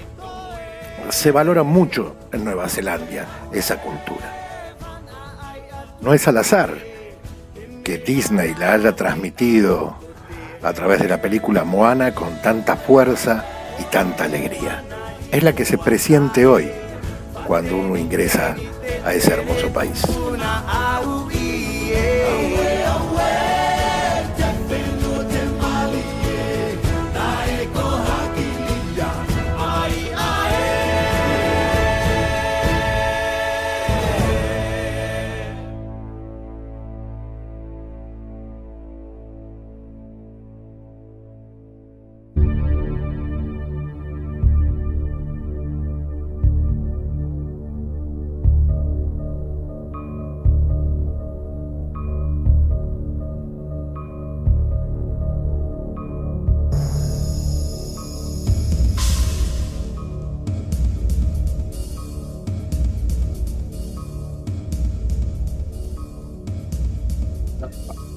se 1.10 1.30
valora 1.30 1.62
mucho 1.62 2.16
en 2.32 2.44
Nueva 2.44 2.68
Zelanda 2.68 3.26
esa 3.52 3.80
cultura. 3.80 4.32
No 6.00 6.14
es 6.14 6.26
al 6.26 6.38
azar 6.38 6.72
que 7.84 7.98
Disney 7.98 8.54
la 8.54 8.72
haya 8.72 8.96
transmitido 8.96 10.05
a 10.66 10.72
través 10.72 11.00
de 11.00 11.06
la 11.06 11.20
película 11.20 11.62
Moana 11.62 12.12
con 12.12 12.42
tanta 12.42 12.76
fuerza 12.76 13.44
y 13.78 13.84
tanta 13.84 14.24
alegría. 14.24 14.82
Es 15.30 15.44
la 15.44 15.54
que 15.54 15.64
se 15.64 15.78
presiente 15.78 16.44
hoy 16.44 16.68
cuando 17.46 17.76
uno 17.76 17.96
ingresa 17.96 18.56
a 19.04 19.12
ese 19.14 19.32
hermoso 19.32 19.68
país. 19.68 20.02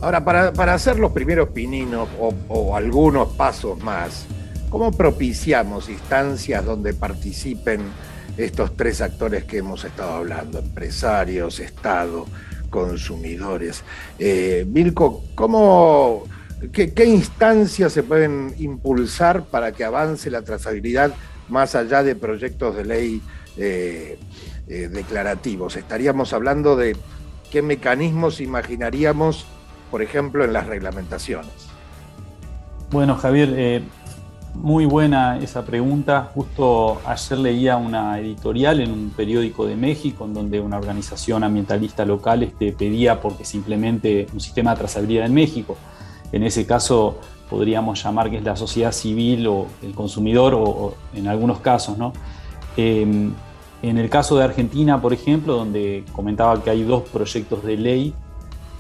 Ahora, 0.10 0.52
para, 0.56 0.74
hacer 0.74 0.98
los 0.98 1.12
primeros 1.12 1.50
pininos 1.50 2.10
o, 2.18 2.76
algunos 2.76 3.28
pasos 3.34 3.78
más, 3.84 4.26
¿cómo 4.72 4.92
propiciamos 4.92 5.88
instancias 5.88 6.66
donde 6.66 6.96
participen 6.96 7.82
estos 8.36 8.76
tres 8.76 9.02
actores 9.02 9.44
que 9.44 9.58
hemos 9.58 9.86
estado 9.86 10.14
hablando, 10.14 10.58
empresarios, 10.58 11.60
Estado, 11.60 12.26
consumidores. 12.72 13.84
Eh, 14.18 14.66
Milko, 14.68 15.26
¿cómo, 15.36 16.24
qué, 16.74 17.06
instancias 17.06 17.94
se 17.94 18.02
pueden 18.02 18.56
impulsar 18.58 19.44
para 19.44 19.74
que 19.74 19.84
avance 19.84 20.32
la 20.32 20.42
trazabilidad 20.42 21.14
más 21.50 21.76
allá 21.76 22.02
de 22.02 22.16
proyectos 22.16 22.76
de 22.76 22.86
ley 22.86 23.22
eh, 23.58 24.18
eh, 24.68 24.90
declarativos? 24.92 25.76
Estaríamos 25.76 26.34
hablando 26.34 26.76
de 26.76 26.98
qué 27.52 27.62
mecanismos 27.62 28.42
imaginaríamos, 28.42 29.46
por 29.92 30.02
ejemplo, 30.02 30.44
en 30.44 30.54
las 30.54 30.68
reglamentaciones. 30.68 31.70
Bueno, 32.92 33.16
Javier, 33.16 33.84
muy 34.54 34.86
buena 34.86 35.38
esa 35.38 35.64
pregunta. 35.64 36.32
Justo 36.34 37.02
ayer 37.06 37.40
leía 37.40 37.78
una 37.78 38.20
editorial 38.20 38.80
en 38.80 38.92
un 38.92 39.10
periódico 39.12 39.66
de 39.66 39.76
México 39.76 40.26
en 40.26 40.34
donde 40.34 40.60
una 40.60 40.78
organización 40.78 41.44
ambientalista 41.44 42.06
local 42.06 42.44
este, 42.44 42.74
pedía 42.74 43.22
porque 43.22 43.46
se 43.46 43.58
implemente 43.58 44.28
un 44.34 44.40
sistema 44.40 44.72
de 44.72 44.78
trazabilidad 44.80 45.26
en 45.26 45.34
México. 45.34 45.78
En 46.32 46.44
ese 46.44 46.66
caso 46.66 47.20
podríamos 47.50 48.04
llamar 48.04 48.30
que 48.30 48.38
es 48.38 48.44
la 48.44 48.56
sociedad 48.56 48.92
civil 48.92 49.48
o 49.48 49.68
el 49.82 49.94
consumidor 49.94 50.54
o, 50.56 50.96
en 51.14 51.28
algunos 51.28 51.60
casos. 51.60 51.98
¿no? 51.98 52.14
Em, 52.76 53.34
en 53.82 53.98
el 53.98 54.10
caso 54.10 54.38
de 54.38 54.44
Argentina, 54.44 55.02
por 55.02 55.14
ejemplo, 55.14 55.56
donde 55.56 56.04
comentaba 56.12 56.62
que 56.62 56.70
hay 56.70 56.84
dos 56.84 57.04
proyectos 57.04 57.64
de 57.64 57.78
ley 57.78 58.14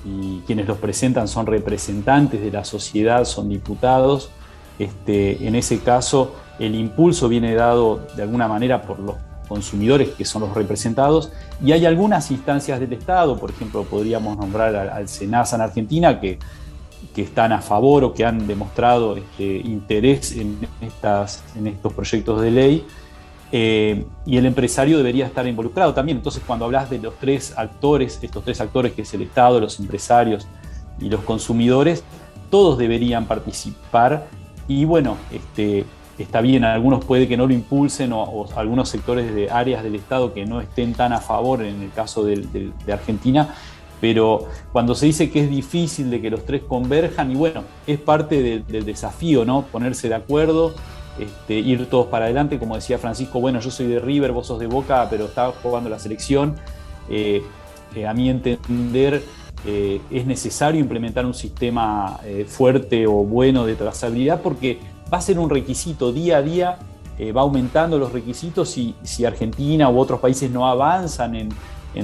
y 0.06 0.40
quienes 0.48 0.68
los 0.68 0.78
presentan 0.78 1.28
son 1.28 1.46
representantes 1.46 2.42
de 2.42 2.52
la 2.52 2.64
sociedad, 2.64 3.26
son 3.26 3.50
diputados, 3.50 4.30
este, 4.80 5.46
en 5.46 5.56
ese 5.56 5.80
caso, 5.80 6.36
el 6.58 6.74
impulso 6.76 7.28
viene 7.28 7.54
dado 7.54 8.08
de 8.16 8.24
alguna 8.24 8.48
manera 8.48 8.82
por 8.82 9.00
los 9.00 9.16
consumidores 9.48 10.10
que 10.10 10.24
son 10.24 10.44
los 10.44 10.54
representados 10.54 11.32
y 11.64 11.74
hay 11.74 11.86
algunas 11.86 12.32
instancias 12.32 12.80
del 12.80 12.94
Estado, 12.94 13.38
por 13.38 13.50
ejemplo, 13.50 13.84
podríamos 13.84 14.38
nombrar 14.38 14.76
al, 14.76 15.10
SENASA 15.10 15.58
en 15.58 15.62
Argentina, 15.64 16.20
que, 16.20 16.40
están 17.16 17.52
a 17.52 17.62
favor 17.62 18.06
o 18.06 18.14
que 18.14 18.24
han 18.24 18.48
demostrado 18.48 19.18
este, 19.18 19.58
interés 19.58 20.32
en, 20.38 20.58
estos 20.82 21.92
proyectos 21.92 22.42
de 22.42 22.50
ley. 22.50 22.88
Eh, 23.52 24.06
y 24.26 24.38
el 24.38 24.46
empresario 24.46 24.98
debería 24.98 25.26
estar 25.26 25.48
involucrado 25.48 25.94
también. 25.94 26.18
Entonces, 26.18 26.44
cuando 26.46 26.66
hablas 26.66 26.90
de 26.90 27.00
los 27.00 27.16
tres 27.16 27.54
actores, 27.58 28.20
estos 28.22 28.44
tres 28.44 28.62
actores 28.62 28.94
que 28.94 29.02
es 29.02 29.14
el 29.14 29.24
Estado, 29.24 29.60
los 29.60 29.80
empresarios 29.80 30.48
y 31.00 31.10
los 31.10 31.22
consumidores, 31.22 32.04
todos 32.50 32.78
deberían 32.78 33.26
participar 33.26 34.28
y 34.68 34.86
bueno, 34.86 35.18
este, 35.32 35.86
está 36.18 36.42
bien, 36.42 36.64
algunos 36.64 37.04
puede 37.04 37.28
que 37.28 37.36
no 37.36 37.48
lo 37.48 37.54
impulsen 37.54 38.14
o, 38.14 38.48
algunos 38.56 38.88
sectores 38.90 39.34
de 39.34 39.50
áreas 39.50 39.84
del 39.84 39.96
Estado 39.96 40.34
que 40.34 40.46
no 40.46 40.62
estén 40.62 40.94
tan 40.94 41.12
a 41.12 41.20
favor 41.20 41.64
en 41.64 41.82
el 41.82 41.92
caso 41.92 42.24
de, 42.24 42.72
Argentina, 42.92 43.56
pero 44.00 44.46
cuando 44.72 44.96
se 44.96 45.08
dice 45.08 45.32
que 45.32 45.42
es 45.42 45.50
difícil 45.50 46.10
de 46.10 46.22
que 46.22 46.30
los 46.30 46.46
tres 46.46 46.62
converjan, 46.62 47.32
y 47.32 47.36
bueno, 47.36 47.64
es 47.88 48.00
parte 48.00 48.62
del 48.62 48.86
desafío, 48.86 49.44
¿no? 49.44 49.64
Ponerse 49.64 50.08
de 50.08 50.16
acuerdo, 50.16 50.74
este, 51.20 51.56
ir 51.56 51.90
todos 51.90 52.08
para 52.08 52.26
adelante, 52.26 52.58
como 52.60 52.76
decía 52.76 52.98
Francisco, 52.98 53.40
bueno, 53.40 53.60
yo 53.60 53.72
soy 53.72 53.88
de 53.88 54.00
River, 54.00 54.32
vos 54.32 54.48
sos 54.48 54.60
de 54.60 54.68
Boca, 54.68 55.08
pero 55.10 55.26
estaba 55.26 55.52
jugando 55.62 55.90
la 55.90 56.00
selección. 56.00 56.56
Eh, 57.10 57.44
eh, 57.96 58.08
a 58.08 58.14
mi 58.14 58.30
entender, 58.30 59.24
eh, 59.66 60.00
es 60.10 60.26
necesario 60.26 60.80
implementar 60.80 61.26
un 61.26 61.34
sistema 61.34 62.20
fuerte 62.48 63.08
o 63.08 63.26
bueno 63.26 63.66
de 63.66 63.76
trazabilidad 63.76 64.42
porque 64.42 64.80
va 65.12 65.18
a 65.18 65.22
ser 65.22 65.40
un 65.40 65.50
requisito 65.50 66.14
día 66.14 66.38
a 66.38 66.42
día, 66.42 66.80
va 67.36 67.42
aumentando 67.42 67.98
los 67.98 68.14
requisitos 68.14 68.78
y 68.78 68.96
si 69.04 69.26
Argentina 69.26 69.90
u 69.90 70.00
otros 70.00 70.22
países 70.22 70.50
no 70.50 70.70
avanzan 70.70 71.36
en, 71.36 71.50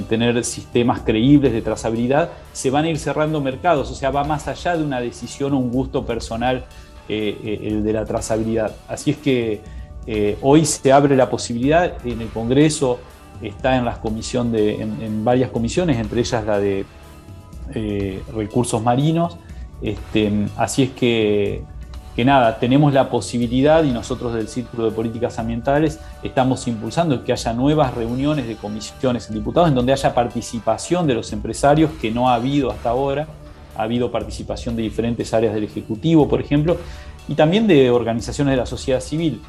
tener 0.08 0.44
sistemas 0.44 1.00
creíbles 1.00 1.52
de 1.54 1.62
trazabilidad, 1.62 2.30
se 2.52 2.70
van 2.70 2.84
a 2.84 2.90
ir 2.90 2.98
cerrando 2.98 3.40
mercados, 3.40 3.90
o 3.90 3.94
sea, 3.94 4.10
va 4.10 4.24
más 4.24 4.46
allá 4.46 4.76
de 4.76 4.84
una 4.84 5.00
decisión 5.00 5.54
o 5.54 5.58
un 5.58 5.70
gusto 5.70 6.04
personal 6.04 6.66
el 7.08 7.84
de 7.84 7.92
la 7.92 8.04
trazabilidad. 8.04 8.74
Así 8.88 9.12
es 9.12 9.16
que 9.18 9.60
hoy 10.40 10.64
se 10.64 10.92
abre 10.92 11.16
la 11.16 11.28
posibilidad 11.30 11.94
en 12.06 12.20
el 12.20 12.28
Congreso, 12.28 12.98
está 13.42 13.76
en, 13.76 13.84
las 13.84 13.98
comisión 13.98 14.52
de, 14.52 14.80
en 14.80 15.24
varias 15.24 15.50
comisiones, 15.50 15.98
entre 15.98 16.20
ellas 16.20 16.44
la 16.44 16.58
de 16.58 16.84
eh, 17.74 18.22
recursos 18.34 18.80
marinos. 18.82 19.36
Este, 19.82 20.46
así 20.56 20.84
es 20.84 20.90
que, 20.90 21.62
que, 22.14 22.24
nada, 22.24 22.58
tenemos 22.58 22.92
la 22.92 23.10
posibilidad 23.10 23.82
y 23.82 23.90
nosotros 23.90 24.34
del 24.34 24.48
Círculo 24.48 24.84
de 24.84 24.92
Políticas 24.92 25.38
Ambientales 25.38 25.98
estamos 26.22 26.66
impulsando 26.68 27.24
que 27.24 27.32
haya 27.32 27.52
nuevas 27.52 27.92
reuniones 27.94 28.46
de 28.46 28.56
comisiones 28.56 29.28
en 29.28 29.34
diputados 29.34 29.68
en 29.68 29.74
donde 29.74 29.92
haya 29.92 30.14
participación 30.14 31.06
de 31.06 31.14
los 31.14 31.32
empresarios 31.32 31.90
que 32.00 32.10
no 32.12 32.30
ha 32.30 32.34
habido 32.34 32.70
hasta 32.70 32.90
ahora. 32.90 33.26
Ha 33.76 33.82
habido 33.82 34.10
participación 34.10 34.76
de 34.76 34.82
diferentes 34.82 35.32
áreas 35.34 35.54
del 35.54 35.64
Ejecutivo, 35.64 36.28
por 36.28 36.40
ejemplo, 36.40 36.76
y 37.28 37.34
también 37.34 37.66
de 37.66 37.90
organizaciones 37.90 38.52
de 38.52 38.56
la 38.56 38.66
sociedad 38.66 39.00
civil. 39.00 39.42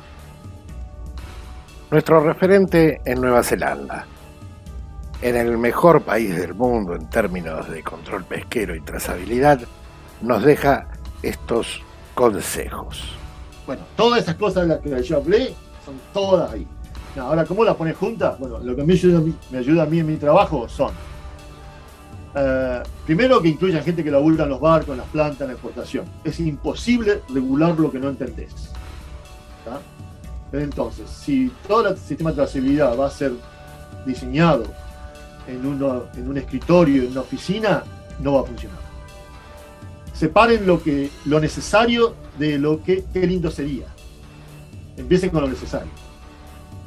Nuestro 1.90 2.20
referente 2.20 3.02
en 3.06 3.22
Nueva 3.22 3.44
Zelanda, 3.44 4.06
en 5.22 5.36
el 5.36 5.58
mejor 5.58 6.02
país 6.02 6.36
del 6.36 6.54
mundo 6.54 6.96
en 6.96 7.10
términos 7.10 7.70
de 7.70 7.82
control 7.82 8.26
pesquero 8.26 8.76
y 8.76 8.82
trazabilidad, 8.82 9.62
nos 10.22 10.44
deja 10.44 10.88
estos 11.24 11.82
consejos. 12.14 13.16
Bueno, 13.66 13.84
todas 13.96 14.24
esas 14.24 14.36
cosas 14.36 14.64
de 14.64 14.70
las 14.70 14.80
que 14.80 15.08
yo 15.08 15.18
hablé 15.18 15.54
son 15.86 15.96
todas 16.14 16.52
ahí. 16.52 16.68
Ahora, 17.20 17.46
¿cómo 17.46 17.64
las 17.64 17.76
pones 17.76 17.96
juntas? 17.96 18.38
Bueno, 18.40 18.60
lo 18.60 18.76
que 18.76 18.84
me 18.84 18.94
ayuda, 18.94 19.22
me 19.50 19.58
ayuda 19.58 19.84
a 19.84 19.86
mí 19.86 20.00
en 20.00 20.08
mi 20.08 20.18
trabajo 20.18 20.70
son, 20.70 20.92
eh, 22.36 22.84
primero 23.06 23.42
que 23.42 23.50
incluyan 23.50 23.84
gente 23.84 24.04
que 24.04 24.12
labura 24.12 24.44
en 24.44 24.50
los 24.50 24.60
barcos, 24.60 24.92
en 24.92 24.98
las 24.98 25.08
plantas, 25.08 25.42
en 25.42 25.48
la 25.48 25.54
exportación. 25.54 26.06
Es 26.24 26.40
imposible 26.40 27.22
regular 27.30 27.78
lo 27.80 27.92
que 27.92 28.00
no 28.00 28.10
entendés. 28.10 28.72
Entonces, 30.52 31.10
si 31.10 31.52
todo 31.68 31.90
el 31.90 31.98
sistema 31.98 32.30
de 32.30 32.38
trazabilidad 32.38 32.98
va 32.98 33.08
a 33.08 33.12
ser 33.12 33.34
diseñado 34.06 34.64
en, 35.48 35.58
en 35.66 36.30
un 36.30 36.38
escritorio, 36.38 37.04
en 37.04 37.12
una 37.12 37.22
oficina, 37.22 37.84
no 38.20 38.34
va 38.34 38.42
a 38.42 38.44
funcionar. 38.44 38.80
Separen 40.14 40.66
lo, 40.66 40.82
que, 40.82 41.12
lo 41.26 41.40
necesario 41.40 42.16
de 42.40 42.58
lo 42.58 42.82
que 42.82 43.06
qué 43.14 43.28
lindo 43.28 43.52
sería. 43.52 43.86
Empiecen 44.96 45.30
con 45.30 45.42
lo 45.42 45.48
necesario. 45.48 45.92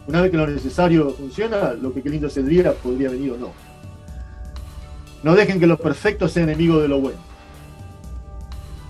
Una 0.07 0.22
vez 0.22 0.30
que 0.32 0.36
lo 0.36 0.47
necesario 0.47 1.11
funciona, 1.11 1.74
lo 1.74 1.95
que 1.95 2.03
qué 2.03 2.11
lindo 2.11 2.28
sería 2.28 2.72
podría 2.72 3.11
venir 3.11 3.32
o 3.32 3.36
no. 3.36 3.69
No 5.22 5.34
dejen 5.34 5.60
que 5.60 5.66
lo 5.66 5.78
perfecto 5.78 6.28
sea 6.28 6.44
enemigo 6.44 6.80
de 6.80 6.88
lo 6.88 7.00
bueno. 7.00 7.18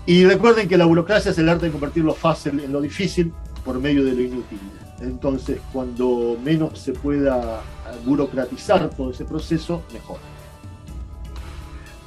Y 0.05 0.25
recuerden 0.25 0.67
que 0.67 0.77
la 0.77 0.85
burocracia 0.85 1.31
es 1.31 1.37
el 1.37 1.49
arte 1.49 1.67
de 1.67 1.71
convertir 1.71 2.03
lo 2.03 2.13
fácil 2.13 2.59
en 2.59 2.71
lo 2.71 2.81
difícil 2.81 3.33
por 3.63 3.79
medio 3.79 4.03
de 4.03 4.13
lo 4.13 4.21
inútil. 4.21 4.59
Entonces, 4.99 5.59
cuando 5.71 6.37
menos 6.43 6.79
se 6.79 6.93
pueda 6.93 7.61
burocratizar 8.05 8.89
todo 8.89 9.11
ese 9.11 9.25
proceso, 9.25 9.83
mejor. 9.93 10.17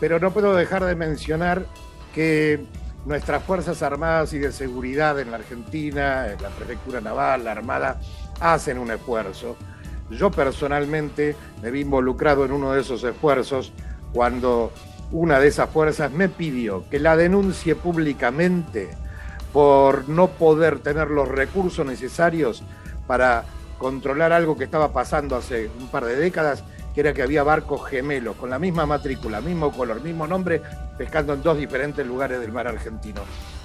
Pero 0.01 0.18
no 0.18 0.33
puedo 0.33 0.55
dejar 0.55 0.85
de 0.85 0.95
mencionar 0.95 1.66
que 2.14 2.64
nuestras 3.05 3.43
Fuerzas 3.43 3.83
Armadas 3.83 4.33
y 4.33 4.39
de 4.39 4.53
Seguridad 4.53 5.18
en 5.20 5.31
la 5.31 5.37
Argentina, 5.37 6.33
en 6.33 6.43
la 6.43 6.49
Prefectura 6.51 7.01
Naval, 7.01 7.45
la 7.45 7.53
Armada, 7.53 8.01
hacen 8.41 8.79
un 8.79 8.91
esfuerzo. 8.91 9.57
Yo 10.11 10.31
personalmente 10.31 11.37
me 11.62 11.70
vi 11.70 11.81
involucrado 11.81 12.45
en 12.45 12.53
uno 12.53 12.72
de 12.72 12.81
esos 12.81 13.03
esfuerzos 13.05 13.72
cuando 14.15 14.73
una 15.12 15.41
de 15.41 15.49
esas 15.49 15.69
fuerzas 15.69 16.11
me 16.11 16.29
pidió 16.29 16.89
que 16.89 16.99
la 16.99 17.17
denuncie 17.17 17.75
públicamente 17.75 18.89
por 19.53 20.09
no 20.09 20.29
poder 20.29 20.79
tener 20.79 21.11
los 21.11 21.29
recursos 21.29 21.85
necesarios 21.85 22.62
para 23.07 23.45
controlar 23.79 24.33
algo 24.33 24.57
que 24.57 24.65
estaba 24.65 24.93
pasando 24.93 25.37
hace 25.37 25.69
un 25.79 25.89
par 25.89 26.05
de 26.05 26.17
décadas, 26.17 26.65
que 26.95 27.01
era 27.01 27.12
que 27.12 27.23
había 27.23 27.43
barcos 27.43 27.87
gemelos 27.87 28.37
con 28.37 28.51
la 28.51 28.59
misma 28.59 28.87
matrícula, 28.87 29.41
mismo 29.41 29.73
color, 29.73 30.01
mismo 30.01 30.27
nombre, 30.27 30.62
pescando 30.97 31.35
en 31.35 31.43
dos 31.43 31.59
diferentes 31.59 32.07
lugares 32.07 32.41
del 32.41 32.53
mar 32.53 32.69
argentino. 32.69 33.21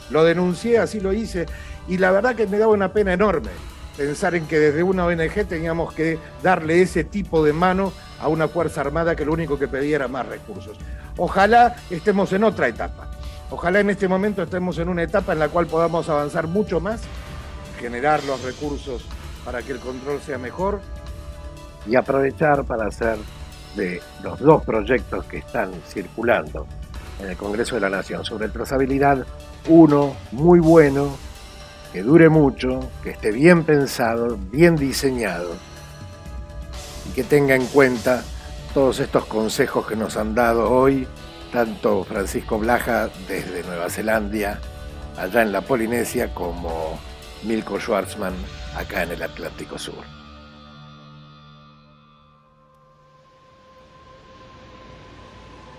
Lo 0.09 0.23
denuncié, 0.23 0.79
así 0.79 0.99
lo 0.99 1.13
hice, 1.13 1.45
y 1.87 1.97
la 1.97 2.11
verdad 2.11 2.35
que 2.35 2.47
me 2.47 2.57
daba 2.57 2.73
una 2.73 2.91
pena 2.91 3.13
enorme 3.13 3.51
pensar 3.99 4.33
en 4.33 4.47
que 4.47 4.57
desde 4.57 4.81
una 4.81 5.05
ONG 5.05 5.45
teníamos 5.45 5.93
que 5.93 6.17
darle 6.41 6.81
ese 6.81 7.03
tipo 7.03 7.43
de 7.43 7.51
mano 7.51 7.91
a 8.19 8.27
una 8.27 8.47
Fuerza 8.47 8.81
Armada 8.81 9.15
que 9.15 9.25
lo 9.25 9.33
único 9.33 9.57
que 9.57 9.67
pedía 9.67 9.97
era 9.97 10.07
más 10.07 10.25
recursos. 10.25 10.77
Ojalá 11.17 11.75
estemos 11.89 12.31
en 12.33 12.43
otra 12.43 12.67
etapa. 12.67 13.07
Ojalá 13.51 13.79
en 13.79 13.89
este 13.89 14.07
momento 14.07 14.43
estemos 14.43 14.77
en 14.77 14.89
una 14.89 15.03
etapa 15.03 15.33
en 15.33 15.39
la 15.39 15.49
cual 15.49 15.67
podamos 15.67 16.07
avanzar 16.09 16.47
mucho 16.47 16.79
más, 16.79 17.01
generar 17.79 18.23
los 18.25 18.43
recursos 18.43 19.05
para 19.43 19.61
que 19.61 19.71
el 19.71 19.79
control 19.79 20.21
sea 20.21 20.37
mejor 20.37 20.81
y 21.87 21.95
aprovechar 21.95 22.65
para 22.65 22.87
hacer 22.87 23.17
de 23.75 24.01
los 24.21 24.39
dos 24.39 24.63
proyectos 24.63 25.25
que 25.25 25.37
están 25.37 25.71
circulando 25.87 26.67
en 27.19 27.29
el 27.29 27.37
Congreso 27.37 27.75
de 27.75 27.81
la 27.81 27.89
Nación 27.89 28.23
sobre 28.23 28.49
trazabilidad, 28.49 29.25
uno 29.67 30.15
muy 30.31 30.59
bueno, 30.59 31.15
que 31.91 32.03
dure 32.03 32.29
mucho, 32.29 32.91
que 33.03 33.11
esté 33.11 33.31
bien 33.31 33.63
pensado, 33.63 34.37
bien 34.51 34.75
diseñado 34.75 35.68
que 37.11 37.23
tenga 37.23 37.55
en 37.55 37.65
cuenta 37.67 38.23
todos 38.73 38.99
estos 38.99 39.25
consejos 39.25 39.87
que 39.87 39.95
nos 39.95 40.17
han 40.17 40.35
dado 40.35 40.69
hoy, 40.69 41.07
tanto 41.51 42.03
Francisco 42.03 42.59
Blaja 42.59 43.09
desde 43.27 43.63
Nueva 43.63 43.89
Zelanda, 43.89 44.59
allá 45.17 45.41
en 45.41 45.51
la 45.51 45.61
Polinesia, 45.61 46.33
como 46.33 46.99
Milko 47.43 47.79
Schwarzman 47.79 48.33
acá 48.75 49.03
en 49.03 49.11
el 49.11 49.23
Atlántico 49.23 49.77
Sur. 49.77 50.03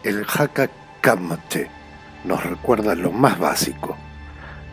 El 0.02 0.24
Hakakamate 0.24 1.70
nos 2.24 2.42
recuerda 2.44 2.94
lo 2.94 3.12
más 3.12 3.38
básico. 3.38 3.96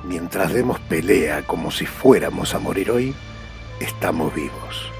Mientras 0.05 0.53
demos 0.53 0.79
pelea 0.79 1.43
como 1.45 1.69
si 1.69 1.85
fuéramos 1.85 2.53
a 2.53 2.59
morir 2.59 2.91
hoy, 2.91 3.13
estamos 3.81 4.33
vivos. 4.33 4.96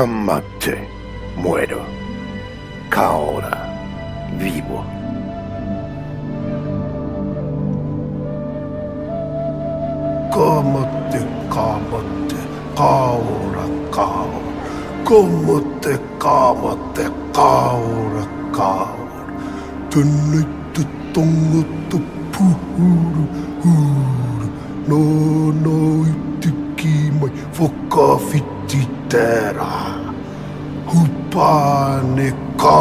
Kamate, 0.00 0.88
muero. 1.36 1.84
Kaora, 2.88 3.52
vivo. 4.38 4.80
Kamate, 10.32 11.20
kamate, 11.52 12.40
kaora, 12.78 13.64
kaora. 13.92 14.40
Kamate, 15.04 15.92
kamate, 16.18 17.04
kaora, 17.36 18.24
kaora. 18.56 19.22
Tänne 19.90 20.42
tonga 21.12 21.62
tu 21.90 22.00
puhuru, 22.32 23.24
huru. 23.62 24.48
No, 24.88 25.00
no, 25.64 25.76
itiki 26.08 27.12
mai 27.20 27.30
whakawhiti 27.58 28.59
tērā. 29.10 29.74
Hupane 30.90 32.30
ka 32.58 32.78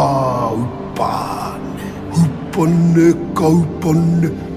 upane. 0.54 1.90
Hupane 2.14 3.10
ka 3.36 3.48
upane. 3.48 4.50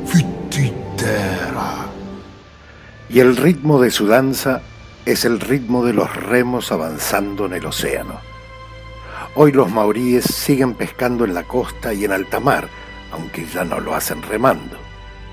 Y 3.09 3.21
el 3.21 3.37
ritmo 3.37 3.79
de 3.79 3.91
su 3.91 4.07
danza 4.07 4.63
es 5.05 5.27
el 5.27 5.39
ritmo 5.39 5.85
de 5.85 5.93
los 5.93 6.17
remos 6.17 6.73
avanzando 6.73 7.45
en 7.45 7.53
el 7.53 7.67
océano. 7.67 8.21
Hoy 9.35 9.53
los 9.53 9.71
maoríes 9.71 10.25
siguen 10.25 10.73
pescando 10.73 11.27
en 11.27 11.35
la 11.35 11.43
costa 11.43 11.93
y 11.93 12.07
en 12.07 12.13
alta 12.13 12.41
mar, 12.41 12.69
aunque 13.13 13.45
ya 13.45 13.65
no 13.65 13.81
lo 13.81 13.95
hacen 13.95 14.23
remando. 14.23 14.79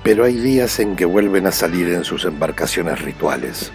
Pero 0.04 0.26
hay 0.26 0.36
días 0.36 0.78
en 0.80 0.98
que 0.98 1.06
vuelven 1.06 1.48
a 1.48 1.54
salir 1.54 1.88
en 1.94 2.04
sus 2.04 2.26
embarcaciones 2.26 3.02
rituales, 3.02 3.72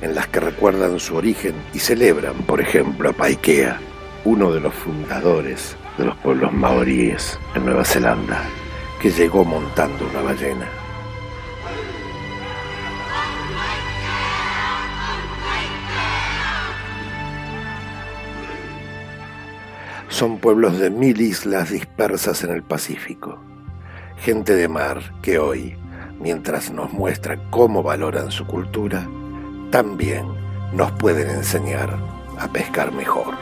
en 0.00 0.14
las 0.14 0.28
que 0.28 0.40
recuerdan 0.40 0.98
su 1.00 1.16
origen 1.16 1.54
y 1.72 1.78
celebran, 1.78 2.34
por 2.46 2.60
ejemplo, 2.60 3.10
a 3.10 3.12
Paikea, 3.12 3.80
uno 4.24 4.52
de 4.52 4.60
los 4.60 4.74
fundadores 4.74 5.76
de 5.98 6.04
los 6.04 6.16
pueblos 6.18 6.52
maoríes 6.52 7.38
en 7.54 7.64
Nueva 7.64 7.84
Zelanda, 7.84 8.42
que 9.00 9.10
llegó 9.10 9.44
montando 9.44 10.06
una 10.08 10.22
ballena. 10.22 10.66
Son 20.08 20.38
pueblos 20.38 20.78
de 20.78 20.88
mil 20.88 21.20
islas 21.20 21.70
dispersas 21.70 22.42
en 22.42 22.50
el 22.50 22.62
Pacífico, 22.62 23.38
gente 24.18 24.54
de 24.54 24.66
mar 24.66 25.12
que 25.20 25.38
hoy, 25.38 25.76
mientras 26.18 26.70
nos 26.70 26.92
muestra 26.92 27.38
cómo 27.50 27.82
valoran 27.82 28.30
su 28.30 28.46
cultura, 28.46 29.06
también 29.76 30.24
nos 30.72 30.90
pueden 30.92 31.28
enseñar 31.28 31.98
a 32.38 32.48
pescar 32.48 32.90
mejor. 32.92 33.34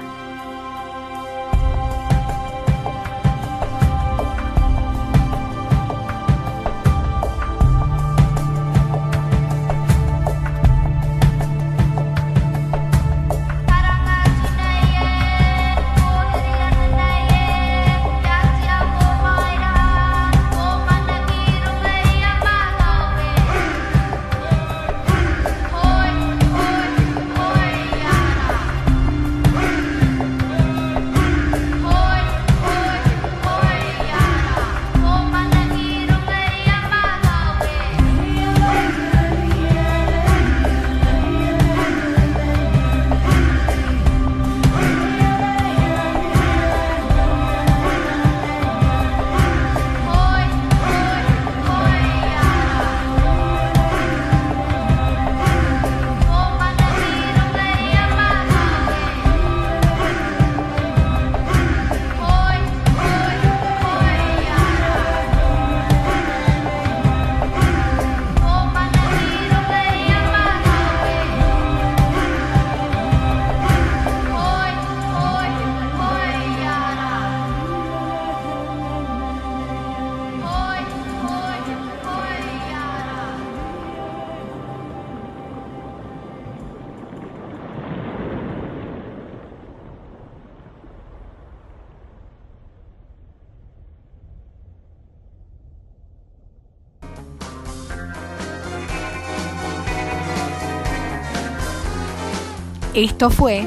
Esto 102.95 103.29
fue 103.29 103.67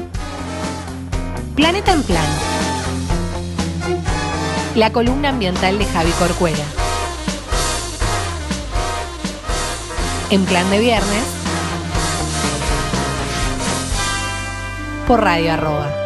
Planeta 1.54 1.92
en 1.92 2.02
Plan. 2.02 2.24
La 4.74 4.90
columna 4.90 5.28
ambiental 5.28 5.78
de 5.78 5.84
Javi 5.84 6.10
Corcuera. 6.12 6.64
En 10.30 10.46
plan 10.46 10.70
de 10.70 10.78
viernes. 10.78 11.24
Por 15.06 15.20
Radio 15.20 15.52
Arroba. 15.52 15.97